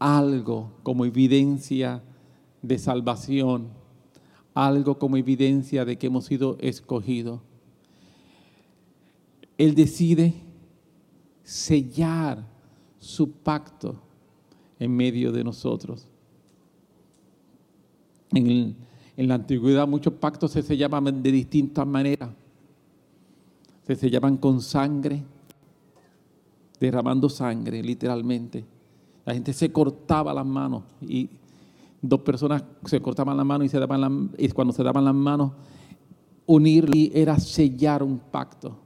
algo 0.00 0.72
como 0.82 1.04
evidencia 1.04 2.02
de 2.60 2.76
salvación, 2.76 3.68
algo 4.52 4.98
como 4.98 5.16
evidencia 5.16 5.84
de 5.84 5.96
que 5.96 6.08
hemos 6.08 6.24
sido 6.24 6.56
escogidos. 6.58 7.40
Él 9.58 9.76
decide 9.76 10.34
sellar 11.44 12.44
su 12.98 13.30
pacto 13.30 13.94
en 14.80 14.96
medio 14.96 15.30
de 15.30 15.44
nosotros. 15.44 16.08
En, 18.34 18.76
la 19.16 19.34
antigüedad 19.34 19.86
muchos 19.86 20.14
pactos 20.14 20.52
se 20.52 20.62
sellaban 20.62 21.22
de 21.22 21.32
distintas 21.32 21.86
maneras. 21.86 22.30
Se 23.86 23.94
sellaban 23.94 24.36
con 24.36 24.60
sangre, 24.60 25.22
derramando 26.80 27.28
sangre, 27.28 27.82
literalmente. 27.82 28.64
La 29.24 29.34
gente 29.34 29.52
se 29.52 29.70
cortaba 29.70 30.32
las 30.32 30.46
manos 30.46 30.82
y 31.00 31.28
dos 32.00 32.20
personas 32.20 32.64
se 32.84 33.00
cortaban 33.00 33.36
las 33.36 33.46
manos 33.46 33.66
y, 33.66 33.68
se 33.68 33.78
daban 33.78 34.30
y 34.38 34.48
cuando 34.48 34.72
se 34.72 34.82
daban 34.82 35.04
las 35.04 35.14
manos, 35.14 35.52
unir 36.46 36.88
era 37.14 37.38
sellar 37.38 38.02
un 38.02 38.18
pacto. 38.18 38.76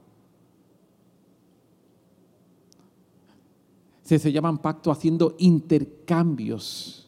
Se 4.03 4.19
sellaban 4.19 4.57
pactos 4.59 4.95
haciendo 4.95 5.35
intercambios 5.39 7.06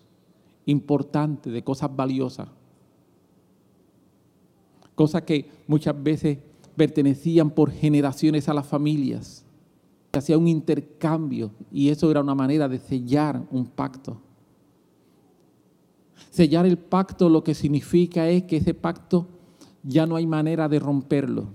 importante, 0.70 1.50
de 1.50 1.64
cosas 1.64 1.96
valiosas. 1.96 2.48
Cosas 4.96 5.24
que 5.24 5.50
muchas 5.68 6.02
veces 6.02 6.38
pertenecían 6.76 7.50
por 7.52 7.72
generaciones 7.72 8.48
a 8.50 8.54
las 8.54 8.68
familias. 8.68 9.46
Hacía 10.12 10.38
un 10.38 10.48
intercambio 10.48 11.52
y 11.72 11.90
eso 11.90 12.10
era 12.10 12.22
una 12.22 12.36
manera 12.36 12.68
de 12.68 12.80
sellar 12.80 13.42
un 13.52 13.66
pacto. 13.66 14.22
Sellar 16.32 16.66
el 16.66 16.78
pacto 16.78 17.30
lo 17.30 17.44
que 17.44 17.54
significa 17.54 18.28
es 18.28 18.44
que 18.44 18.58
ese 18.58 18.74
pacto 18.74 19.28
ya 19.84 20.06
no 20.06 20.16
hay 20.16 20.28
manera 20.28 20.68
de 20.68 20.80
romperlo. 20.80 21.48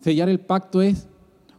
Sellar 0.00 0.28
el 0.28 0.40
pacto 0.40 0.80
es 0.82 1.08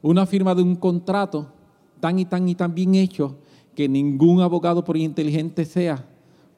una 0.02 0.26
firma 0.26 0.56
de 0.56 0.64
un 0.64 0.76
contrato 0.76 1.54
tan 2.00 2.18
y 2.18 2.26
tan 2.26 2.50
y 2.50 2.56
tan 2.56 2.74
bien 2.74 2.96
hecho 2.96 3.38
que 3.76 3.88
ningún 3.88 4.42
abogado, 4.42 4.84
por 4.84 4.98
inteligente 4.98 5.66
sea, 5.66 6.06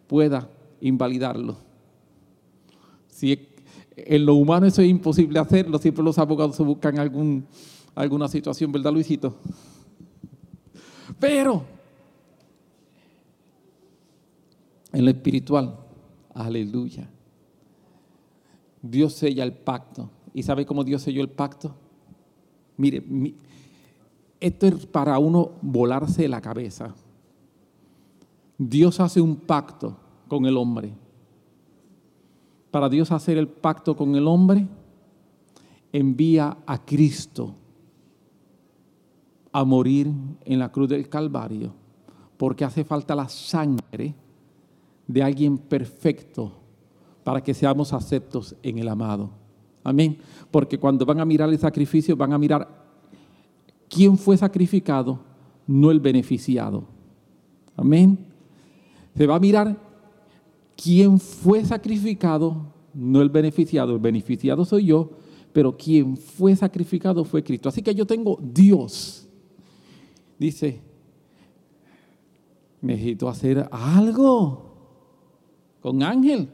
pueda 0.08 0.50
invalidarlo. 0.82 1.58
Si 3.08 3.48
en 3.96 4.26
lo 4.26 4.36
humano 4.36 4.66
eso 4.66 4.82
es 4.82 4.90
imposible 4.90 5.40
hacerlo, 5.40 5.78
siempre 5.78 6.04
los 6.04 6.18
abogados 6.18 6.56
se 6.56 6.64
buscan 6.64 6.98
alguna 7.96 8.28
situación, 8.28 8.72
¿verdad, 8.72 8.92
Luisito? 8.92 9.38
Pero 11.20 11.64
en 14.92 15.06
lo 15.06 15.12
espiritual, 15.12 15.78
aleluya. 16.34 17.10
Dios 18.82 19.14
sella 19.14 19.44
el 19.44 19.54
pacto. 19.54 20.10
¿Y 20.34 20.44
sabe 20.44 20.66
cómo 20.66 20.84
Dios 20.84 21.04
selló 21.04 21.22
el 21.22 21.30
pacto? 21.30 21.76
Mire, 22.76 23.04
esto 24.40 24.68
es 24.68 24.86
para 24.88 25.18
uno 25.20 25.52
volarse 25.62 26.28
la 26.28 26.42
cabeza. 26.42 26.94
Dios 28.70 29.00
hace 29.00 29.20
un 29.20 29.36
pacto 29.36 29.98
con 30.28 30.46
el 30.46 30.58
hombre. 30.58 30.94
Para 32.72 32.90
Dios 32.90 33.12
hacer 33.12 33.38
el 33.38 33.48
pacto 33.48 33.96
con 33.96 34.16
el 34.16 34.28
hombre, 34.28 34.68
envía 35.92 36.58
a 36.66 36.84
Cristo 36.84 37.54
a 39.52 39.64
morir 39.64 40.12
en 40.46 40.60
la 40.60 40.72
cruz 40.72 40.90
del 40.90 41.08
Calvario, 41.08 41.74
porque 42.38 42.66
hace 42.66 42.84
falta 42.84 43.14
la 43.14 43.30
sangre 43.30 44.16
de 45.08 45.24
alguien 45.24 45.58
perfecto 45.58 46.52
para 47.24 47.42
que 47.42 47.54
seamos 47.54 47.94
aceptos 47.94 48.56
en 48.64 48.80
el 48.80 48.88
amado. 48.88 49.30
Amén. 49.84 50.18
Porque 50.50 50.80
cuando 50.80 51.06
van 51.06 51.20
a 51.20 51.26
mirar 51.26 51.50
el 51.50 51.60
sacrificio, 51.60 52.16
van 52.16 52.34
a 52.34 52.38
mirar 52.38 52.68
quién 53.90 54.18
fue 54.18 54.38
sacrificado, 54.38 55.20
no 55.68 55.92
el 55.92 56.00
beneficiado. 56.00 56.86
Amén. 57.76 58.33
Se 59.16 59.28
va 59.28 59.36
a 59.36 59.40
mirar 59.40 59.78
quién 60.76 61.20
fue 61.20 61.64
sacrificado, 61.66 62.74
no 62.94 63.22
el 63.22 63.30
beneficiado. 63.30 63.94
El 63.94 64.00
beneficiado 64.00 64.66
soy 64.66 64.86
yo, 64.86 65.12
pero 65.52 65.78
quien 65.78 66.18
fue 66.18 66.56
sacrificado 66.56 67.24
fue 67.24 67.44
Cristo. 67.44 67.70
Así 67.70 67.82
que 67.82 67.94
yo 67.94 68.06
tengo 68.06 68.40
Dios. 68.42 69.28
Dice, 70.40 70.82
necesito 72.82 73.30
hacer 73.30 73.68
algo 73.72 74.74
con 75.80 76.02
Ángel. 76.02 76.50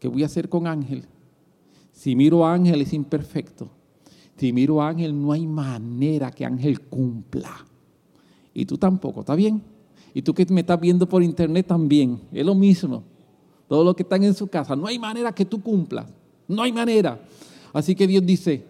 ¿Qué 0.00 0.08
voy 0.08 0.22
a 0.22 0.26
hacer 0.26 0.48
con 0.48 0.66
Ángel? 0.66 1.04
Si 1.92 2.14
miro 2.14 2.44
a 2.44 2.52
Ángel 2.52 2.82
es 2.82 2.92
imperfecto. 2.92 3.70
Si 4.36 4.52
miro 4.52 4.82
a 4.82 4.88
Ángel 4.88 5.18
no 5.18 5.32
hay 5.32 5.46
manera 5.46 6.30
que 6.30 6.44
Ángel 6.44 6.80
cumpla. 6.80 7.64
Y 8.52 8.66
tú 8.66 8.76
tampoco, 8.76 9.20
¿está 9.20 9.34
bien? 9.34 9.62
Y 10.16 10.22
tú 10.22 10.32
que 10.32 10.46
me 10.46 10.62
estás 10.62 10.80
viendo 10.80 11.06
por 11.06 11.22
internet 11.22 11.66
también, 11.66 12.18
es 12.32 12.46
lo 12.46 12.54
mismo. 12.54 13.04
Todos 13.68 13.84
los 13.84 13.94
que 13.94 14.02
están 14.02 14.24
en 14.24 14.32
su 14.32 14.46
casa, 14.46 14.74
no 14.74 14.86
hay 14.86 14.98
manera 14.98 15.30
que 15.34 15.44
tú 15.44 15.60
cumplas. 15.60 16.06
No 16.48 16.62
hay 16.62 16.72
manera. 16.72 17.20
Así 17.74 17.94
que 17.94 18.06
Dios 18.06 18.24
dice, 18.24 18.64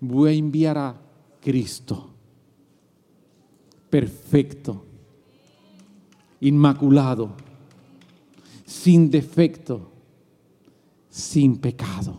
voy 0.00 0.30
a 0.30 0.34
enviar 0.34 0.78
a 0.78 0.96
Cristo. 1.40 2.10
Perfecto. 3.90 4.84
Inmaculado. 6.40 7.32
Sin 8.64 9.10
defecto 9.10 9.96
sin 11.16 11.56
pecado. 11.56 12.18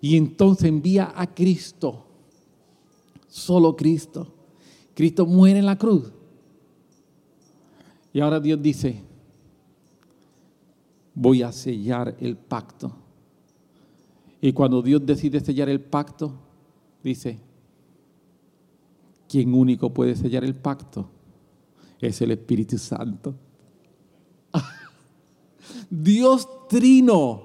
Y 0.00 0.16
entonces 0.16 0.68
envía 0.68 1.12
a 1.14 1.32
Cristo, 1.32 2.04
solo 3.28 3.76
Cristo. 3.76 4.26
Cristo 4.92 5.24
muere 5.24 5.60
en 5.60 5.66
la 5.66 5.78
cruz. 5.78 6.10
Y 8.12 8.20
ahora 8.20 8.40
Dios 8.40 8.60
dice, 8.60 9.02
voy 11.14 11.42
a 11.42 11.52
sellar 11.52 12.16
el 12.20 12.36
pacto. 12.36 12.92
Y 14.40 14.52
cuando 14.52 14.82
Dios 14.82 15.04
decide 15.04 15.40
sellar 15.40 15.68
el 15.68 15.80
pacto, 15.80 16.32
dice, 17.02 17.38
quien 19.28 19.52
único 19.52 19.92
puede 19.92 20.14
sellar 20.16 20.44
el 20.44 20.54
pacto 20.54 21.08
es 22.00 22.20
el 22.22 22.30
Espíritu 22.30 22.78
Santo. 22.78 23.34
Dios 25.90 26.48
trino, 26.68 27.42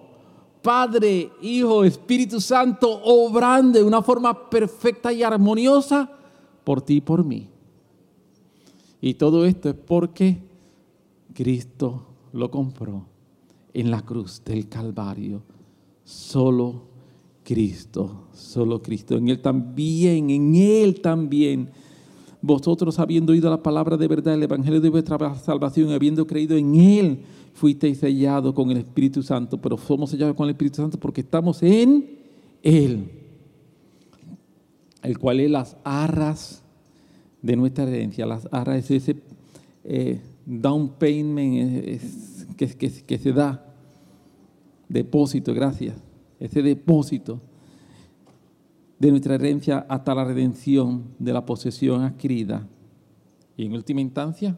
Padre, 0.61 1.31
Hijo, 1.41 1.83
Espíritu 1.83 2.39
Santo, 2.39 3.01
obrando 3.03 3.79
de 3.79 3.85
una 3.85 4.01
forma 4.01 4.49
perfecta 4.49 5.11
y 5.11 5.23
armoniosa 5.23 6.09
por 6.63 6.81
ti 6.81 6.95
y 6.95 7.01
por 7.01 7.23
mí. 7.25 7.49
Y 9.01 9.15
todo 9.15 9.45
esto 9.45 9.69
es 9.69 9.75
porque 9.75 10.52
Cristo 11.33 12.05
lo 12.33 12.49
compró 12.51 13.05
en 13.73 13.91
la 13.91 14.01
cruz 14.01 14.41
del 14.45 14.67
Calvario. 14.69 15.43
Solo 16.03 16.83
Cristo, 17.43 18.27
solo 18.33 18.81
Cristo. 18.81 19.17
En 19.17 19.29
Él 19.29 19.41
también, 19.41 20.29
en 20.29 20.55
Él 20.55 21.01
también. 21.01 21.69
Vosotros 22.41 22.99
habiendo 22.99 23.31
oído 23.31 23.49
la 23.49 23.63
palabra 23.63 23.95
de 23.95 24.07
verdad, 24.07 24.33
el 24.33 24.43
Evangelio 24.43 24.81
de 24.81 24.89
vuestra 24.89 25.35
salvación, 25.35 25.91
habiendo 25.91 26.27
creído 26.27 26.57
en 26.57 26.75
Él, 26.75 27.19
fuisteis 27.53 27.99
sellados 27.99 28.53
con 28.53 28.69
el 28.71 28.77
Espíritu 28.77 29.23
Santo, 29.23 29.59
pero 29.61 29.77
somos 29.77 30.09
sellados 30.09 30.35
con 30.35 30.45
el 30.45 30.51
Espíritu 30.51 30.77
Santo 30.77 30.99
porque 30.99 31.21
estamos 31.21 31.63
en 31.63 32.19
Él, 32.61 33.09
el 35.01 35.17
cual 35.17 35.39
es 35.39 35.51
las 35.51 35.77
arras 35.83 36.63
de 37.41 37.55
nuestra 37.55 37.85
herencia. 37.85 38.25
Las 38.25 38.47
arras 38.51 38.77
es 38.77 38.91
ese 38.91 39.15
eh, 39.85 40.19
down 40.45 40.89
payment 40.89 42.01
que, 42.57 42.67
que 42.67 43.17
se 43.17 43.33
da, 43.33 43.65
depósito, 44.89 45.53
gracias, 45.53 45.95
ese 46.39 46.61
depósito 46.61 47.41
de 48.99 49.11
nuestra 49.11 49.35
herencia 49.35 49.85
hasta 49.89 50.15
la 50.15 50.23
redención 50.23 51.03
de 51.19 51.33
la 51.33 51.45
posesión 51.45 52.03
adquirida. 52.03 52.67
Y 53.57 53.65
en 53.65 53.73
última 53.73 54.01
instancia, 54.01 54.57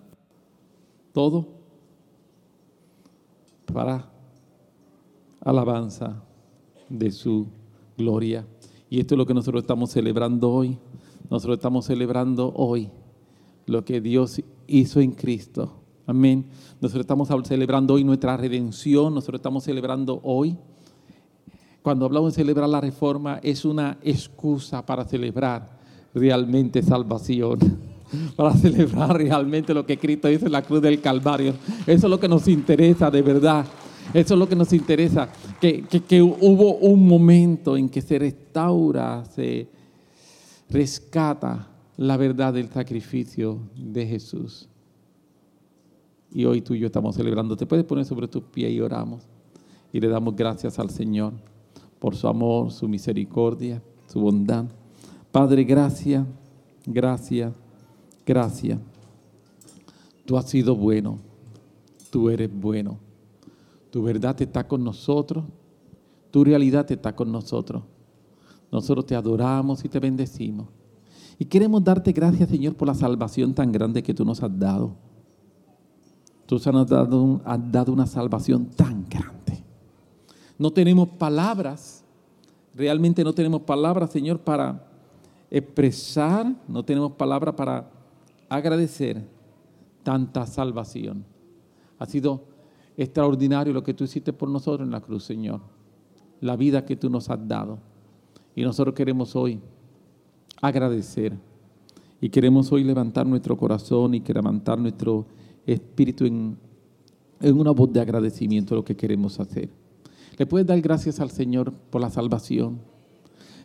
todo 1.14 1.48
para 3.66 4.10
alabanza 5.42 6.24
de 6.90 7.12
su 7.12 7.48
gloria. 7.98 8.46
Y 8.90 9.00
esto 9.00 9.16
es 9.16 9.18
lo 9.18 9.26
que 9.26 9.34
nosotros 9.34 9.64
estamos 9.64 9.92
celebrando 9.92 10.52
hoy. 10.52 10.78
Nosotros 11.30 11.58
estamos 11.58 11.86
celebrando 11.86 12.54
hoy 12.56 12.90
lo 13.66 13.84
que 13.84 14.00
Dios 14.00 14.42
hizo 14.68 15.00
en 15.00 15.12
Cristo. 15.12 15.82
Amén. 16.08 16.46
Nosotros 16.80 17.02
estamos 17.04 17.30
celebrando 17.48 17.96
hoy 17.96 18.04
nuestra 18.04 18.38
redención. 18.38 19.14
Nosotros 19.14 19.40
estamos 19.40 19.64
celebrando 19.64 20.20
hoy. 20.24 20.58
Cuando 21.82 22.06
hablamos 22.06 22.34
de 22.34 22.42
celebrar 22.42 22.70
la 22.70 22.82
reforma, 22.82 23.40
es 23.44 23.66
una 23.66 23.98
excusa 24.04 24.86
para 24.86 25.06
celebrar 25.06 25.78
realmente 26.14 26.82
salvación 26.82 27.60
para 28.36 28.54
celebrar 28.54 29.18
realmente 29.18 29.74
lo 29.74 29.86
que 29.86 29.98
Cristo 29.98 30.30
hizo 30.30 30.46
en 30.46 30.52
la 30.52 30.62
cruz 30.62 30.82
del 30.82 31.02
Calvario. 31.02 31.54
Eso 31.86 32.08
es 32.08 32.10
lo 32.10 32.20
que 32.20 32.28
nos 32.28 32.48
interesa 32.48 33.10
de 33.12 33.22
verdad. 33.22 33.66
Eso 34.14 34.36
es 34.36 34.40
lo 34.40 34.48
que 34.48 34.56
nos 34.56 34.72
interesa, 34.72 35.30
que, 35.60 35.84
que, 35.84 36.22
hubo 36.22 36.76
un 36.76 37.08
momento 37.08 37.76
en 37.76 37.90
que 37.90 38.02
se 38.02 38.20
restaura, 38.20 39.26
se 39.26 39.68
rescata 40.70 41.68
la 41.98 42.18
verdad 42.18 42.54
del 42.54 42.70
sacrificio 42.70 43.60
de 43.76 44.06
Jesús. 44.06 44.68
Y 46.32 46.46
hoy 46.46 46.62
tú 46.62 46.74
y 46.74 46.80
yo 46.80 46.88
estamos 46.88 47.16
celebrando. 47.16 47.56
Te 47.56 47.66
puedes 47.66 47.86
poner 47.86 48.06
sobre 48.06 48.28
tus 48.28 48.44
pies 48.44 48.72
y 48.72 48.82
oramos. 48.82 49.24
Y 49.94 50.00
le 50.00 50.10
damos 50.10 50.36
gracias 50.36 50.80
al 50.80 50.90
Señor 50.90 51.34
por 52.00 52.16
su 52.16 52.28
amor, 52.28 52.72
su 52.72 52.88
misericordia, 52.88 53.82
su 54.08 54.20
bondad. 54.20 54.66
Padre, 55.32 55.64
gracias, 55.64 56.26
gracias 56.86 57.54
gracias. 58.26 58.80
Tú 60.26 60.38
has 60.38 60.50
sido 60.50 60.76
bueno, 60.76 61.20
tú 62.10 62.30
eres 62.30 62.50
bueno. 62.52 62.98
Tu 63.92 64.02
verdad 64.02 64.42
está 64.42 64.68
con 64.68 64.84
nosotros, 64.84 65.46
tu 66.32 66.44
realidad 66.44 66.92
está 66.92 67.16
con 67.16 67.32
nosotros. 67.32 67.84
Nosotros 68.72 69.06
te 69.06 69.16
adoramos 69.16 69.86
y 69.86 69.90
te 69.90 70.00
bendecimos. 70.00 70.68
Y 71.38 71.46
queremos 71.46 71.84
darte 71.84 72.12
gracias, 72.12 72.50
Señor, 72.50 72.76
por 72.76 72.88
la 72.88 72.94
salvación 72.94 73.54
tan 73.54 73.72
grande 73.72 74.02
que 74.02 74.14
tú 74.14 74.24
nos 74.24 74.42
has 74.42 74.58
dado. 74.58 74.96
Tú 76.46 76.56
nos 76.56 76.68
has 76.68 76.88
dado, 76.88 77.42
has 77.44 77.72
dado 77.72 77.92
una 77.92 78.08
salvación 78.08 78.68
tan 78.68 79.06
grande. 79.10 79.64
No 80.58 80.72
tenemos 80.72 81.10
palabras, 81.10 82.04
realmente 82.74 83.24
no 83.24 83.34
tenemos 83.34 83.62
palabras, 83.62 84.12
Señor, 84.12 84.40
para 84.40 84.88
expresar, 85.52 86.56
no 86.68 86.84
tenemos 86.84 87.14
palabras 87.14 87.56
para 87.56 87.90
agradecer 88.48 89.28
tanta 90.04 90.46
salvación. 90.46 91.26
Ha 92.00 92.06
sido 92.06 92.44
extraordinario 92.96 93.74
lo 93.74 93.84
que 93.84 93.94
tú 93.94 94.06
hiciste 94.06 94.32
por 94.32 94.50
nosotros 94.50 94.86
en 94.86 94.92
la 94.92 95.02
cruz, 95.02 95.24
Señor. 95.24 95.60
La 96.40 96.56
vida 96.56 96.86
que 96.86 96.96
tú 96.96 97.10
nos 97.10 97.30
has 97.30 97.46
dado. 97.48 97.80
Y 98.56 98.64
nosotros 98.64 98.96
queremos 98.96 99.36
hoy 99.36 99.60
agradecer. 100.62 101.34
Y 102.22 102.30
queremos 102.30 102.72
hoy 102.72 102.84
levantar 102.84 103.26
nuestro 103.26 103.58
corazón 103.58 104.14
y 104.16 104.20
levantar 104.22 104.80
nuestro 104.80 105.26
espíritu 105.66 106.26
en, 106.26 106.58
en 107.42 107.60
una 107.60 107.72
voz 107.72 107.92
de 107.92 108.00
agradecimiento 108.00 108.74
a 108.74 108.78
lo 108.78 108.86
que 108.86 108.96
queremos 108.96 109.40
hacer. 109.40 109.70
Le 110.38 110.46
puedes 110.46 110.68
dar 110.68 110.80
gracias 110.82 111.20
al 111.20 111.32
Señor 111.32 111.74
por 111.74 112.02
la 112.02 112.10
salvación. 112.10 112.80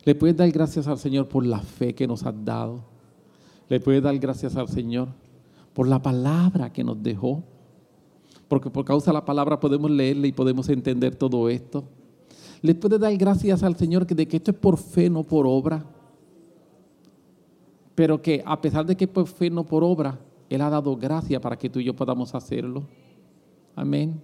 Le 0.04 0.14
puedes 0.14 0.36
dar 0.36 0.50
gracias 0.50 0.86
al 0.86 0.98
Señor 0.98 1.28
por 1.28 1.44
la 1.44 1.60
fe 1.60 1.94
que 1.94 2.06
nos 2.06 2.24
has 2.24 2.34
dado. 2.44 2.84
Le 3.68 3.80
puedes 3.80 4.02
dar 4.02 4.18
gracias 4.18 4.56
al 4.56 4.68
Señor 4.68 5.08
por 5.74 5.88
la 5.88 6.00
palabra 6.00 6.72
que 6.72 6.84
nos 6.84 7.02
dejó. 7.02 7.42
Porque 8.48 8.70
por 8.70 8.84
causa 8.84 9.10
de 9.10 9.14
la 9.14 9.24
palabra 9.24 9.60
podemos 9.60 9.90
leerle 9.90 10.28
y 10.28 10.32
podemos 10.32 10.68
entender 10.68 11.14
todo 11.14 11.48
esto. 11.48 11.84
Le 12.62 12.74
puedes 12.74 13.00
dar 13.00 13.16
gracias 13.16 13.62
al 13.62 13.76
Señor 13.76 14.06
de 14.06 14.26
que 14.26 14.36
esto 14.36 14.50
es 14.50 14.56
por 14.56 14.76
fe, 14.76 15.08
no 15.08 15.22
por 15.22 15.46
obra. 15.46 15.84
Pero 17.94 18.22
que 18.22 18.42
a 18.44 18.60
pesar 18.60 18.86
de 18.86 18.96
que 18.96 19.06
fe, 19.06 19.50
no 19.50 19.64
por 19.64 19.84
obra, 19.84 20.18
Él 20.48 20.60
ha 20.60 20.70
dado 20.70 20.96
gracia 20.96 21.40
para 21.40 21.56
que 21.56 21.68
tú 21.68 21.80
y 21.80 21.84
yo 21.84 21.94
podamos 21.94 22.34
hacerlo. 22.34 22.84
Amén. 23.74 24.22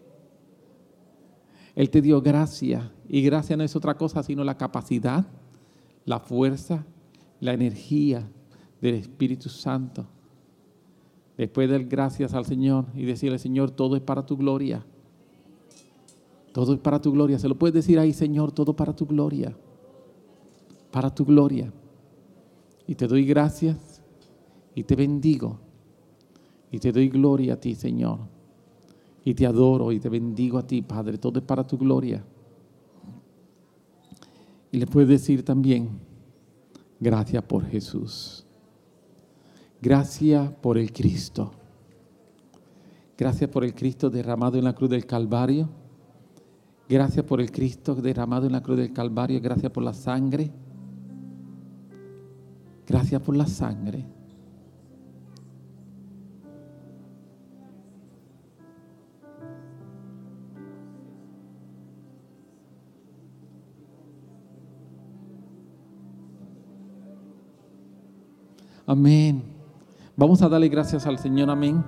Él 1.74 1.90
te 1.90 2.00
dio 2.00 2.20
gracia. 2.20 2.90
Y 3.08 3.22
gracia 3.22 3.56
no 3.56 3.62
es 3.62 3.76
otra 3.76 3.96
cosa 3.96 4.22
sino 4.22 4.42
la 4.42 4.56
capacidad, 4.56 5.26
la 6.04 6.18
fuerza, 6.18 6.84
la 7.40 7.52
energía 7.52 8.28
del 8.80 8.94
Espíritu 8.94 9.48
Santo. 9.48 10.06
Después 11.36 11.68
dar 11.68 11.84
gracias 11.84 12.32
al 12.32 12.46
Señor 12.46 12.86
y 12.94 13.04
decirle, 13.04 13.38
Señor, 13.38 13.70
todo 13.70 13.94
es 13.94 14.02
para 14.02 14.24
tu 14.24 14.36
gloria. 14.36 14.84
Todo 16.52 16.72
es 16.72 16.80
para 16.80 17.00
tu 17.00 17.12
gloria. 17.12 17.38
Se 17.38 17.48
lo 17.48 17.56
puedes 17.56 17.74
decir 17.74 17.98
ahí, 17.98 18.14
Señor, 18.14 18.52
todo 18.52 18.74
para 18.74 18.96
tu 18.96 19.04
gloria. 19.04 19.54
Para 20.90 21.14
tu 21.14 21.26
gloria. 21.26 21.70
Y 22.86 22.94
te 22.94 23.06
doy 23.06 23.24
gracias 23.24 24.02
y 24.74 24.84
te 24.84 24.94
bendigo. 24.94 25.58
Y 26.70 26.78
te 26.78 26.92
doy 26.92 27.08
gloria 27.08 27.54
a 27.54 27.60
ti, 27.60 27.74
Señor. 27.74 28.18
Y 29.24 29.34
te 29.34 29.46
adoro 29.46 29.90
y 29.92 29.98
te 29.98 30.08
bendigo 30.08 30.58
a 30.58 30.66
ti, 30.66 30.82
Padre. 30.82 31.18
Todo 31.18 31.38
es 31.38 31.44
para 31.44 31.66
tu 31.66 31.78
gloria. 31.78 32.24
Y 34.70 34.78
le 34.78 34.86
puedes 34.86 35.08
decir 35.08 35.42
también, 35.44 35.88
gracias 37.00 37.42
por 37.42 37.64
Jesús. 37.64 38.44
Gracias 39.80 40.50
por 40.60 40.78
el 40.78 40.92
Cristo. 40.92 41.52
Gracias 43.16 43.48
por 43.48 43.64
el 43.64 43.74
Cristo 43.74 44.10
derramado 44.10 44.58
en 44.58 44.64
la 44.64 44.74
cruz 44.74 44.90
del 44.90 45.06
Calvario. 45.06 45.68
Gracias 46.88 47.24
por 47.24 47.40
el 47.40 47.50
Cristo 47.50 47.94
derramado 47.94 48.46
en 48.46 48.52
la 48.52 48.62
cruz 48.62 48.76
del 48.76 48.92
Calvario. 48.92 49.40
Gracias 49.40 49.72
por 49.72 49.82
la 49.82 49.94
sangre. 49.94 50.50
Gracias 52.86 53.20
por 53.20 53.36
la 53.36 53.46
sangre. 53.46 54.04
Amén. 68.86 69.42
Vamos 70.16 70.40
a 70.42 70.48
darle 70.48 70.68
gracias 70.68 71.06
al 71.06 71.18
Señor, 71.18 71.50
amén. 71.50 71.82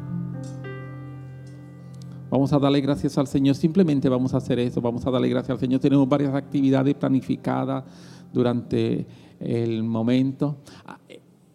Vamos 2.29 2.53
a 2.53 2.59
darle 2.59 2.81
gracias 2.81 3.17
al 3.17 3.27
Señor. 3.27 3.55
Simplemente 3.55 4.09
vamos 4.09 4.35
a 4.35 4.39
hacer 4.39 4.59
eso. 4.59 4.81
Vamos 4.83 5.07
a 5.07 5.11
darle 5.11 5.29
gracias 5.29 5.51
al 5.51 5.59
Señor. 5.59 5.81
Tenemos 5.81 6.09
varias 6.09 6.35
actividades 6.35 6.95
planificadas 6.95 7.85
durante 8.33 9.07
el 9.41 9.83
momento. 9.83 10.57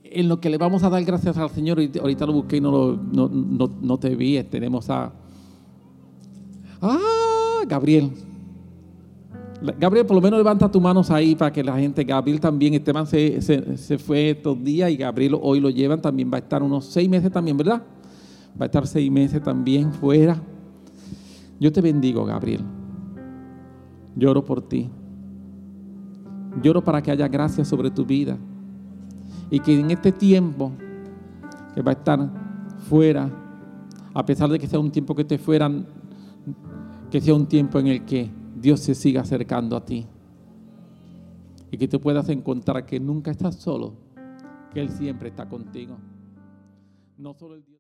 En 0.03 0.29
lo 0.29 0.39
que 0.39 0.49
le 0.49 0.57
vamos 0.57 0.84
a 0.84 0.89
dar 0.89 1.03
gracias 1.03 1.38
al 1.38 1.49
Señor, 1.49 1.79
ahorita 1.99 2.25
lo 2.25 2.34
busqué 2.34 2.57
y 2.57 2.61
no, 2.61 2.71
lo, 2.71 2.97
no, 2.97 3.29
no, 3.29 3.69
no 3.81 3.97
te 3.97 4.15
vi. 4.15 4.41
Tenemos 4.43 4.89
a. 4.89 5.11
¡Ah! 6.81 7.63
Gabriel. 7.67 8.11
Gabriel, 9.79 10.05
por 10.05 10.15
lo 10.15 10.21
menos 10.21 10.38
levanta 10.38 10.69
tus 10.69 10.81
manos 10.81 11.09
ahí 11.09 11.36
para 11.36 11.51
que 11.51 11.63
la 11.63 11.77
gente, 11.77 12.03
Gabriel 12.03 12.39
también, 12.39 12.73
Esteban 12.73 13.07
se, 13.07 13.41
se, 13.41 13.77
se, 13.77 13.97
fue 13.97 14.31
estos 14.31 14.61
días 14.61 14.91
y 14.91 14.97
Gabriel 14.97 15.38
hoy 15.41 15.61
lo 15.61 15.69
llevan, 15.69 16.01
también 16.01 16.29
va 16.29 16.36
a 16.36 16.39
estar 16.39 16.61
unos 16.61 16.86
seis 16.86 17.07
meses 17.07 17.31
también, 17.31 17.55
¿verdad? 17.55 17.81
Va 18.59 18.65
a 18.65 18.65
estar 18.65 18.86
seis 18.86 19.09
meses 19.09 19.41
también 19.41 19.93
fuera. 19.93 20.41
Yo 21.61 21.71
te 21.71 21.79
bendigo, 21.79 22.25
Gabriel. 22.25 22.61
Lloro 24.15 24.43
por 24.43 24.61
ti. 24.61 24.89
Lloro 26.62 26.84
para 26.84 27.01
que 27.01 27.12
haya 27.12 27.28
gracia 27.28 27.66
sobre 27.66 27.89
tu 27.89 28.06
vida. 28.06 28.38
Y 29.49 29.60
que 29.60 29.80
en 29.80 29.91
este 29.91 30.12
tiempo 30.12 30.72
que 31.74 31.82
va 31.82 31.91
a 31.91 31.95
estar 31.95 32.30
fuera, 32.89 33.30
a 34.14 34.26
pesar 34.26 34.49
de 34.49 34.60
que 34.60 34.68
sea 34.68 34.80
un 34.80 34.91
tiempo 34.91 35.16
que 35.16 35.24
esté 35.24 35.38
fuera, 35.38 35.72
que 37.10 37.22
sea 37.22 37.34
un 37.34 37.47
tiempo 37.47 37.80
en 37.80 37.88
el 37.88 38.06
que 38.06 38.30
Dios 38.56 38.80
se 38.80 38.95
siga 38.95 39.22
acercando 39.22 39.76
a 39.76 39.86
ti. 39.86 40.06
Y 41.72 41.78
que 41.78 41.88
te 41.88 41.97
puedas 41.97 42.30
encontrar 42.30 42.86
que 42.86 42.99
nunca 42.99 43.32
estás 43.32 43.56
solo, 43.56 43.93
que 44.72 44.82
Él 44.82 44.89
siempre 44.89 45.30
está 45.30 45.49
contigo. 45.49 45.97
No 47.18 47.34
solo 47.34 47.56
el 47.56 47.62
Dios 47.62 47.72